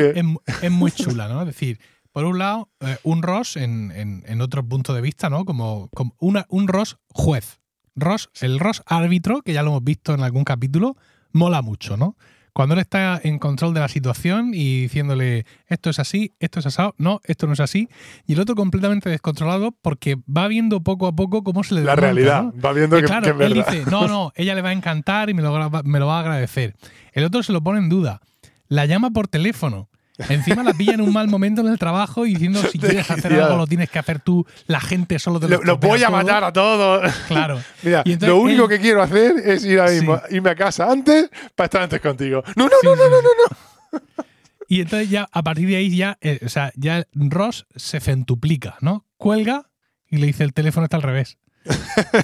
es, 0.61 0.71
muy 0.71 0.91
chula, 0.91 1.27
¿no? 1.27 1.41
Es 1.41 1.47
decir, 1.47 1.79
por 2.11 2.25
un 2.25 2.39
lado, 2.39 2.69
eh, 2.79 2.97
un 3.03 3.21
Ross 3.21 3.57
en, 3.57 3.91
en, 3.91 4.23
en, 4.25 4.41
otro 4.41 4.63
punto 4.63 4.93
de 4.93 5.01
vista, 5.01 5.29
¿no? 5.29 5.45
Como, 5.45 5.89
como 5.93 6.15
una, 6.19 6.45
un 6.49 6.67
Ross 6.67 6.97
juez. 7.09 7.59
Ross, 7.95 8.29
el 8.41 8.59
Ross 8.59 8.81
árbitro, 8.87 9.41
que 9.41 9.53
ya 9.53 9.61
lo 9.61 9.69
hemos 9.69 9.83
visto 9.83 10.13
en 10.13 10.21
algún 10.21 10.43
capítulo, 10.43 10.95
mola 11.31 11.61
mucho, 11.61 11.97
¿no? 11.97 12.15
Cuando 12.53 12.75
él 12.75 12.81
está 12.81 13.19
en 13.23 13.39
control 13.39 13.73
de 13.73 13.79
la 13.79 13.87
situación 13.87 14.51
y 14.53 14.83
diciéndole 14.83 15.45
esto 15.67 15.89
es 15.89 15.97
así, 15.97 16.33
esto 16.39 16.59
es 16.59 16.67
asado, 16.67 16.93
no, 16.99 17.19
esto 17.23 17.47
no 17.47 17.53
es 17.53 17.59
así, 17.59 17.89
y 18.27 18.33
el 18.33 18.39
otro 18.39 18.55
completamente 18.55 19.09
descontrolado 19.09 19.71
porque 19.81 20.17
va 20.25 20.47
viendo 20.47 20.81
poco 20.81 21.07
a 21.07 21.15
poco 21.15 21.43
cómo 21.43 21.63
se 21.63 21.73
le 21.73 21.83
La 21.83 21.95
realidad, 21.95 22.53
va 22.63 22.73
viendo 22.73 22.95
que, 22.97 23.03
claro, 23.03 23.41
él 23.41 23.53
dice, 23.53 23.83
no, 23.89 24.07
no, 24.07 24.31
ella 24.35 24.53
le 24.53 24.61
va 24.61 24.69
a 24.69 24.73
encantar 24.73 25.31
y 25.31 25.33
me 25.33 25.41
lo, 25.41 25.69
me 25.83 25.99
lo 25.99 26.07
va 26.07 26.17
a 26.17 26.19
agradecer. 26.19 26.75
El 27.11 27.23
otro 27.25 27.41
se 27.41 27.53
lo 27.53 27.61
pone 27.61 27.79
en 27.79 27.89
duda. 27.89 28.21
La 28.67 28.85
llama 28.85 29.09
por 29.09 29.27
teléfono 29.27 29.89
Encima 30.29 30.63
la 30.63 30.73
pilla 30.73 30.93
en 30.93 31.01
un 31.01 31.11
mal 31.11 31.27
momento 31.27 31.61
en 31.61 31.67
el 31.67 31.79
trabajo 31.79 32.25
y 32.25 32.33
diciendo 32.33 32.61
si 32.71 32.77
quieres 32.77 33.09
hacer 33.09 33.33
algo 33.33 33.57
lo 33.57 33.67
tienes 33.67 33.89
que 33.89 33.97
hacer 33.97 34.19
tú, 34.19 34.45
la 34.67 34.79
gente 34.79 35.17
solo 35.17 35.39
te 35.39 35.47
lo 35.47 35.63
Lo 35.63 35.77
voy 35.77 36.03
a 36.03 36.09
matar 36.09 36.43
a 36.43 36.53
todos. 36.53 37.11
Claro. 37.27 37.59
Mira, 37.83 38.03
lo 38.21 38.37
único 38.37 38.67
que 38.67 38.79
quiero 38.79 39.01
hacer 39.01 39.37
es 39.43 39.65
ir 39.65 39.79
a 39.79 39.87
mismo, 39.87 40.21
irme 40.29 40.51
a 40.51 40.55
casa 40.55 40.91
antes 40.91 41.29
para 41.55 41.65
estar 41.65 41.81
antes 41.81 41.99
contigo. 41.99 42.43
No, 42.55 42.65
no, 42.65 42.75
no, 42.83 42.95
no, 42.95 43.09
no, 43.09 43.21
no, 43.21 44.25
Y 44.67 44.81
entonces 44.81 45.09
ya 45.09 45.27
a 45.31 45.41
partir 45.41 45.67
de 45.67 45.77
ahí 45.77 45.95
ya, 45.95 46.17
eh, 46.21 46.39
o 46.45 46.49
sea, 46.49 46.71
ya 46.75 47.05
Ross 47.13 47.65
se 47.75 47.99
centuplica, 47.99 48.77
¿no? 48.81 49.07
Cuelga 49.17 49.69
y 50.07 50.17
le 50.17 50.27
dice 50.27 50.43
el 50.43 50.53
teléfono 50.53 50.83
está 50.83 50.97
al 50.97 51.03
revés. 51.03 51.39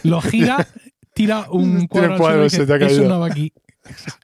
lo 0.03 0.21
gira, 0.21 0.67
tira 1.15 1.47
un 1.49 1.87
cuadro, 1.87 2.41
y 2.41 2.49
dice, 2.49 2.67
eso 2.85 3.03
no 3.05 3.19
va 3.19 3.27
aquí. 3.27 3.51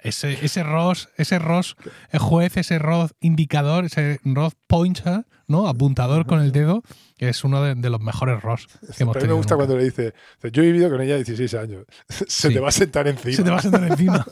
Ese, 0.01 0.45
ese 0.45 0.63
Ross, 0.63 1.09
ese 1.17 1.39
Ross 1.39 1.75
el 2.11 2.19
juez, 2.19 2.57
ese 2.57 2.79
Ross 2.79 3.13
indicador, 3.19 3.85
ese 3.85 4.19
Ross 4.23 4.53
pointer, 4.67 5.25
¿no? 5.47 5.67
Apuntador 5.67 6.25
con 6.25 6.41
el 6.41 6.51
dedo, 6.51 6.83
que 7.17 7.29
es 7.29 7.43
uno 7.43 7.63
de, 7.63 7.89
los 7.89 8.01
mejores 8.01 8.41
Ross 8.41 8.67
que 8.95 9.03
hemos 9.03 9.13
tenido. 9.13 9.35
me 9.35 9.37
gusta 9.37 9.55
cuando 9.55 9.77
le 9.77 9.85
dice, 9.85 10.13
yo 10.51 10.63
he 10.63 10.65
vivido 10.67 10.89
con 10.89 11.01
ella 11.01 11.15
16 11.15 11.53
años. 11.55 11.85
Se 12.27 12.49
te 12.49 12.59
va 12.59 12.69
a 12.69 12.71
sentar 12.71 13.07
encima. 13.07 13.35
Se 13.35 13.43
te 13.43 13.49
va 13.49 13.57
a 13.57 13.61
sentar 13.61 13.83
encima. 13.83 14.25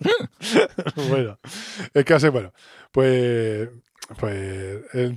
bueno, 1.08 1.38
el 1.94 2.04
caso 2.04 2.26
es, 2.26 2.32
bueno, 2.32 2.52
pues 2.90 3.68
pues 4.18 4.80
el, 4.92 5.16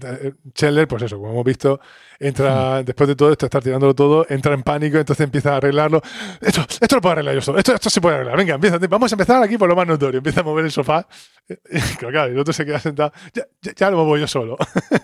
Scheller, 0.56 0.88
pues 0.88 1.04
eso, 1.04 1.18
como 1.18 1.32
hemos 1.32 1.44
visto, 1.44 1.80
entra, 2.20 2.82
hmm. 2.82 2.86
después 2.86 3.08
de 3.08 3.16
todo 3.16 3.32
esto, 3.32 3.46
estar 3.46 3.64
tirándolo 3.64 3.94
todo, 3.94 4.26
entra 4.30 4.54
en 4.54 4.64
pánico, 4.64 4.98
entonces 4.98 5.24
empieza 5.24 5.54
a 5.54 5.58
arreglarlo. 5.58 6.02
Esto, 6.42 6.62
esto 6.62 6.96
lo 6.96 7.02
puedo 7.02 7.14
arreglar 7.14 7.36
yo 7.36 7.42
solo, 7.42 7.58
esto, 7.58 7.74
esto 7.74 7.90
se 7.90 8.02
puede 8.02 8.16
arreglar. 8.16 8.38
Venga, 8.38 8.56
empieza, 8.56 8.78
vamos 8.90 9.12
a 9.12 9.16
empezar 9.16 9.42
aquí 9.44 9.58
por 9.58 9.70
lo 9.70 9.76
más 9.76 9.88
notorio. 9.88 10.18
Empieza 10.18 10.42
a 10.42 10.44
mover 10.44 10.66
el 10.66 10.72
sofá. 10.72 11.08
Y, 11.48 11.80
claro, 11.98 12.32
el 12.32 12.40
otro 12.40 12.54
se 12.54 12.66
queda 12.66 12.80
sentado. 12.80 13.12
Ya, 13.34 13.46
ya, 13.76 13.92
lo 13.92 13.98
muevo 13.98 14.18
yo 14.18 14.26
solo. 14.28 14.58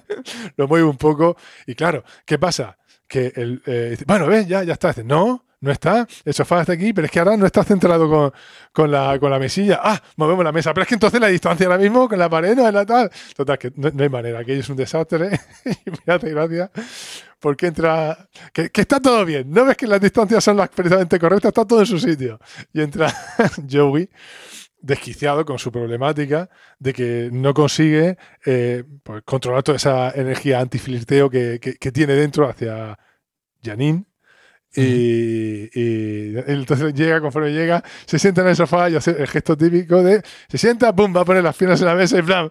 lo 0.58 0.68
muevo 0.68 0.90
un 0.90 0.98
poco. 0.98 1.38
Y 1.68 1.76
claro, 1.76 2.04
¿qué 2.26 2.40
pasa? 2.40 2.78
Que 3.08 3.32
el, 3.36 3.62
eh, 3.68 3.96
bueno, 4.08 4.26
ven, 4.26 4.48
ya, 4.48 4.64
ya 4.64 4.74
está. 4.74 4.88
Dice, 4.88 5.04
no, 5.04 5.46
no 5.62 5.72
está, 5.72 6.08
el 6.26 6.34
sofá 6.34 6.62
está 6.62 6.74
aquí, 6.74 6.92
pero 6.92 7.06
es 7.06 7.12
que 7.12 7.20
ahora 7.20 7.38
no 7.38 7.46
está 7.46 7.64
centrado 7.64 8.10
con, 8.10 8.34
con, 8.74 8.92
la, 8.92 9.18
con 9.20 9.30
la 9.30 9.38
mesilla. 9.38 9.80
Ah, 9.82 10.02
movemos 10.16 10.44
la 10.44 10.52
mesa, 10.52 10.74
pero 10.74 10.82
es 10.82 10.88
que 10.88 10.96
entonces 10.96 11.22
la 11.22 11.28
distancia 11.28 11.68
ahora 11.68 11.78
mismo 11.78 12.10
con 12.10 12.18
la 12.18 12.28
pared 12.28 12.56
no 12.56 12.68
es 12.68 12.74
la 12.74 12.84
tal. 12.84 13.12
Total, 13.36 13.60
que 13.60 13.72
no, 13.76 13.92
hay 14.04 14.10
manera, 14.10 14.40
aquello 14.40 14.60
es 14.60 14.70
un 14.70 14.76
desastre. 14.76 15.40
y 15.86 15.92
mirate, 15.92 16.32
gracias, 16.32 16.72
porque 17.40 17.68
entra, 17.68 18.28
que, 18.52 18.72
que, 18.72 18.82
está 18.82 19.00
todo 19.00 19.24
bien, 19.24 19.52
no 19.52 19.66
ves 19.66 19.78
que 19.78 19.86
las 19.86 20.02
distancias 20.02 20.44
son 20.44 20.58
las 20.58 20.70
precisamente 20.70 21.20
correctas, 21.20 21.50
está 21.50 21.66
todo 21.66 21.82
en 21.82 21.86
su 21.86 22.00
sitio. 22.00 22.40
Y 22.74 22.82
entra 22.82 23.14
Joey 23.72 24.10
desquiciado 24.80 25.46
con 25.46 25.60
su 25.60 25.72
problemática 25.72 26.50
de 26.80 26.94
que 26.94 27.30
no 27.32 27.54
consigue 27.54 28.18
eh, 28.48 28.84
pues, 29.04 29.22
controlar 29.24 29.62
toda 29.62 29.76
esa 29.76 30.10
energía 30.10 30.60
antiflirteo 30.60 31.30
que, 31.30 31.60
que, 31.60 31.76
que 31.76 31.92
tiene 31.92 32.14
dentro 32.14 32.50
hacia 32.50 32.98
Janine 33.64 34.06
y, 34.74 36.38
entonces 36.48 36.94
llega, 36.94 37.20
conforme 37.20 37.52
llega, 37.52 37.84
se 38.06 38.18
sienta 38.18 38.42
en 38.42 38.48
el 38.48 38.56
sofá 38.56 38.90
y 38.90 38.96
hace 38.96 39.12
el 39.12 39.28
gesto 39.28 39.58
típico 39.58 40.02
de 40.02 40.24
se 40.48 40.58
sienta, 40.58 40.96
pum, 40.96 41.16
va 41.16 41.22
a 41.22 41.26
poner 41.26 41.44
las 41.44 41.56
piernas 41.58 41.82
en 41.82 41.88
la 41.88 41.96
mesa 41.96 42.18
y 42.18 42.22
plan, 42.22 42.50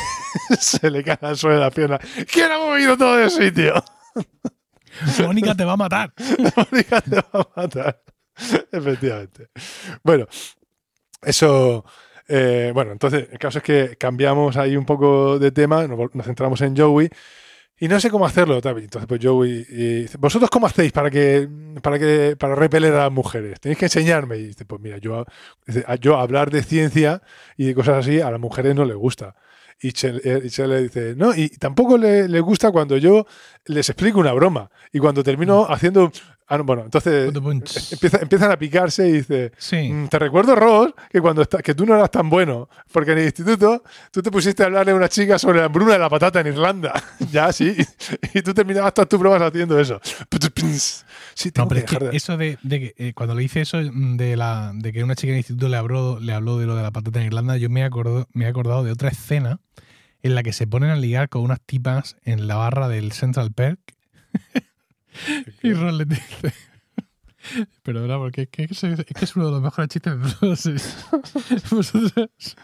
se 0.60 0.90
le 0.90 1.02
cae 1.02 1.18
al 1.20 1.36
suelo 1.36 1.56
de 1.56 1.62
las 1.62 1.74
piernas. 1.74 2.00
¿Quién 2.32 2.52
ha 2.52 2.58
movido 2.58 2.96
todo 2.96 3.20
el 3.20 3.30
sitio? 3.30 3.82
Mónica 5.22 5.54
te 5.54 5.64
va 5.64 5.72
a 5.72 5.76
matar. 5.76 6.12
Mónica 6.56 7.00
te 7.00 7.16
va 7.16 7.28
a 7.32 7.48
matar. 7.56 8.02
Efectivamente. 8.70 9.48
Bueno, 10.02 10.26
eso. 11.22 11.84
Eh, 12.28 12.72
bueno, 12.74 12.92
entonces 12.92 13.28
el 13.30 13.38
caso 13.38 13.58
es 13.58 13.64
que 13.64 13.96
cambiamos 13.96 14.56
ahí 14.56 14.76
un 14.76 14.84
poco 14.84 15.38
de 15.38 15.52
tema, 15.52 15.86
nos 15.86 16.26
centramos 16.26 16.60
en 16.60 16.76
Joey 16.76 17.08
y 17.78 17.88
no 17.88 18.00
sé 18.00 18.10
cómo 18.10 18.24
hacerlo, 18.24 18.56
Entonces, 18.56 19.06
pues 19.06 19.20
yo 19.20 19.44
y, 19.44 20.08
¿vosotros 20.18 20.48
cómo 20.50 20.66
hacéis 20.66 20.92
para 20.92 21.10
que, 21.10 21.46
para 21.82 21.98
que, 21.98 22.34
para 22.38 22.54
repeler 22.54 22.94
a 22.94 23.04
las 23.04 23.12
mujeres? 23.12 23.60
Tenéis 23.60 23.78
que 23.78 23.86
enseñarme. 23.86 24.38
Y 24.38 24.46
dice, 24.48 24.64
pues 24.64 24.80
mira, 24.80 24.96
yo, 24.98 25.26
yo 26.00 26.16
hablar 26.16 26.50
de 26.50 26.62
ciencia 26.62 27.22
y 27.56 27.66
de 27.66 27.74
cosas 27.74 27.98
así 27.98 28.20
a 28.20 28.30
las 28.30 28.40
mujeres 28.40 28.74
no 28.74 28.84
les 28.86 28.96
gusta. 28.96 29.34
Y 29.78 29.92
Chelle, 29.92 30.22
eh, 30.24 30.66
le 30.66 30.82
dice, 30.82 31.14
no, 31.16 31.34
y 31.34 31.50
tampoco 31.50 31.98
le, 31.98 32.28
le, 32.28 32.40
gusta 32.40 32.70
cuando 32.70 32.96
yo 32.96 33.26
les 33.66 33.90
explico 33.90 34.20
una 34.20 34.32
broma. 34.32 34.70
Y 34.90 34.98
cuando 34.98 35.22
termino 35.22 35.66
mm. 35.68 35.72
haciendo 35.72 36.10
Ah, 36.48 36.58
bueno, 36.58 36.82
entonces 36.84 37.32
empiezan 38.20 38.52
a 38.52 38.56
picarse 38.56 39.08
y 39.08 39.12
dice, 39.12 39.52
mm, 39.72 40.06
te 40.06 40.18
recuerdo, 40.18 40.54
Ross, 40.54 40.94
que 41.10 41.20
cuando 41.20 41.44
que 41.44 41.74
tú 41.74 41.84
no 41.84 41.96
eras 41.96 42.10
tan 42.10 42.30
bueno, 42.30 42.68
porque 42.92 43.12
en 43.12 43.18
el 43.18 43.24
instituto 43.24 43.82
tú 44.12 44.22
te 44.22 44.30
pusiste 44.30 44.62
a 44.62 44.66
hablarle 44.66 44.92
a 44.92 44.94
una 44.94 45.08
chica 45.08 45.38
sobre 45.38 45.58
la 45.58 45.64
hambruna 45.64 45.94
de 45.94 45.98
la 45.98 46.08
patata 46.08 46.40
en 46.40 46.48
Irlanda. 46.48 46.92
ya, 47.32 47.52
sí. 47.52 47.76
Y, 48.34 48.42
tú 48.42 48.54
terminabas 48.54 48.94
todas 48.94 49.08
tus 49.08 49.18
pruebas 49.18 49.42
haciendo 49.42 49.78
eso. 49.80 50.00
Sí, 51.34 51.50
no, 51.56 51.68
pero 51.68 51.84
que 51.84 52.16
eso 52.16 52.36
de, 52.36 52.56
que 52.68 52.94
eh, 52.96 53.12
cuando 53.14 53.34
le 53.34 53.42
hice 53.42 53.62
eso 53.62 53.78
de, 53.78 54.36
la, 54.36 54.72
de 54.74 54.92
que 54.92 55.02
una 55.02 55.14
chica 55.14 55.28
en 55.28 55.34
el 55.34 55.38
instituto 55.38 55.68
le 55.68 55.76
habló, 55.76 56.20
le 56.20 56.32
habló 56.32 56.58
de 56.58 56.66
lo 56.66 56.76
de 56.76 56.82
la 56.82 56.90
patata 56.90 57.20
en 57.20 57.26
Irlanda, 57.26 57.56
yo 57.56 57.70
me 57.70 57.80
he, 57.80 57.84
acordado, 57.84 58.28
me 58.32 58.44
he 58.44 58.48
acordado 58.48 58.84
de 58.84 58.92
otra 58.92 59.08
escena 59.08 59.60
en 60.22 60.34
la 60.34 60.42
que 60.42 60.52
se 60.52 60.66
ponen 60.66 60.90
a 60.90 60.96
ligar 60.96 61.28
con 61.28 61.42
unas 61.42 61.60
tipas 61.60 62.16
en 62.24 62.46
la 62.46 62.56
barra 62.56 62.88
del 62.88 63.12
Central 63.12 63.52
Perk. 63.52 63.95
Y 65.62 65.72
Ron 65.72 65.98
le 65.98 66.04
dice. 66.04 66.52
Perdona, 67.82 68.18
porque 68.18 68.42
es 68.42 68.48
que 68.48 68.64
es, 68.64 69.36
uno 69.36 69.46
de 69.46 69.52
los 69.52 69.62
mejores 69.62 69.88
chistes 69.88 70.20
de 70.20 70.32
todos. 70.32 71.70
Vosotros, 71.70 72.56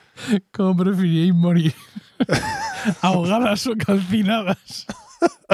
¿cómo 0.51 0.77
preferiríais 0.77 1.35
morir? 1.35 1.75
¿Ahogadas 3.01 3.67
o 3.67 3.77
calcinadas? 3.77 4.87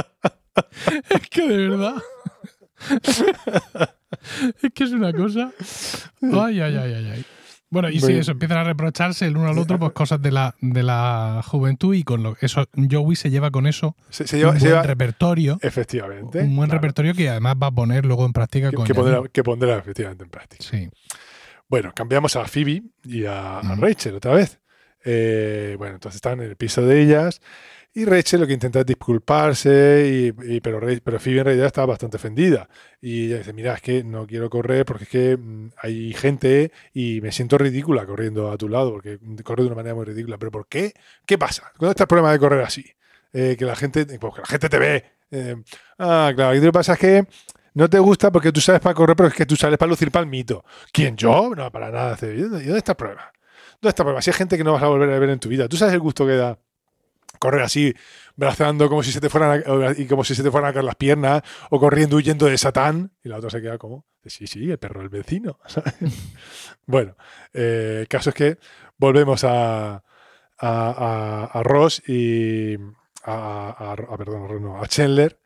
es 1.11 1.29
que 1.29 1.49
de 1.49 1.69
verdad. 1.69 2.03
es 4.63 4.73
que 4.73 4.85
es 4.85 4.93
una 4.93 5.13
cosa. 5.13 5.53
Ay, 6.23 6.61
ay, 6.61 6.77
ay, 6.77 6.93
ay, 6.95 7.11
ay. 7.15 7.25
Bueno, 7.71 7.91
y 7.91 8.01
si 8.01 8.13
eso, 8.13 8.33
empiezan 8.33 8.59
a 8.59 8.65
reprocharse 8.65 9.27
el 9.27 9.37
uno 9.37 9.49
al 9.49 9.59
otro, 9.59 9.79
pues 9.79 9.93
cosas 9.93 10.23
de 10.23 10.33
la, 10.33 10.55
de 10.61 10.83
la 10.83 11.43
juventud 11.47 11.95
y 11.95 12.03
con 12.03 12.23
lo 12.23 12.37
eso, 12.41 12.67
Joey 12.91 13.15
se 13.15 13.31
lleva 13.31 13.51
con 13.51 13.67
eso 13.67 13.95
se, 14.09 14.25
lleva, 14.25 14.53
un 14.53 14.59
buen 14.59 14.85
repertorio. 14.85 15.59
Efectivamente. 15.61 16.41
Un 16.41 16.57
buen 16.57 16.71
repertorio 16.71 17.15
que 17.15 17.29
además 17.29 17.57
va 17.63 17.67
a 17.67 17.71
poner 17.71 18.07
luego 18.07 18.25
en 18.25 18.33
práctica 18.33 18.73
con 18.73 18.87
que 18.87 18.95
pondrá, 18.95 19.23
que 19.31 19.45
pondrá 19.45 19.77
efectivamente 19.79 20.25
en 20.25 20.31
práctica. 20.31 20.65
Sí. 20.65 20.89
Bueno, 21.69 21.93
cambiamos 21.95 22.35
a 22.37 22.47
Phoebe 22.47 22.83
y 23.05 23.27
a, 23.27 23.61
Rachel 23.77 24.15
otra 24.15 24.33
vez. 24.33 24.59
Eh, 25.05 25.77
bueno, 25.79 25.95
entonces 25.95 26.17
están 26.17 26.41
en 26.41 26.49
el 26.49 26.57
piso 26.57 26.83
de 26.83 27.03
ellas 27.03 27.41
y 27.95 28.05
Rachel 28.05 28.41
lo 28.41 28.47
que 28.47 28.53
intenta 28.53 28.81
es 28.81 28.87
disculparse, 28.87 30.33
y, 30.47 30.61
pero, 30.61 30.81
pero 31.03 31.19
Phoebe 31.19 31.39
en 31.39 31.45
realidad 31.47 31.67
está 31.67 31.85
bastante 31.87 32.17
ofendida. 32.17 32.69
Y 33.01 33.27
ella 33.27 33.39
dice, 33.39 33.53
mira, 33.53 33.75
es 33.75 33.83
que 33.83 34.05
no 34.05 34.27
quiero 34.27 34.51
correr 34.51 34.85
porque 34.85 35.05
es 35.05 35.11
que 35.11 35.37
mm, 35.37 35.71
hay 35.83 36.13
gente 36.13 36.71
y 36.93 37.21
me 37.21 37.33
siento 37.33 37.59
ridícula 37.59 38.07
corriendo 38.07 38.51
a 38.53 38.57
tu 38.59 38.69
lado, 38.69 38.93
porque 38.93 39.19
corro 39.43 39.63
de 39.63 39.69
una 39.69 39.77
manera 39.77 39.95
muy 39.95 40.05
ridícula. 40.05 40.39
¿Pero 40.39 40.53
por 40.53 40.69
qué? 40.69 40.93
¿Qué 41.27 41.39
pasa? 41.39 41.73
¿Cuándo 41.77 41.91
está 41.91 42.05
el 42.05 42.09
problema 42.09 42.31
de 42.33 42.39
correr 42.39 42.63
así? 42.63 42.85
Eh, 43.33 43.57
que, 43.59 43.65
la 43.65 43.77
gente, 43.77 44.07
pues, 44.07 44.35
que 44.35 44.41
la 44.41 44.47
gente 44.47 44.69
te 44.69 44.79
ve. 44.79 45.05
Eh, 45.31 45.57
ah, 45.99 46.33
claro, 46.35 46.55
y 46.55 46.59
lo 46.59 46.67
que 46.67 46.73
pasa 46.73 46.93
es 46.93 46.99
que 46.99 47.27
no 47.75 47.89
te 47.91 47.99
gusta 47.99 48.31
porque 48.31 48.53
tú 48.53 48.61
sales 48.61 48.81
para 48.81 48.95
correr, 48.95 49.17
pero 49.17 49.29
es 49.29 49.35
que 49.35 49.47
tú 49.47 49.57
sales 49.57 49.79
para 49.79 49.91
lucir 49.91 50.11
para 50.11 50.25
el 50.25 50.31
mito. 50.31 50.65
¿Quién 50.93 51.17
yo? 51.17 51.55
No, 51.57 51.71
para 51.73 51.91
nada. 51.91 52.17
¿Y 52.23 52.43
dónde 52.43 52.79
está 52.79 52.93
el 52.93 52.97
problema? 52.97 53.33
¿Dónde 53.81 53.91
está 53.91 54.03
el 54.03 54.07
problema? 54.07 54.23
Si 54.23 54.31
hay 54.31 54.37
gente 54.37 54.57
que 54.57 54.65
no 54.65 54.73
vas 54.73 54.83
a 54.83 54.89
volver 54.89 55.11
a 55.11 55.19
ver 55.19 55.31
en 55.31 55.41
tu 55.41 55.49
vida, 55.49 55.69
¿tú 55.69 55.77
sabes 55.77 55.95
el 55.95 56.01
gusto 56.01 56.27
que 56.27 56.37
da 56.37 56.59
correr 57.39 57.63
así, 57.63 57.95
braceando 58.37 58.89
como 58.89 59.03
si 59.03 59.13
se 59.13 59.21
te 59.21 59.29
fueran 59.29 59.63
a, 59.65 59.93
y 59.97 60.07
como 60.07 60.25
si 60.25 60.35
se 60.35 60.43
te 60.43 60.51
fueran 60.51 60.71
a 60.71 60.73
caer 60.73 60.85
las 60.85 60.97
piernas, 60.97 61.43
o 61.71 61.81
corriendo 61.81 62.17
huyendo 62.17 62.47
de 62.47 62.59
Satán, 62.59 63.13
y 63.23 63.29
la 63.29 63.39
otra 63.39 63.51
se 63.51 63.61
queda 63.61 63.79
como, 63.79 64.07
sí, 64.25 64.47
sí, 64.47 64.71
el 64.71 64.79
perro 64.79 65.01
del 65.01 65.09
vecino. 65.09 65.59
bueno, 66.87 67.17
eh, 67.53 67.99
el 68.01 68.09
caso 68.09 68.31
es 68.31 68.37
que 68.37 68.59
volvemos 68.97 69.45
a, 69.45 70.03
a, 70.59 71.63
Ross 71.65 72.03
y 72.09 72.77
a, 73.25 73.95
perdón, 74.17 74.77
a 74.83 74.87
Chandler 74.87 75.41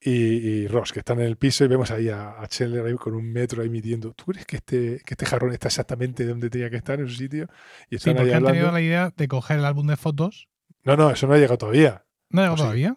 y, 0.00 0.68
Ross, 0.68 0.92
que 0.92 1.00
están 1.00 1.20
en 1.20 1.26
el 1.26 1.36
piso 1.36 1.64
y 1.64 1.68
vemos 1.68 1.90
ahí 1.90 2.08
a, 2.08 2.36
Chandler 2.46 2.86
ahí 2.86 2.94
con 2.94 3.14
un 3.14 3.32
metro 3.32 3.62
ahí 3.62 3.68
midiendo. 3.68 4.12
¿Tú 4.12 4.26
crees 4.26 4.46
que 4.46 4.56
este, 4.56 5.00
que 5.04 5.14
este 5.14 5.26
jarrón 5.26 5.52
está 5.52 5.68
exactamente 5.68 6.24
donde 6.24 6.50
tenía 6.50 6.70
que 6.70 6.76
estar 6.76 7.00
en 7.00 7.08
su 7.08 7.14
sitio? 7.14 7.48
Y 7.90 7.96
están 7.96 8.14
sí, 8.14 8.18
porque 8.18 8.34
han 8.34 8.44
tenido 8.44 8.70
la 8.70 8.80
idea 8.80 9.12
de 9.16 9.28
coger 9.28 9.58
el 9.58 9.64
álbum 9.64 9.86
de 9.86 9.96
fotos 9.96 10.48
no, 10.88 10.96
no, 10.96 11.10
eso 11.10 11.26
no 11.26 11.34
ha 11.34 11.36
llegado 11.36 11.58
todavía. 11.58 12.04
¿No 12.30 12.40
ha 12.40 12.44
llegado 12.44 12.62
todavía? 12.62 12.96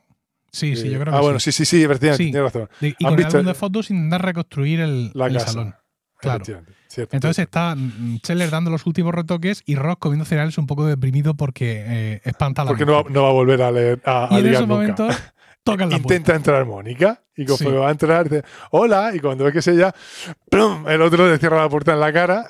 Sí, 0.51 0.75
sí, 0.75 0.89
yo 0.89 0.99
creo 0.99 1.13
ah, 1.13 1.15
que 1.15 1.19
ah, 1.19 1.21
bueno, 1.21 1.39
sí, 1.39 1.51
sí, 1.51 1.65
sí, 1.65 1.83
efectivamente, 1.83 2.23
tienes 2.23 2.43
razón. 2.43 2.69
y 2.81 2.93
con 2.93 3.19
el 3.19 3.25
álbum 3.25 3.45
de 3.45 3.53
fotos 3.53 3.89
intentar 3.89 4.23
reconstruir 4.23 4.81
el, 4.81 5.11
la 5.13 5.39
salón. 5.39 5.75
Claro. 6.17 6.43
Entonces 7.11 7.39
está 7.39 7.75
Scheller 8.23 8.49
dando 8.49 8.69
los 8.69 8.85
últimos 8.85 9.13
retoques 9.13 9.63
y 9.65 9.75
Ross 9.75 9.95
comiendo 9.97 10.25
cereales 10.25 10.57
un 10.57 10.67
poco 10.67 10.85
deprimido 10.85 11.33
porque 11.35 11.83
eh, 11.87 12.21
espanta 12.25 12.63
la 12.63 12.69
Porque 12.69 12.85
no 12.85 13.03
va, 13.03 13.09
no 13.09 13.23
va, 13.23 13.29
a 13.29 13.33
volver 13.33 13.61
a 13.61 13.71
leer 13.71 14.01
a, 14.05 14.27
Y 14.31 14.39
en 14.39 14.47
esos 14.47 14.67
momentos 14.67 15.15
tocan 15.63 15.89
la 15.89 15.97
Intenta 15.97 16.35
entrar 16.35 16.65
Mónica 16.65 17.23
y 17.35 17.45
como 17.45 17.79
va 17.79 17.87
a 17.87 17.91
entrar 17.91 18.29
dice 18.29 18.43
hola 18.71 19.11
y 19.15 19.19
cuando 19.19 19.45
ve 19.45 19.51
que 19.51 19.59
es 19.59 19.67
ella, 19.67 19.95
¡plum! 20.49 20.87
el 20.87 21.01
otro 21.01 21.29
le 21.29 21.37
cierra 21.37 21.61
la 21.61 21.69
puerta 21.69 21.93
en 21.93 21.99
la 21.99 22.13
cara. 22.13 22.45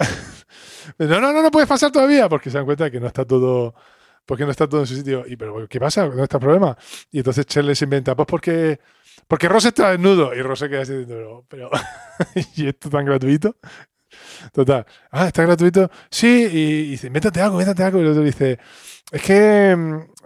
no, 0.98 1.22
no, 1.22 1.32
no, 1.32 1.42
no 1.42 1.52
puedes 1.52 1.70
pasar 1.70 1.92
todavía 1.92 2.28
porque 2.28 2.50
se 2.50 2.58
dan 2.58 2.66
cuenta 2.66 2.86
de 2.86 2.92
que 2.92 3.00
no 3.00 3.08
está 3.08 3.26
todo 3.26 3.76
porque 4.26 4.46
no 4.46 4.52
está 4.52 4.68
todo 4.68 4.82
en 4.82 4.88
su 4.88 4.96
sitio. 4.96 5.24
Y, 5.28 5.36
pero, 5.36 5.68
¿qué 5.68 5.80
pasa? 5.80 6.06
¿Dónde 6.06 6.24
está 6.24 6.38
el 6.38 6.42
problema? 6.42 6.78
Y 7.12 7.20
entonces 7.20 7.46
Cher 7.46 7.76
se 7.76 7.86
inventa, 7.86 8.16
pues 8.16 8.28
porque, 8.28 8.80
porque 9.28 9.48
Ross 9.50 9.66
está 9.66 9.92
desnudo. 9.92 10.34
Y 10.34 10.42
Ross 10.42 10.60
se 10.60 10.70
queda 10.70 10.82
así 10.82 10.94
diciendo, 10.94 11.46
pero, 11.48 11.70
¿y 12.56 12.68
esto 12.68 12.90
tan 12.90 13.06
gratuito? 13.06 13.56
Total. 14.54 14.86
Ah, 15.12 15.28
está 15.28 15.44
gratuito. 15.44 15.90
Sí, 16.10 16.48
y, 16.52 16.92
dice, 16.92 17.10
métate 17.10 17.42
algo, 17.42 17.58
métate 17.58 17.84
algo. 17.84 18.00
Y 18.00 18.02
el 18.04 18.10
otro 18.10 18.24
dice, 18.24 18.60
es 19.12 19.22
que, 19.22 19.72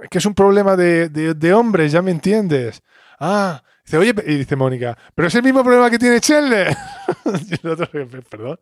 es 0.04 0.10
que 0.10 0.18
es 0.18 0.26
un 0.26 0.34
problema 0.34 0.76
de, 0.76 1.10
de 1.10 1.54
hombres, 1.54 1.92
ya 1.92 2.02
me 2.02 2.12
entiendes. 2.12 2.82
Ah, 3.20 3.64
Dice, 3.86 3.98
oye, 4.00 4.16
y 4.26 4.38
dice 4.38 4.56
Mónica, 4.56 4.98
pero 5.14 5.28
es 5.28 5.36
el 5.36 5.44
mismo 5.44 5.64
problema 5.64 5.92
que 5.92 6.00
tiene 6.00 6.20
Chandler. 6.20 6.76
y 7.26 7.54
el 7.54 7.72
otro, 7.72 7.88
perdón. 8.28 8.60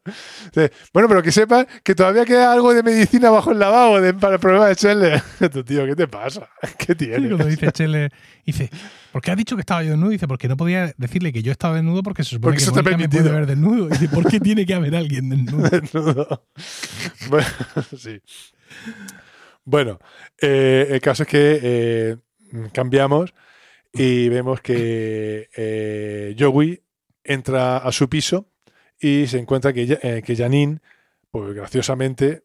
Dice, 0.48 0.74
bueno, 0.92 1.08
pero 1.08 1.24
que 1.24 1.32
sepas 1.32 1.66
que 1.82 1.96
todavía 1.96 2.26
queda 2.26 2.52
algo 2.52 2.74
de 2.74 2.84
medicina 2.84 3.30
bajo 3.30 3.54
el 3.54 3.60
lavabo 3.60 4.02
de, 4.02 4.14
para 4.14 4.34
el 4.34 4.40
problema 4.42 4.68
de 4.68 4.76
Chandler. 4.76 5.22
tu 5.54 5.64
tío, 5.64 5.86
¿qué 5.86 5.96
te 5.96 6.10
pasa? 6.10 6.50
¿Qué 6.78 6.94
tiene? 6.94 7.30
cuando 7.30 7.46
dice 7.46 7.72
Chandler, 7.72 8.12
dice, 8.46 8.70
¿por 9.14 9.22
qué 9.22 9.32
has 9.32 9.38
dicho 9.38 9.56
que 9.56 9.62
estaba 9.62 9.82
yo 9.82 9.92
desnudo? 9.92 10.10
Dice, 10.10 10.28
porque 10.28 10.50
no 10.50 10.58
podía 10.58 10.94
decirle 10.98 11.32
que 11.32 11.42
yo 11.42 11.54
estaba 11.54 11.76
desnudo 11.76 12.04
porque 12.04 12.26
se 12.26 12.32
supone 12.32 12.52
Porque 12.52 12.58
que 12.58 12.64
eso 12.64 12.74
Mónica 12.74 12.98
me 12.98 13.08
puede 13.08 13.32
ver 13.32 13.46
desnudo. 13.46 13.88
Dice, 13.88 14.10
¿por 14.10 14.30
qué 14.30 14.42
tiene 14.42 14.66
que 14.66 14.74
haber 14.74 14.94
alguien 14.94 15.30
desnudo? 15.30 15.70
Desnudo. 15.70 16.46
bueno, 17.30 17.48
sí. 17.98 18.22
Bueno, 19.64 20.00
eh, 20.42 20.88
el 20.92 21.00
caso 21.00 21.24
es 21.24 21.30
que 21.30 21.60
eh, 21.64 22.18
cambiamos 22.74 23.34
y 23.94 24.28
vemos 24.30 24.60
que 24.62 25.50
eh, 25.56 26.36
entra 27.24 27.78
a 27.78 27.92
su 27.92 28.10
piso 28.10 28.50
y 29.00 29.28
se 29.28 29.38
encuentra 29.38 29.72
que, 29.72 30.00
eh, 30.02 30.24
que 30.26 30.36
Janine, 30.36 30.80
pues 31.30 31.54
graciosamente, 31.54 32.44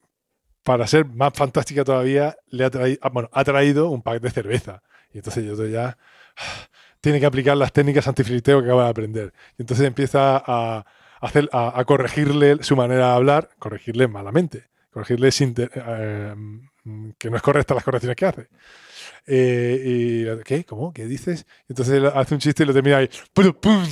para 0.62 0.86
ser 0.86 1.06
más 1.06 1.32
fantástica 1.34 1.84
todavía, 1.84 2.36
le 2.48 2.64
ha, 2.64 2.70
traído, 2.70 3.00
bueno, 3.10 3.30
ha 3.32 3.44
traído 3.44 3.88
un 3.88 4.02
pack 4.02 4.20
de 4.20 4.30
cerveza. 4.30 4.82
Y 5.12 5.18
entonces 5.18 5.44
yo 5.44 5.66
ya 5.66 5.96
ah, 6.36 6.68
tiene 7.00 7.20
que 7.20 7.26
aplicar 7.26 7.56
las 7.56 7.72
técnicas 7.72 8.06
antiflirteo 8.06 8.60
que 8.60 8.66
acaba 8.66 8.84
de 8.84 8.90
aprender. 8.90 9.32
Y 9.56 9.62
entonces 9.62 9.86
empieza 9.86 10.42
a, 10.44 10.84
hacer, 11.20 11.48
a, 11.52 11.82
corregirle 11.86 12.62
su 12.62 12.76
manera 12.76 13.08
de 13.08 13.14
hablar, 13.14 13.50
corregirle 13.58 14.06
malamente, 14.08 14.68
corregirle 14.90 15.30
sin 15.30 15.54
eh, 15.56 16.34
mm, 16.84 17.10
que 17.18 17.30
no 17.30 17.36
es 17.36 17.42
correcta 17.42 17.74
las 17.74 17.84
correcciones 17.84 18.16
que 18.16 18.26
hace. 18.26 18.48
Eh, 19.28 20.40
¿Qué? 20.44 20.64
¿Cómo? 20.64 20.92
¿Qué 20.92 21.06
dices? 21.06 21.46
Entonces 21.68 22.02
hace 22.14 22.34
un 22.34 22.40
chiste 22.40 22.62
y 22.62 22.66
lo 22.66 22.72
termina 22.72 22.96
ahí, 22.98 23.08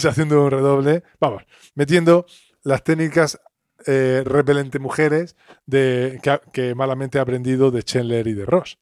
haciendo 0.06 0.44
un 0.44 0.50
redoble. 0.50 1.02
Vamos, 1.20 1.44
metiendo 1.74 2.26
las 2.62 2.82
técnicas 2.82 3.38
eh, 3.86 4.22
repelente 4.24 4.78
mujeres 4.78 5.36
de, 5.66 6.20
que, 6.22 6.74
malamente 6.74 7.18
ha 7.18 7.22
aprendido 7.22 7.70
de 7.70 7.82
Chandler 7.82 8.26
y 8.26 8.34
de 8.34 8.46
Ross. 8.46 8.78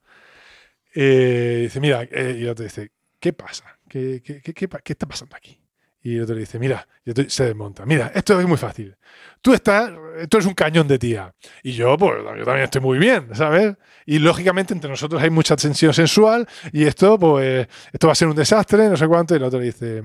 Eh, 0.94 1.60
dice, 1.64 1.80
mira, 1.80 2.02
eh, 2.04 2.38
y 2.40 2.46
otro 2.46 2.64
dice, 2.64 2.92
¿qué 3.20 3.32
pasa? 3.32 3.64
¿Qué, 3.88 4.22
qué, 4.24 4.40
qué, 4.40 4.54
qué 4.54 4.68
pa- 4.68 4.80
qué 4.80 4.92
está 4.92 5.06
pasando 5.06 5.36
aquí? 5.36 5.58
Y 6.04 6.16
el 6.18 6.22
otro 6.24 6.34
le 6.34 6.42
dice, 6.42 6.58
mira, 6.58 6.86
se 7.28 7.44
desmonta, 7.46 7.84
mira, 7.86 8.12
esto 8.14 8.38
es 8.38 8.46
muy 8.46 8.58
fácil. 8.58 8.94
Tú 9.40 9.54
estás, 9.54 9.90
tú 10.28 10.36
eres 10.36 10.46
un 10.46 10.52
cañón 10.54 10.86
de 10.86 10.98
tía. 10.98 11.34
Y 11.62 11.72
yo, 11.72 11.96
pues, 11.96 12.12
yo 12.38 12.44
también 12.44 12.64
estoy 12.64 12.82
muy 12.82 12.98
bien, 12.98 13.34
¿sabes? 13.34 13.74
Y 14.04 14.18
lógicamente 14.18 14.74
entre 14.74 14.90
nosotros 14.90 15.22
hay 15.22 15.30
mucha 15.30 15.56
tensión 15.56 15.94
sensual 15.94 16.46
y 16.72 16.84
esto, 16.84 17.18
pues, 17.18 17.66
esto 17.90 18.06
va 18.06 18.12
a 18.12 18.16
ser 18.16 18.28
un 18.28 18.36
desastre, 18.36 18.88
no 18.88 18.96
sé 18.98 19.08
cuánto. 19.08 19.34
Y 19.34 19.38
el 19.38 19.44
otro 19.44 19.58
le 19.60 19.64
dice, 19.66 20.02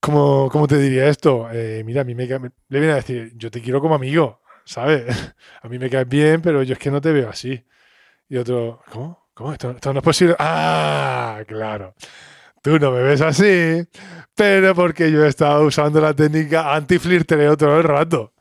¿cómo, 0.00 0.48
cómo 0.50 0.66
te 0.66 0.78
diría 0.78 1.08
esto? 1.08 1.48
Eh, 1.52 1.82
mira, 1.84 2.02
a 2.02 2.04
mí 2.04 2.14
me 2.14 2.28
cae- 2.28 2.50
le 2.68 2.78
viene 2.78 2.92
a 2.92 2.96
decir, 2.96 3.32
yo 3.36 3.50
te 3.50 3.60
quiero 3.60 3.80
como 3.80 3.94
amigo, 3.94 4.40
¿sabes? 4.64 5.04
A 5.62 5.68
mí 5.68 5.78
me 5.78 5.90
caes 5.90 6.08
bien, 6.08 6.40
pero 6.42 6.62
yo 6.62 6.74
es 6.74 6.78
que 6.78 6.90
no 6.90 7.00
te 7.00 7.12
veo 7.12 7.28
así. 7.28 7.64
Y 8.28 8.36
otro, 8.36 8.82
¿cómo? 8.90 9.26
¿Cómo? 9.34 9.52
Esto, 9.52 9.70
esto 9.72 9.92
no 9.92 9.98
es 10.00 10.04
posible. 10.04 10.34
Ah, 10.38 11.40
claro. 11.46 11.94
Tú 12.66 12.80
no 12.80 12.90
me 12.90 13.00
ves 13.00 13.20
así, 13.20 13.86
pero 14.34 14.74
porque 14.74 15.12
yo 15.12 15.24
he 15.24 15.28
estado 15.28 15.64
usando 15.64 16.00
la 16.00 16.12
técnica 16.14 16.74
anti-flirteo 16.74 17.56
todo 17.56 17.76
el 17.78 17.84
rato. 17.84 18.32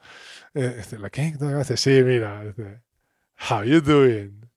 Eh, 0.56 0.74
dice, 0.78 0.98
¿La 0.98 1.12
qué? 1.12 1.36
¿Qué 1.38 1.46
haces? 1.46 1.80
Sí, 1.80 2.02
mira. 2.04 2.44
dice, 2.44 2.82
How 3.48 3.64
you 3.66 3.82
doing? 3.82 4.50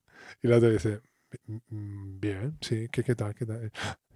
Y 0.43 0.47
el 0.47 0.53
otro 0.55 0.71
dice, 0.71 1.03
"Mm, 1.69 2.19
bien, 2.19 2.57
sí, 2.63 2.89
¿qué, 2.91 3.05
qué 3.05 3.15
tal? 3.15 3.35
¿Qué 3.35 3.45
tal? 3.45 3.71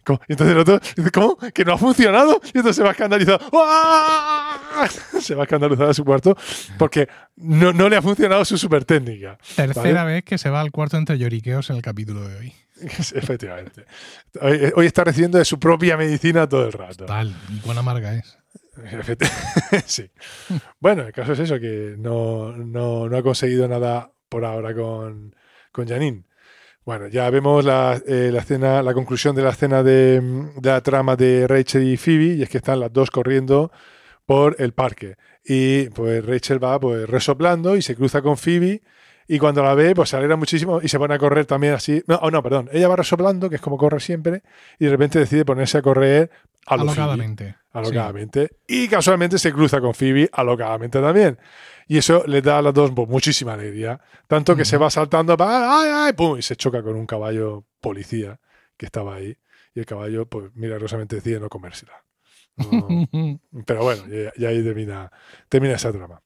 ¿Cómo? 0.07 0.21
Y 0.27 0.33
entonces 0.33 0.55
el 0.55 0.61
otro 0.63 0.81
dice, 0.97 1.11
¿cómo? 1.11 1.37
¿Que 1.53 1.67
no 1.67 1.75
ha 1.75 1.79
funcionado? 1.79 2.41
Y 2.45 2.57
entonces 2.57 2.77
se 2.77 2.83
va 2.83 2.93
escandalizado. 2.93 3.39
¡Ah! 3.53 4.59
Se 5.21 5.35
va 5.35 5.43
escandalizado 5.43 5.91
a 5.91 5.95
su 5.95 6.03
cuarto 6.03 6.35
porque 6.79 7.07
no, 7.37 7.75
no 7.75 7.91
le 7.91 7.97
ha 7.97 8.03
funcionado 8.03 8.43
su 8.47 8.57
super 8.57 8.87
técnica. 8.87 9.37
Tercera 9.55 10.05
vez 10.05 10.25
que 10.25 10.39
se 10.39 10.49
va 10.49 10.63
al 10.63 10.71
cuarto 10.73 10.97
entre 10.97 11.19
lloriqueos 11.19 11.69
en 11.69 11.77
el 11.77 11.83
capítulo 11.83 12.27
de 12.27 12.37
hoy. 12.37 12.55
Efectivamente. 13.15 13.85
Hoy, 14.41 14.73
hoy 14.75 14.87
está 14.87 15.05
recibiendo 15.05 15.39
de 15.39 15.45
su 15.45 15.59
propia 15.59 15.97
medicina 15.97 16.49
todo 16.49 16.67
el 16.67 16.73
rato. 16.73 17.07
Tal, 17.07 17.35
y 17.51 17.59
cuán 17.61 17.79
amarga 17.79 18.15
es. 18.15 18.39
Sí. 19.87 20.11
Bueno, 20.81 21.03
el 21.03 21.13
caso 21.13 21.33
es 21.33 21.41
eso, 21.41 21.59
que 21.59 21.95
no, 21.99 22.53
no, 22.57 23.09
no 23.09 23.17
ha 23.17 23.23
conseguido 23.23 23.69
nada 23.69 24.11
por 24.29 24.45
ahora 24.45 24.75
con, 24.75 25.35
con 25.71 25.87
Janine. 25.87 26.25
Bueno, 26.85 27.07
ya 27.07 27.31
vemos 27.31 27.65
la, 27.65 28.01
eh, 28.07 28.31
la 28.33 28.41
escena, 28.41 28.83
la 28.83 28.93
conclusión 28.93 29.37
de 29.37 29.43
la 29.43 29.51
escena 29.51 29.83
de, 29.83 30.21
mm, 30.21 30.61
de 30.61 30.71
la 30.71 30.81
trama 30.81 31.17
de 31.17 31.47
Rachel 31.47 31.87
y 31.87 31.97
Phoebe, 31.97 32.35
y 32.35 32.43
es 32.43 32.49
que 32.49 32.59
están 32.59 32.81
las 32.81 32.93
dos 32.93 33.11
corriendo 33.11 33.71
por 34.27 34.57
el 34.59 34.73
parque. 34.73 35.17
Y 35.45 35.91
pues 35.91 36.25
Rachel 36.25 36.63
va 36.63 36.81
pues 36.81 37.09
resoplando 37.09 37.77
y 37.77 37.83
se 37.83 37.95
cruza 37.95 38.23
con 38.23 38.37
Phoebe. 38.37 38.83
Y 39.35 39.39
cuando 39.39 39.63
la 39.63 39.75
ve, 39.75 39.95
pues 39.95 40.11
se 40.11 40.17
alegra 40.19 40.37
muchísimo 40.37 40.81
y 40.83 40.89
se 40.89 40.99
pone 40.99 41.15
a 41.15 41.19
correr 41.19 41.47
también 41.47 41.73
así. 41.73 42.03
No, 42.07 42.17
oh, 42.17 42.31
no, 42.31 42.43
perdón. 42.43 42.69
Ella 42.71 42.87
va 42.87 42.97
resoplando, 42.97 43.49
que 43.49 43.57
es 43.57 43.63
como 43.63 43.79
corre 43.79 43.99
siempre, 43.99 44.43
y 44.79 44.85
de 44.85 44.91
repente 44.91 45.19
decide 45.19 45.47
ponerse 45.47 45.79
a 45.79 45.83
correr 45.83 46.31
a 46.67 46.75
Alocadamente. 46.75 47.57
alocadamente. 47.73 48.51
Y 48.69 48.89
casualmente 48.89 49.39
se 49.39 49.51
cruza 49.51 49.81
con 49.81 49.95
Phoebe 49.95 50.29
alocadamente 50.35 51.01
también. 51.01 51.39
Y 51.89 51.97
eso 51.97 52.25
le 52.27 52.43
da 52.43 52.59
a 52.59 52.63
las 52.63 52.75
dos 52.75 52.91
pues, 52.95 53.09
muchísima 53.09 53.55
alegría. 53.55 53.99
Tanto 54.27 54.55
que 54.55 54.67
se 54.67 54.77
va 54.77 54.91
saltando 54.91 55.35
para 55.35 55.81
¡ay, 55.81 55.91
ay! 55.95 56.13
¡pum! 56.13 56.37
y 56.39 56.43
se 56.43 56.55
choca 56.55 56.83
con 56.83 56.95
un 56.95 57.07
caballo 57.07 57.65
policía 57.81 58.39
que 58.77 58.85
estaba 58.85 59.15
ahí. 59.15 59.35
Y 59.75 59.81
el 59.81 59.87
caballo, 59.87 60.27
pues 60.27 60.55
milagrosamente 60.55 61.17
decide 61.17 61.41
no 61.41 61.49
comérsela. 61.49 62.05
No- 62.57 63.09
pero 63.67 63.83
bueno, 63.83 64.03
y, 64.11 64.43
y 64.43 64.45
ahí 64.45 64.63
termina, 64.63 65.11
termina 65.49 65.77
esa 65.77 65.91
trama. 65.91 66.21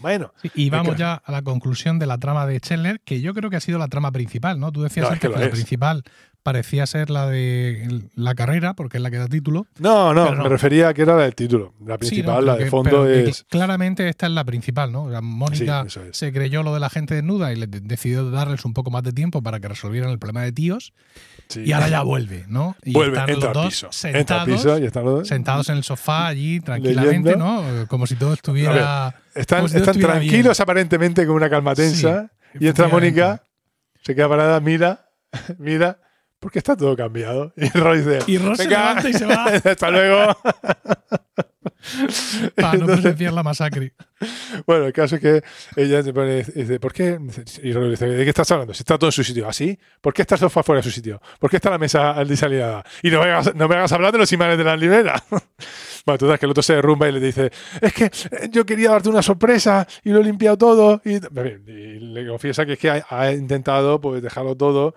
Bueno, 0.00 0.32
Sí, 0.42 0.50
y 0.54 0.70
vamos 0.70 0.96
ya 0.96 1.14
a 1.14 1.32
la 1.32 1.42
conclusión 1.42 1.98
de 1.98 2.06
la 2.06 2.18
trama 2.18 2.46
de 2.46 2.60
Chandler, 2.60 3.00
que 3.04 3.20
yo 3.20 3.34
creo 3.34 3.50
que 3.50 3.56
ha 3.56 3.60
sido 3.60 3.78
la 3.78 3.88
trama 3.88 4.10
principal, 4.12 4.58
¿no? 4.58 4.72
Tú 4.72 4.82
decías 4.82 5.08
No, 5.08 5.14
es 5.14 5.20
que 5.20 5.28
la 5.28 5.42
es. 5.44 5.50
principal 5.50 6.02
parecía 6.42 6.86
ser 6.86 7.10
la 7.10 7.26
de 7.28 8.00
la 8.14 8.34
carrera, 8.34 8.72
porque 8.72 8.96
es 8.96 9.02
la 9.02 9.10
que 9.10 9.18
da 9.18 9.28
título. 9.28 9.66
no, 9.78 10.14
no, 10.14 10.34
no. 10.34 10.42
me 10.44 10.48
refería 10.48 10.88
a 10.88 10.94
que 10.94 11.02
era 11.02 11.14
la 11.16 11.24
del 11.24 11.34
título. 11.34 11.74
La 11.84 11.94
Sí, 11.96 11.98
principal, 11.98 12.36
¿no? 12.36 12.40
la 12.40 12.56
de 12.56 12.64
que- 12.64 12.70
fondo 12.70 13.06
es. 13.06 13.44
Claramente 13.50 14.08
esta 14.08 14.24
es 14.24 14.32
la 14.32 14.42
principal, 14.44 14.90
¿no? 14.90 15.10
La 15.10 15.20
Mónica 15.20 15.82
Sí, 15.82 15.88
eso 15.88 16.02
es. 16.04 16.16
se 16.16 16.32
creyó 16.32 16.62
lo 16.62 16.72
de 16.72 16.80
la 16.80 16.88
gente 16.88 17.14
desnuda 17.14 17.52
y 17.52 17.56
le 17.56 17.66
de- 17.66 17.80
decidió 17.80 18.30
darles 18.30 18.64
un 18.64 18.72
poco 18.72 18.90
más 18.90 19.02
de 19.02 19.12
tiempo 19.12 19.42
para 19.42 19.60
que 19.60 19.68
resolvieran 19.68 20.08
el 20.10 20.18
problema 20.18 20.40
de 20.42 20.52
tíos. 20.52 20.94
sí. 21.48 21.62
Y 21.66 21.72
ahora 21.72 21.88
ya 21.90 22.00
vuelve, 22.02 22.46
¿no? 22.48 22.74
Y 22.84 22.92
Vuelve, 22.94 23.18
están 23.18 23.30
entra 23.34 23.48
los 23.52 23.54
dos 23.62 23.66
piso. 23.66 23.88
Sentados, 23.92 24.48
piso 24.48 24.78
y 24.78 24.86
están 24.86 25.04
los 25.04 25.14
dos. 25.18 25.28
sentados 25.28 25.68
en 25.68 25.76
el 25.76 25.84
sofá 25.84 26.28
allí 26.28 26.60
tranquilamente. 26.60 27.36
¿no? 27.36 27.62
Como 27.88 28.06
si 28.06 28.16
todo 28.16 28.32
estuviera. 28.32 29.14
Están, 29.34 29.68
si 29.68 29.76
están 29.76 29.98
tranquilos 29.98 30.58
aparentemente 30.60 31.26
con 31.26 31.36
una 31.36 31.48
calma 31.50 31.74
tensa. 31.74 32.30
y 32.58 32.66
entra. 32.68 32.88
Mónica, 32.88 33.42
se 34.02 34.14
queda 34.14 34.28
parada, 34.28 34.60
mira, 34.60 35.08
mira, 35.58 35.98
porque 36.38 36.58
está 36.58 36.76
todo 36.76 36.96
cambiado. 36.96 37.52
Y 37.56 37.68
Roy 37.78 37.98
dice, 37.98 38.18
Y 38.26 38.38
Ross 38.38 38.58
se 38.58 38.64
"Venga, 38.66 38.78
levanta 38.80 39.08
y 39.08 39.12
se 39.14 39.26
va 39.26 39.44
hasta 39.44 39.90
luego. 39.90 40.36
para 42.56 42.78
no 42.78 42.86
presenciar 42.86 43.32
la 43.32 43.42
masacre. 43.42 43.94
bueno, 44.66 44.86
el 44.86 44.92
caso 44.92 45.16
es 45.16 45.20
que 45.20 45.42
ella 45.76 46.02
se 46.02 46.12
pone, 46.12 46.42
dice, 46.42 46.78
¿por 46.80 46.92
qué? 46.92 47.18
Y 47.62 47.72
Roy 47.72 47.90
dice, 47.90 48.06
¿de 48.06 48.24
qué 48.24 48.30
estás 48.30 48.50
hablando? 48.50 48.74
Si 48.74 48.80
está 48.82 48.98
todo 48.98 49.08
en 49.08 49.12
su 49.12 49.24
sitio. 49.24 49.48
¿Así? 49.48 49.78
¿Por 50.00 50.12
qué 50.14 50.22
está 50.22 50.34
el 50.34 50.40
sofá 50.40 50.62
fuera 50.62 50.78
de 50.80 50.82
su 50.84 50.90
sitio? 50.90 51.20
¿Por 51.38 51.50
qué 51.50 51.56
está 51.56 51.70
la 51.70 51.78
mesa 51.78 52.12
desalineada? 52.24 52.84
Y 53.02 53.10
no 53.10 53.20
me 53.22 53.30
hagas, 53.30 53.54
no 53.54 53.68
me 53.68 53.76
hagas 53.76 53.92
hablar 53.92 54.12
de 54.12 54.18
los 54.18 54.32
imanes 54.32 54.58
de 54.58 54.64
la 54.64 54.76
libera. 54.76 55.22
Bueno, 56.06 56.18
total, 56.18 56.38
que 56.38 56.46
el 56.46 56.50
otro 56.50 56.62
se 56.62 56.74
derrumba 56.74 57.08
y 57.08 57.12
le 57.12 57.20
dice, 57.20 57.50
es 57.80 57.92
que 57.92 58.04
eh, 58.04 58.48
yo 58.50 58.64
quería 58.64 58.90
darte 58.90 59.08
una 59.08 59.22
sorpresa 59.22 59.86
y 60.02 60.10
lo 60.10 60.20
he 60.20 60.24
limpiado 60.24 60.56
todo. 60.56 61.02
Y, 61.04 61.16
y 61.16 61.98
le 62.00 62.26
confiesa 62.28 62.64
que 62.66 62.72
es 62.74 62.78
que 62.78 62.90
ha, 62.90 63.04
ha 63.10 63.32
intentado 63.32 64.00
pues 64.00 64.22
dejarlo 64.22 64.56
todo 64.56 64.94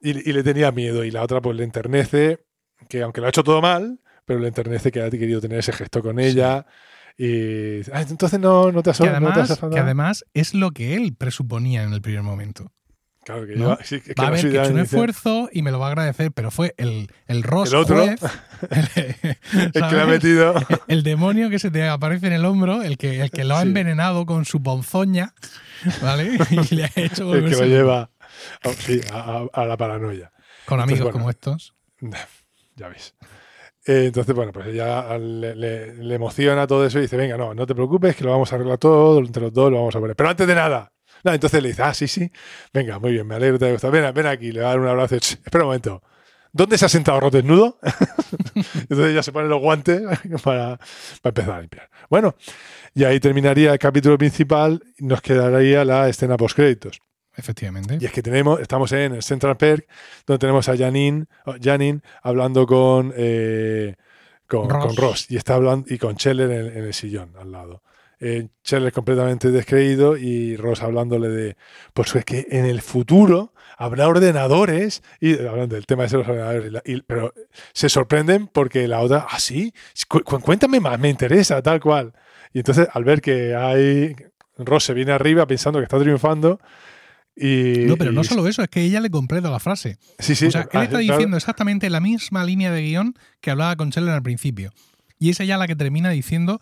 y, 0.00 0.10
y 0.28 0.32
le 0.32 0.42
tenía 0.42 0.70
miedo. 0.72 1.04
Y 1.04 1.10
la 1.10 1.22
otra 1.22 1.40
pues 1.40 1.56
le 1.56 1.64
enternece, 1.64 2.44
que 2.88 3.02
aunque 3.02 3.20
lo 3.20 3.26
ha 3.26 3.30
hecho 3.30 3.42
todo 3.44 3.60
mal, 3.60 4.00
pero 4.24 4.38
le 4.40 4.48
enternece 4.48 4.92
que 4.92 5.02
ha 5.02 5.10
querido 5.10 5.40
tener 5.40 5.58
ese 5.58 5.72
gesto 5.72 6.02
con 6.02 6.20
ella. 6.20 6.66
Y 7.16 7.80
"Ah, 7.92 8.02
entonces 8.08 8.38
no, 8.38 8.70
no 8.70 8.82
te 8.82 8.90
has 8.90 8.98
Que 8.98 9.04
no 9.06 9.10
además, 9.10 9.50
enfadado". 9.50 9.70
que 9.74 9.80
además 9.80 10.24
es 10.34 10.54
lo 10.54 10.70
que 10.70 10.94
él 10.94 11.16
presuponía 11.16 11.82
en 11.82 11.92
el 11.92 12.00
primer 12.00 12.22
momento. 12.22 12.70
Claro 13.28 13.46
que 13.46 13.56
¿no? 13.56 13.64
lleva- 13.76 13.84
sí, 13.84 13.96
es 13.96 14.02
que 14.02 14.14
Va 14.18 14.24
a 14.24 14.26
no 14.28 14.32
ver 14.32 14.40
soy 14.40 14.50
que 14.52 14.58
hecho 14.62 14.70
un 14.72 14.78
esfuerzo 14.80 15.48
y 15.52 15.60
me 15.62 15.70
lo 15.70 15.78
va 15.78 15.86
a 15.86 15.88
agradecer, 15.90 16.32
pero 16.32 16.50
fue 16.50 16.74
el, 16.78 17.12
el 17.26 17.42
Ross 17.42 17.68
El 17.70 17.76
otro, 17.76 17.96
juez, 18.02 18.20
el 18.70 19.72
que 19.72 19.80
le 19.94 20.00
ha 20.00 20.06
metido. 20.06 20.54
el 20.88 21.02
demonio 21.02 21.50
que 21.50 21.58
se 21.58 21.70
te 21.70 21.86
aparece 21.86 22.26
en 22.28 22.32
el 22.32 22.44
hombro, 22.46 22.82
el 22.82 22.96
que, 22.96 23.20
el 23.20 23.30
que 23.30 23.44
lo 23.44 23.54
ha 23.56 23.60
Sí. 23.62 23.68
envenenado 23.68 24.24
con 24.24 24.44
su 24.46 24.62
ponzoña, 24.62 25.34
¿vale? 26.02 26.38
Y 26.70 26.74
le 26.74 26.84
ha 26.84 26.90
hecho 26.96 27.34
el 27.34 27.44
que 27.50 27.56
lo 27.56 27.66
lleva 27.66 28.10
a, 28.64 28.68
sí, 28.72 29.00
a- 29.12 29.44
a- 29.52 29.64
la 29.66 29.76
paranoia. 29.76 30.32
con 30.64 30.80
Entonces, 30.80 31.00
amigos 31.00 31.00
bueno. 31.00 31.12
como 31.12 31.30
estos. 31.30 31.74
Ya 32.76 32.88
ves. 32.88 33.14
Eh, 33.86 34.04
entonces, 34.06 34.34
bueno, 34.34 34.52
pues 34.52 34.68
ella 34.68 35.18
le, 35.18 35.56
le- 35.56 35.94
le 35.96 36.14
emociona 36.14 36.66
todo 36.66 36.86
eso 36.86 36.98
y 36.98 37.02
dice, 37.02 37.16
venga, 37.16 37.36
no, 37.36 37.54
no 37.54 37.66
te 37.66 37.74
preocupes, 37.74 38.14
que 38.14 38.22
lo 38.24 38.30
vamos 38.30 38.52
a 38.52 38.54
arreglar 38.56 38.78
todo, 38.78 39.18
entre 39.18 39.42
los 39.42 39.52
dos 39.52 39.70
lo 39.70 39.78
vamos 39.78 39.96
a 39.96 39.98
poner. 40.00 40.14
Pero 40.14 40.28
antes 40.30 40.46
de 40.46 40.54
nada. 40.54 40.92
No, 41.24 41.32
entonces 41.32 41.62
le 41.62 41.68
dice, 41.70 41.82
ah, 41.82 41.94
sí, 41.94 42.08
sí. 42.08 42.30
Venga, 42.72 42.98
muy 42.98 43.12
bien, 43.12 43.26
me 43.26 43.34
alegro, 43.34 43.58
te 43.58 43.68
ha 43.68 43.72
gustado. 43.72 43.92
Ven, 43.92 44.12
ven 44.14 44.26
aquí, 44.26 44.52
le 44.52 44.60
va 44.60 44.66
a 44.66 44.70
dar 44.70 44.80
un 44.80 44.88
abrazo. 44.88 45.16
Espera 45.16 45.64
un 45.64 45.66
momento. 45.66 46.02
¿Dónde 46.52 46.78
se 46.78 46.86
ha 46.86 46.88
sentado 46.88 47.20
Ross 47.20 47.32
desnudo? 47.32 47.78
Entonces 48.54 49.14
ya 49.14 49.22
se 49.22 49.32
ponen 49.32 49.48
los 49.48 49.60
guantes 49.60 50.02
para, 50.42 50.78
para 51.22 51.30
empezar 51.30 51.54
a 51.54 51.60
limpiar. 51.60 51.90
Bueno, 52.08 52.34
y 52.94 53.04
ahí 53.04 53.20
terminaría 53.20 53.72
el 53.72 53.78
capítulo 53.78 54.16
principal 54.16 54.82
y 54.98 55.04
nos 55.04 55.20
quedaría 55.20 55.84
la 55.84 56.08
escena 56.08 56.36
post-créditos. 56.36 57.00
Efectivamente. 57.36 57.98
Y 58.00 58.04
es 58.04 58.12
que 58.12 58.22
tenemos, 58.22 58.60
estamos 58.60 58.90
en 58.90 59.14
el 59.14 59.22
Central 59.22 59.56
Perk, 59.56 59.86
donde 60.26 60.38
tenemos 60.40 60.68
a 60.68 60.76
Janine, 60.76 61.26
Janine 61.62 62.00
hablando 62.22 62.66
con, 62.66 63.14
eh, 63.16 63.94
con, 64.48 64.68
Ross. 64.68 64.86
con 64.86 64.96
Ross 64.96 65.30
y 65.30 65.36
está 65.36 65.54
hablando 65.54 65.86
y 65.88 65.98
con 65.98 66.16
Scheller 66.16 66.50
en, 66.50 66.78
en 66.78 66.84
el 66.84 66.94
sillón 66.94 67.34
al 67.38 67.52
lado. 67.52 67.82
Eh, 68.20 68.48
Scheller 68.66 68.92
completamente 68.92 69.50
descreído 69.52 70.16
y 70.16 70.56
Ross 70.56 70.82
hablándole 70.82 71.28
de, 71.28 71.56
pues 71.94 72.14
es 72.16 72.24
que 72.24 72.46
en 72.50 72.64
el 72.64 72.80
futuro 72.82 73.54
habrá 73.76 74.08
ordenadores 74.08 75.02
y 75.20 75.34
hablando 75.34 75.76
del 75.76 75.86
tema 75.86 76.04
de 76.06 76.16
los 76.18 76.26
ordenadores, 76.26 76.72
y 76.84 76.94
y- 76.96 77.02
pero 77.02 77.32
se 77.72 77.88
sorprenden 77.88 78.48
porque 78.48 78.88
la 78.88 79.00
otra, 79.00 79.24
ah, 79.30 79.38
sí, 79.38 79.72
Cu- 80.08 80.24
cu- 80.24 80.40
cuéntame 80.40 80.80
más, 80.80 80.98
me 80.98 81.08
interesa, 81.10 81.62
tal 81.62 81.78
cual. 81.80 82.12
Y 82.52 82.58
entonces 82.58 82.88
al 82.92 83.04
ver 83.04 83.20
que 83.20 83.54
hay, 83.54 84.16
Ross 84.56 84.82
se 84.84 84.94
viene 84.94 85.12
arriba 85.12 85.46
pensando 85.46 85.78
que 85.78 85.84
está 85.84 86.00
triunfando 86.00 86.58
y... 87.36 87.84
No, 87.86 87.96
pero 87.96 88.10
no 88.10 88.22
y- 88.22 88.24
solo 88.24 88.48
eso, 88.48 88.62
es 88.62 88.68
que 88.68 88.82
ella 88.82 89.00
le 89.00 89.10
completa 89.10 89.48
la 89.50 89.60
frase. 89.60 89.98
Sí, 90.18 90.34
sí. 90.34 90.46
o 90.46 90.50
sea, 90.50 90.62
él 90.62 90.68
ah, 90.72 90.82
está 90.84 90.98
diciendo 90.98 91.36
exactamente 91.36 91.88
la 91.88 92.00
misma 92.00 92.44
línea 92.44 92.72
de 92.72 92.82
guion 92.82 93.14
que 93.40 93.52
hablaba 93.52 93.76
con 93.76 93.92
Scheller 93.92 94.10
al 94.14 94.22
principio. 94.24 94.72
Y 95.20 95.30
es 95.30 95.38
ella 95.40 95.56
la 95.56 95.66
que 95.68 95.76
termina 95.76 96.10
diciendo, 96.10 96.60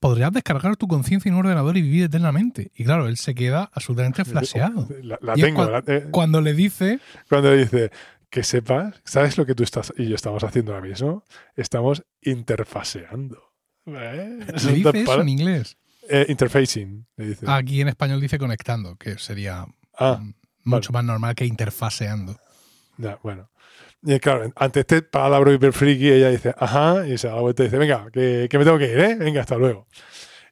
podrías 0.00 0.32
descargar 0.32 0.76
tu 0.76 0.86
conciencia 0.88 1.28
en 1.28 1.34
un 1.34 1.40
ordenador 1.46 1.76
y 1.76 1.82
vivir 1.82 2.04
eternamente. 2.04 2.70
Y 2.74 2.84
claro, 2.84 3.08
él 3.08 3.16
se 3.16 3.34
queda 3.34 3.70
absolutamente 3.72 4.24
flaseado. 4.26 4.88
La, 5.02 5.18
la 5.20 5.34
Y 5.36 5.40
tengo. 5.40 5.64
la- 5.68 5.82
eh, 5.86 6.06
Cuando 6.10 6.40
le 6.40 6.54
dice, 6.54 7.00
cuando 7.28 7.52
dice 7.52 7.90
que 8.30 8.42
sepas, 8.42 9.00
¿sabes 9.04 9.38
lo 9.38 9.46
que 9.46 9.54
tú 9.54 9.62
estás 9.62 9.92
y 9.96 10.08
yo 10.08 10.14
estamos 10.14 10.44
haciendo 10.44 10.74
ahora 10.74 10.86
mismo? 10.86 11.24
Estamos 11.56 12.04
interfaseando. 12.22 13.42
¿Eh? 13.86 14.38
le 14.66 14.72
dice 14.72 15.00
eso 15.02 15.20
en 15.20 15.28
inglés. 15.28 15.76
Eh, 16.10 16.26
interfacing, 16.28 17.06
le 17.16 17.26
dice. 17.28 17.46
Aquí 17.48 17.80
en 17.80 17.88
español 17.88 18.20
dice 18.20 18.38
conectando, 18.38 18.96
que 18.96 19.18
sería 19.18 19.66
Ah, 19.98 20.18
mm, 20.20 20.34
mucho 20.64 20.92
más 20.92 21.04
normal 21.04 21.34
que 21.34 21.44
interfaseando. 21.46 22.36
ya, 22.98 23.18
bueno. 23.22 23.50
Y 24.02 24.18
claro, 24.20 24.52
ante 24.56 24.80
este 24.80 25.02
palabra 25.02 25.52
hiper 25.52 25.72
friki, 25.72 26.08
ella 26.08 26.30
dice, 26.30 26.54
ajá, 26.56 27.06
y 27.06 27.18
se 27.18 27.26
da 27.28 27.34
la 27.34 27.40
vuelta 27.40 27.62
y 27.62 27.66
dice, 27.66 27.78
venga, 27.78 28.06
que, 28.12 28.46
que 28.48 28.58
me 28.58 28.64
tengo 28.64 28.78
que 28.78 28.92
ir, 28.92 28.98
¿eh? 29.00 29.16
Venga, 29.16 29.40
hasta 29.40 29.56
luego. 29.56 29.86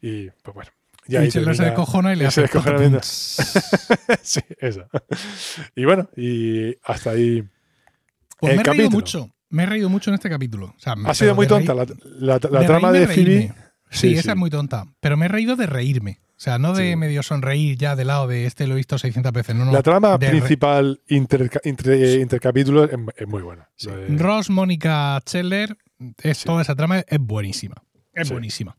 Y 0.02 0.28
pues 0.42 0.54
bueno. 0.54 0.70
Y, 1.08 1.14
ahí 1.14 1.30
Scheller 1.30 1.54
se 1.54 1.62
termina- 1.62 1.76
descojona 1.76 2.12
y 2.12 2.16
le 2.16 2.24
y 2.24 2.26
hace 2.26 2.48
se 2.48 2.48
sí, 4.22 4.40
eso. 4.58 4.88
Y 5.76 5.84
bueno, 5.84 6.10
y 6.16 6.74
hasta 6.82 7.10
ahí. 7.10 7.44
Pues 8.40 8.50
El 8.50 8.56
me 8.56 8.62
he 8.62 8.64
reído 8.64 8.64
capítulo. 8.64 8.90
mucho. 8.90 9.30
Me 9.48 9.62
he 9.62 9.66
reído 9.66 9.88
mucho 9.88 10.10
en 10.10 10.14
este 10.14 10.28
capítulo. 10.28 10.74
O 10.76 10.80
sea, 10.80 10.96
me- 10.96 11.08
Ha 11.08 11.14
sido 11.14 11.36
muy 11.36 11.46
tonta 11.46 11.74
reír- 11.74 11.96
la, 12.18 12.38
la- 12.42 12.50
la 12.50 12.60
de 12.60 12.66
trama 12.66 12.90
de 12.90 13.06
Phoebe. 13.06 13.54
Sí, 13.90 14.08
Sí, 14.08 14.12
esa 14.14 14.22
sí. 14.22 14.28
es 14.30 14.36
muy 14.36 14.50
tonta. 14.50 14.84
Pero 14.98 15.16
me 15.16 15.26
he 15.26 15.28
reído 15.28 15.54
de 15.54 15.66
reírme. 15.66 16.18
O 16.36 16.38
sea, 16.38 16.58
no 16.58 16.74
de 16.74 16.90
Sí. 16.90 16.96
medio 16.96 17.22
sonreír 17.22 17.78
ya 17.78 17.96
de 17.96 18.04
lado 18.04 18.26
de 18.28 18.44
este 18.44 18.66
lo 18.66 18.74
he 18.74 18.76
visto 18.76 18.98
600 18.98 19.32
veces. 19.32 19.54
No, 19.56 19.64
no. 19.64 19.72
La 19.72 19.82
trama 19.82 20.18
principal 20.18 21.00
interca- 21.08 21.60
entre, 21.64 22.14
intercapítulos 22.20 22.90
es, 22.92 22.98
es 23.16 23.26
muy 23.26 23.42
buena. 23.42 23.70
Sí. 23.76 23.88
De- 23.90 24.18
Ross, 24.18 24.50
Mónica, 24.50 25.18
Scheller, 25.26 25.76
es, 26.22 26.38
Sí. 26.38 26.44
toda 26.44 26.60
esa 26.60 26.74
trama 26.74 26.98
es 27.00 27.18
buenísima. 27.20 27.76
Es 28.12 28.30
buenísima. 28.30 28.76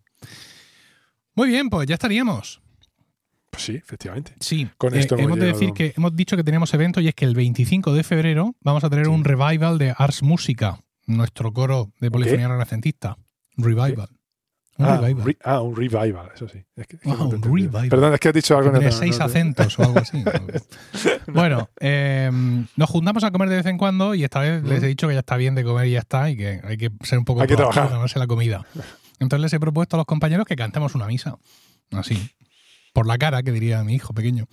Muy 1.36 1.50
bien, 1.50 1.70
pues 1.70 1.88
ya 1.88 1.96
estaríamos. 1.96 2.62
pues 3.50 3.64
sí, 3.64 3.76
efectivamente. 3.76 4.34
Sí, 4.40 4.70
Con 4.78 4.94
eh, 4.94 5.00
esto 5.00 5.16
hemos 5.16 5.26
hemos 5.26 5.40
de 5.40 5.46
decir 5.48 5.72
que 5.74 5.94
hemos 5.98 6.16
dicho 6.16 6.36
que 6.38 6.44
teníamos 6.44 6.72
evento 6.76 7.02
y 7.02 7.08
es 7.08 7.16
que 7.16 7.26
el 7.26 7.34
25 7.34 7.92
de 7.94 8.04
febrero 8.04 8.56
vamos 8.62 8.84
a 8.84 8.90
tener 8.90 9.08
un 9.08 9.24
revival 9.24 9.80
de 9.80 9.96
Ars 9.98 10.22
Música, 10.22 10.80
nuestro 11.08 11.52
coro 11.54 11.92
de 12.00 12.12
polifonía 12.12 12.48
renacentista. 12.50 13.18
Revival. 13.56 14.10
Un 14.80 14.86
Ah, 14.86 14.98
revival. 14.98 15.26
re- 15.26 15.38
ah, 15.44 15.62
un 15.62 15.76
revival, 15.76 16.30
eso 16.36 16.48
sí. 16.48 16.60
Es 16.76 16.86
que- 16.88 16.96
es 16.98 17.02
que 17.02 17.10
Ah, 17.10 17.16
no 17.18 17.26
un 17.30 17.42
revival. 17.42 17.90
Perdón, 17.90 18.14
es 18.14 18.20
que 18.20 18.28
has 18.28 18.34
dicho 18.34 18.56
algo 18.58 18.70
en 18.70 18.76
otra- 18.78 18.92
seis 18.92 19.18
no 19.18 19.26
te- 19.26 19.32
acentos 19.32 19.80
o 19.80 19.84
algo 19.84 20.00
así. 20.00 20.24
bueno, 21.28 21.70
eh, 21.80 22.30
nos 22.76 22.90
juntamos 22.90 23.24
a 23.24 23.32
comer 23.32 23.50
de 23.50 23.56
vez 23.58 23.66
en 23.66 23.78
cuando 23.78 24.14
y 24.16 24.24
esta 24.24 24.40
vez 24.40 24.64
les 24.64 24.84
he 24.84 24.88
dicho 24.88 25.08
que 25.08 25.14
ya 25.14 25.22
está 25.22 25.36
bien 25.38 25.56
de 25.56 25.64
comer 25.64 25.88
y 25.88 25.92
ya 25.92 26.00
está 26.00 26.30
y 26.30 26.38
que 26.38 26.62
hay 26.64 26.78
que 26.78 26.92
ser 27.04 27.18
un 27.20 27.26
poco 27.26 27.42
Hay 27.42 27.48
que 27.48 27.56
trabajar. 27.56 27.90
ganarse 27.90 28.20
la 28.20 28.28
comida. 28.28 28.66
Entonces 29.20 29.42
les 29.42 29.54
he 29.54 29.60
propuesto 29.60 29.96
a 29.96 29.98
los 29.98 30.06
compañeros 30.06 30.46
que 30.46 30.56
cantemos 30.56 30.94
una 30.96 31.08
misa. 31.08 31.38
Así. 31.92 32.30
Por 32.94 33.06
la 33.08 33.18
cara, 33.18 33.44
que 33.44 33.52
diría 33.52 33.84
mi 33.84 33.94
hijo 33.96 34.14
pequeño. 34.14 34.46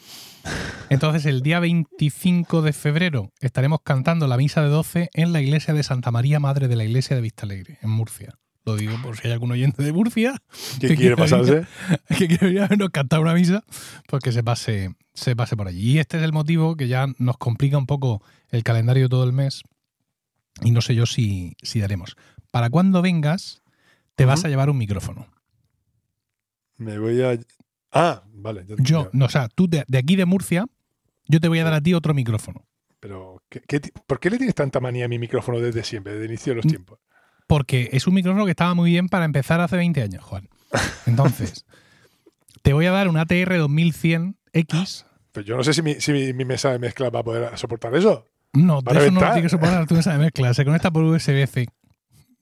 Entonces, 0.90 1.24
el 1.24 1.40
día 1.42 1.60
25 1.60 2.60
de 2.60 2.72
febrero 2.74 3.32
estaremos 3.40 3.80
cantando 3.82 4.26
la 4.26 4.36
misa 4.36 4.60
de 4.62 4.68
12 4.68 5.08
en 5.14 5.32
la 5.32 5.40
iglesia 5.40 5.72
de 5.72 5.82
Santa 5.82 6.10
María, 6.10 6.40
Madre 6.40 6.68
de 6.68 6.76
la 6.76 6.84
iglesia 6.84 7.16
de 7.16 7.22
Vistalegre, 7.22 7.78
en 7.80 7.88
Murcia. 7.90 8.34
Lo 8.66 8.76
digo 8.76 8.96
por 9.02 9.16
si 9.16 9.26
hay 9.26 9.32
algún 9.34 9.52
oyente 9.52 9.82
de 9.82 9.92
Murcia 9.92 10.40
¿Qué 10.80 10.88
que 10.88 10.96
quiere 10.96 11.16
pasarse? 11.16 11.66
que 12.18 12.28
quiere 12.28 12.46
venir 12.46 12.62
a 12.62 12.68
vernos 12.68 12.88
cantar 12.90 13.20
una 13.20 13.34
misa, 13.34 13.62
pues 14.08 14.22
que 14.22 14.32
se 14.32 14.42
pase, 14.42 14.94
se 15.12 15.36
pase 15.36 15.56
por 15.56 15.68
allí. 15.68 15.92
Y 15.92 15.98
este 15.98 16.16
es 16.16 16.22
el 16.22 16.32
motivo 16.32 16.74
que 16.76 16.88
ya 16.88 17.06
nos 17.18 17.36
complica 17.36 17.76
un 17.76 17.86
poco 17.86 18.22
el 18.50 18.62
calendario 18.62 19.08
todo 19.10 19.24
el 19.24 19.32
mes. 19.34 19.62
Y 20.62 20.70
no 20.70 20.80
sé 20.80 20.94
yo 20.94 21.04
si, 21.04 21.56
si 21.62 21.80
daremos. 21.80 22.16
Para 22.50 22.70
cuando 22.70 23.02
vengas, 23.02 23.62
te 24.14 24.24
vas 24.24 24.44
a 24.44 24.48
llevar 24.48 24.70
un 24.70 24.78
micrófono. 24.78 25.26
Me 26.78 26.98
voy 26.98 27.20
a. 27.22 27.38
Ah, 27.92 28.22
vale. 28.32 28.64
Yo, 28.78 29.10
no, 29.12 29.26
o 29.26 29.28
sea, 29.28 29.48
tú 29.48 29.68
de, 29.68 29.84
de 29.86 29.98
aquí 29.98 30.16
de 30.16 30.24
Murcia, 30.24 30.64
yo 31.26 31.40
te 31.40 31.48
voy 31.48 31.58
a 31.58 31.64
dar 31.64 31.74
a 31.74 31.80
ti 31.80 31.94
otro 31.94 32.14
micrófono. 32.14 32.66
Pero, 33.00 33.42
¿qué- 33.50 33.60
¿por 34.06 34.18
qué 34.18 34.30
le 34.30 34.38
tienes 34.38 34.54
tanta 34.54 34.80
manía 34.80 35.04
a 35.04 35.08
mi 35.08 35.18
micrófono 35.18 35.60
desde 35.60 35.84
siempre, 35.84 36.14
desde 36.14 36.24
el 36.26 36.30
inicio 36.32 36.52
de 36.52 36.56
los 36.56 36.64
Mm. 36.66 36.68
tiempos? 36.68 36.98
Porque 37.46 37.90
es 37.92 38.06
un 38.06 38.14
micrófono 38.14 38.44
que 38.44 38.50
estaba 38.52 38.74
muy 38.74 38.90
bien 38.90 39.08
para 39.08 39.24
empezar 39.24 39.60
hace 39.60 39.76
20 39.76 40.02
años, 40.02 40.24
Juan. 40.24 40.48
Entonces, 41.06 41.64
te 42.62 42.72
voy 42.72 42.86
a 42.86 42.90
dar 42.92 43.08
un 43.08 43.16
ATR 43.16 43.52
2100X. 43.60 45.04
Pero 45.32 45.46
yo 45.46 45.56
no 45.56 45.64
sé 45.64 45.74
si 45.74 45.82
mi, 45.82 45.94
si 46.00 46.12
mi, 46.12 46.32
mi 46.32 46.44
mesa 46.44 46.70
de 46.72 46.78
mezcla 46.78 47.10
va 47.10 47.20
a 47.20 47.24
poder 47.24 47.58
soportar 47.58 47.94
eso. 47.94 48.26
No, 48.52 48.80
¿Va 48.82 48.92
de 48.92 49.00
eso 49.00 49.10
no 49.10 49.20
lo 49.20 49.26
tienes 49.26 49.42
que 49.42 49.48
soportar 49.48 49.86
tu 49.86 49.94
mesa 49.94 50.12
de 50.12 50.18
mezcla. 50.18 50.54
Se 50.54 50.64
conecta 50.64 50.90
por 50.90 51.02
USB-C 51.02 51.66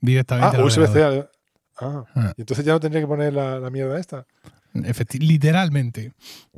directamente. 0.00 0.56
Ah, 0.58 0.64
USB-C. 0.64 1.02
Ah, 1.04 2.04
Ah. 2.14 2.32
y 2.36 2.42
entonces 2.42 2.64
ya 2.64 2.72
no 2.72 2.80
tendría 2.80 3.00
que 3.00 3.08
poner 3.08 3.32
la, 3.32 3.58
la 3.58 3.70
mierda 3.70 3.98
esta. 3.98 4.26
Efecti- 4.74 5.18
literalmente. 5.20 6.12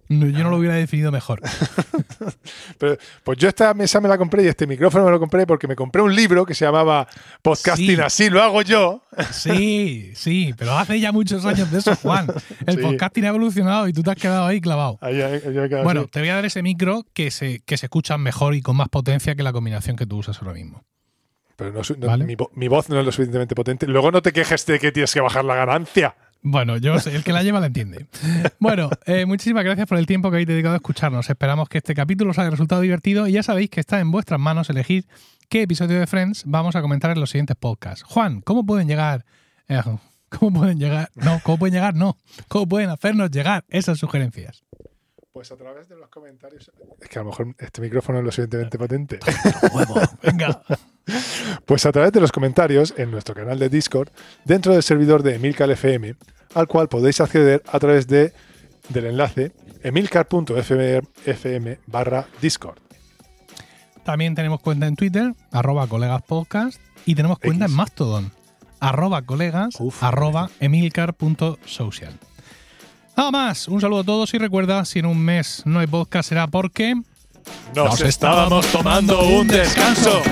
No, 0.09 0.27
Yo 0.27 0.45
no 0.45 0.51
lo 0.51 0.59
hubiera 0.59 0.75
definido 0.75 1.11
mejor. 1.11 1.41
Pero, 2.79 2.97
pues 3.23 3.39
yo 3.39 3.49
esta 3.49 3.73
mesa 3.75 4.01
me 4.01 4.09
la 4.09 4.19
compré 4.19 4.45
y 4.45 4.49
este 4.49 4.67
micrófono 4.67 5.05
me 5.05 5.11
lo 5.11 5.19
compré 5.19 5.47
porque 5.47 5.67
me 5.67 5.77
compré 5.77 6.03
un 6.03 6.15
libro 6.15 6.45
que 6.47 6.55
se 6.55 6.65
llamaba 6.65 7.07
Podcasting 7.43 7.97
Sí. 7.97 8.01
así 8.03 8.31
lo 8.31 8.43
hago 8.43 8.63
yo. 8.63 9.03
Sí, 9.33 10.13
sí, 10.15 10.55
pero 10.59 10.77
hace 10.77 10.99
ya 11.01 11.13
muchos 11.13 11.45
años 11.45 11.71
de 11.71 11.79
eso, 11.79 11.95
Juan. 11.97 12.27
El 12.67 12.77
Sí. 12.77 12.83
podcasting 12.83 13.25
ha 13.25 13.29
evolucionado 13.29 13.89
y 13.89 13.93
tú 13.93 14.03
te 14.03 14.11
has 14.11 14.17
quedado 14.17 14.47
ahí 14.47 14.61
clavado. 14.61 14.99
Ahí, 15.01 15.21
ahí- 15.21 15.41
Bueno, 15.83 16.03
así. 16.03 16.11
te 16.11 16.21
voy 16.21 16.29
a 16.29 16.35
dar 16.37 16.45
ese 16.45 16.63
micro 16.63 17.05
que 17.15 17.31
se, 17.31 17.61
que 17.61 17.77
se 17.77 17.87
escucha 17.87 18.19
mejor 18.19 18.55
y 18.55 18.63
con 18.63 18.77
más 18.77 18.89
potencia 18.89 19.35
que 19.35 19.43
la 19.43 19.53
combinación 19.53 19.97
que 19.97 20.07
tú 20.07 20.19
usas 20.19 20.41
ahora 20.41 20.55
mismo. 20.55 20.85
pero 21.57 21.71
no, 21.73 21.81
no- 21.99 22.07
¿vale? 22.09 22.37
mi 22.57 22.67
voz 22.69 22.89
no 22.89 22.99
es 22.99 23.07
lo 23.07 23.13
suficientemente 23.13 23.55
potente. 23.55 23.87
Luego 23.87 24.11
no 24.11 24.21
te 24.23 24.33
quejes 24.33 24.67
de 24.67 24.81
que 24.81 24.91
tienes 24.91 25.15
que 25.15 25.21
bajar 25.21 25.45
la 25.45 25.55
ganancia. 25.55 26.17
Bueno, 26.47 26.77
yo 26.77 26.99
sé, 27.01 27.17
el 27.17 27.25
que 27.25 27.33
la 27.33 27.43
lleva 27.43 27.59
la 27.59 27.67
entiende. 27.67 28.07
Bueno, 28.59 28.91
eh, 29.07 29.25
muchísimas 29.25 29.65
gracias 29.65 29.87
por 29.89 29.97
el 29.97 30.05
tiempo 30.05 30.31
que 30.31 30.37
habéis 30.37 30.47
dedicado 30.49 30.75
a 30.75 30.77
escucharnos. 30.77 31.31
Esperamos 31.31 31.71
que 31.71 31.79
este 31.79 31.95
capítulo 31.95 32.33
os 32.33 32.39
haya 32.39 32.51
resultado 32.51 32.83
divertido 32.83 33.27
y 33.27 33.33
ya 33.33 33.43
sabéis 33.43 33.71
que 33.71 33.81
está 33.81 33.99
en 33.99 34.11
vuestras 34.11 34.39
manos 34.39 34.69
elegir 34.69 35.07
qué 35.49 35.63
episodio 35.63 35.99
de 35.99 36.07
Friends 36.07 36.43
vamos 36.45 36.77
a 36.77 36.83
comentar 36.83 37.11
en 37.13 37.21
los 37.21 37.31
siguientes 37.31 37.57
podcasts. 37.57 38.03
Juan, 38.03 38.43
¿cómo 38.43 38.67
pueden 38.67 38.87
llegar? 38.87 39.25
eh, 39.69 39.81
¿Cómo 40.29 40.61
pueden 40.61 40.79
llegar? 40.79 41.11
No, 41.15 41.41
¿cómo 41.43 41.59
pueden 41.59 41.75
llegar? 41.75 41.95
No. 41.95 42.19
¿Cómo 42.49 42.69
pueden 42.69 42.91
hacernos 42.91 43.31
llegar 43.31 43.65
esas 43.69 43.99
sugerencias? 43.99 44.65
Pues 45.33 45.51
a 45.51 45.57
través 45.57 45.89
de 45.89 45.97
los 45.97 46.09
comentarios. 46.11 46.71
Es 47.01 47.09
que 47.09 47.19
a 47.19 47.23
lo 47.23 47.31
mejor 47.31 47.55
este 47.59 47.81
micrófono 47.81 48.19
es 48.19 48.25
lo 48.25 48.31
suficientemente 48.31 48.79
potente. 48.79 49.19
Huevo, 49.73 49.95
venga. 50.23 50.63
Pues 51.67 51.87
a 51.87 51.93
través 51.93 52.13
de 52.13 52.21
los 52.21 52.31
comentarios 52.33 52.95
en 52.97 53.11
nuestro 53.11 53.35
canal 53.35 53.59
de 53.59 53.69
Discord, 53.69 54.11
dentro 54.45 54.73
del 54.73 54.83
servidor 54.83 55.23
de 55.23 55.35
Emilcar 55.35 55.71
FM, 55.71 56.15
al 56.55 56.67
cual 56.67 56.89
podéis 56.89 57.21
acceder 57.21 57.63
a 57.71 57.79
través 57.79 58.07
de, 58.07 58.33
del 58.89 59.07
enlace 59.07 59.53
emilcar.fm 59.83 61.79
barra 61.87 62.27
Discord. 62.41 62.79
También 64.05 64.35
tenemos 64.35 64.61
cuenta 64.61 64.87
en 64.87 64.97
Twitter, 64.97 65.35
arroba 65.51 65.87
colegas 65.87 66.23
podcast, 66.23 66.81
y 67.07 67.15
tenemos 67.15 67.39
cuenta 67.39 67.65
X. 67.65 67.73
en 67.73 67.77
Mastodon, 67.77 68.33
arroba 68.81 69.23
colegas, 69.23 69.77
Uf. 69.79 70.03
arroba 70.03 70.51
emilcar.social. 70.61 72.19
Nada 73.17 73.31
más, 73.31 73.69
un 73.69 73.81
saludo 73.81 74.01
a 74.01 74.05
todos 74.05 74.35
y 74.35 74.39
recuerda, 74.39 74.85
si 74.85 74.99
en 74.99 75.07
un 75.07 75.19
mes 75.19 75.63
no 75.65 75.81
hay 75.81 75.87
podcast 75.87 76.29
será 76.29 76.49
porque... 76.49 76.95
Nos 77.75 78.01
estábamos 78.01 78.67
tomando 78.69 79.23
un 79.23 79.47
descanso. 79.47 80.23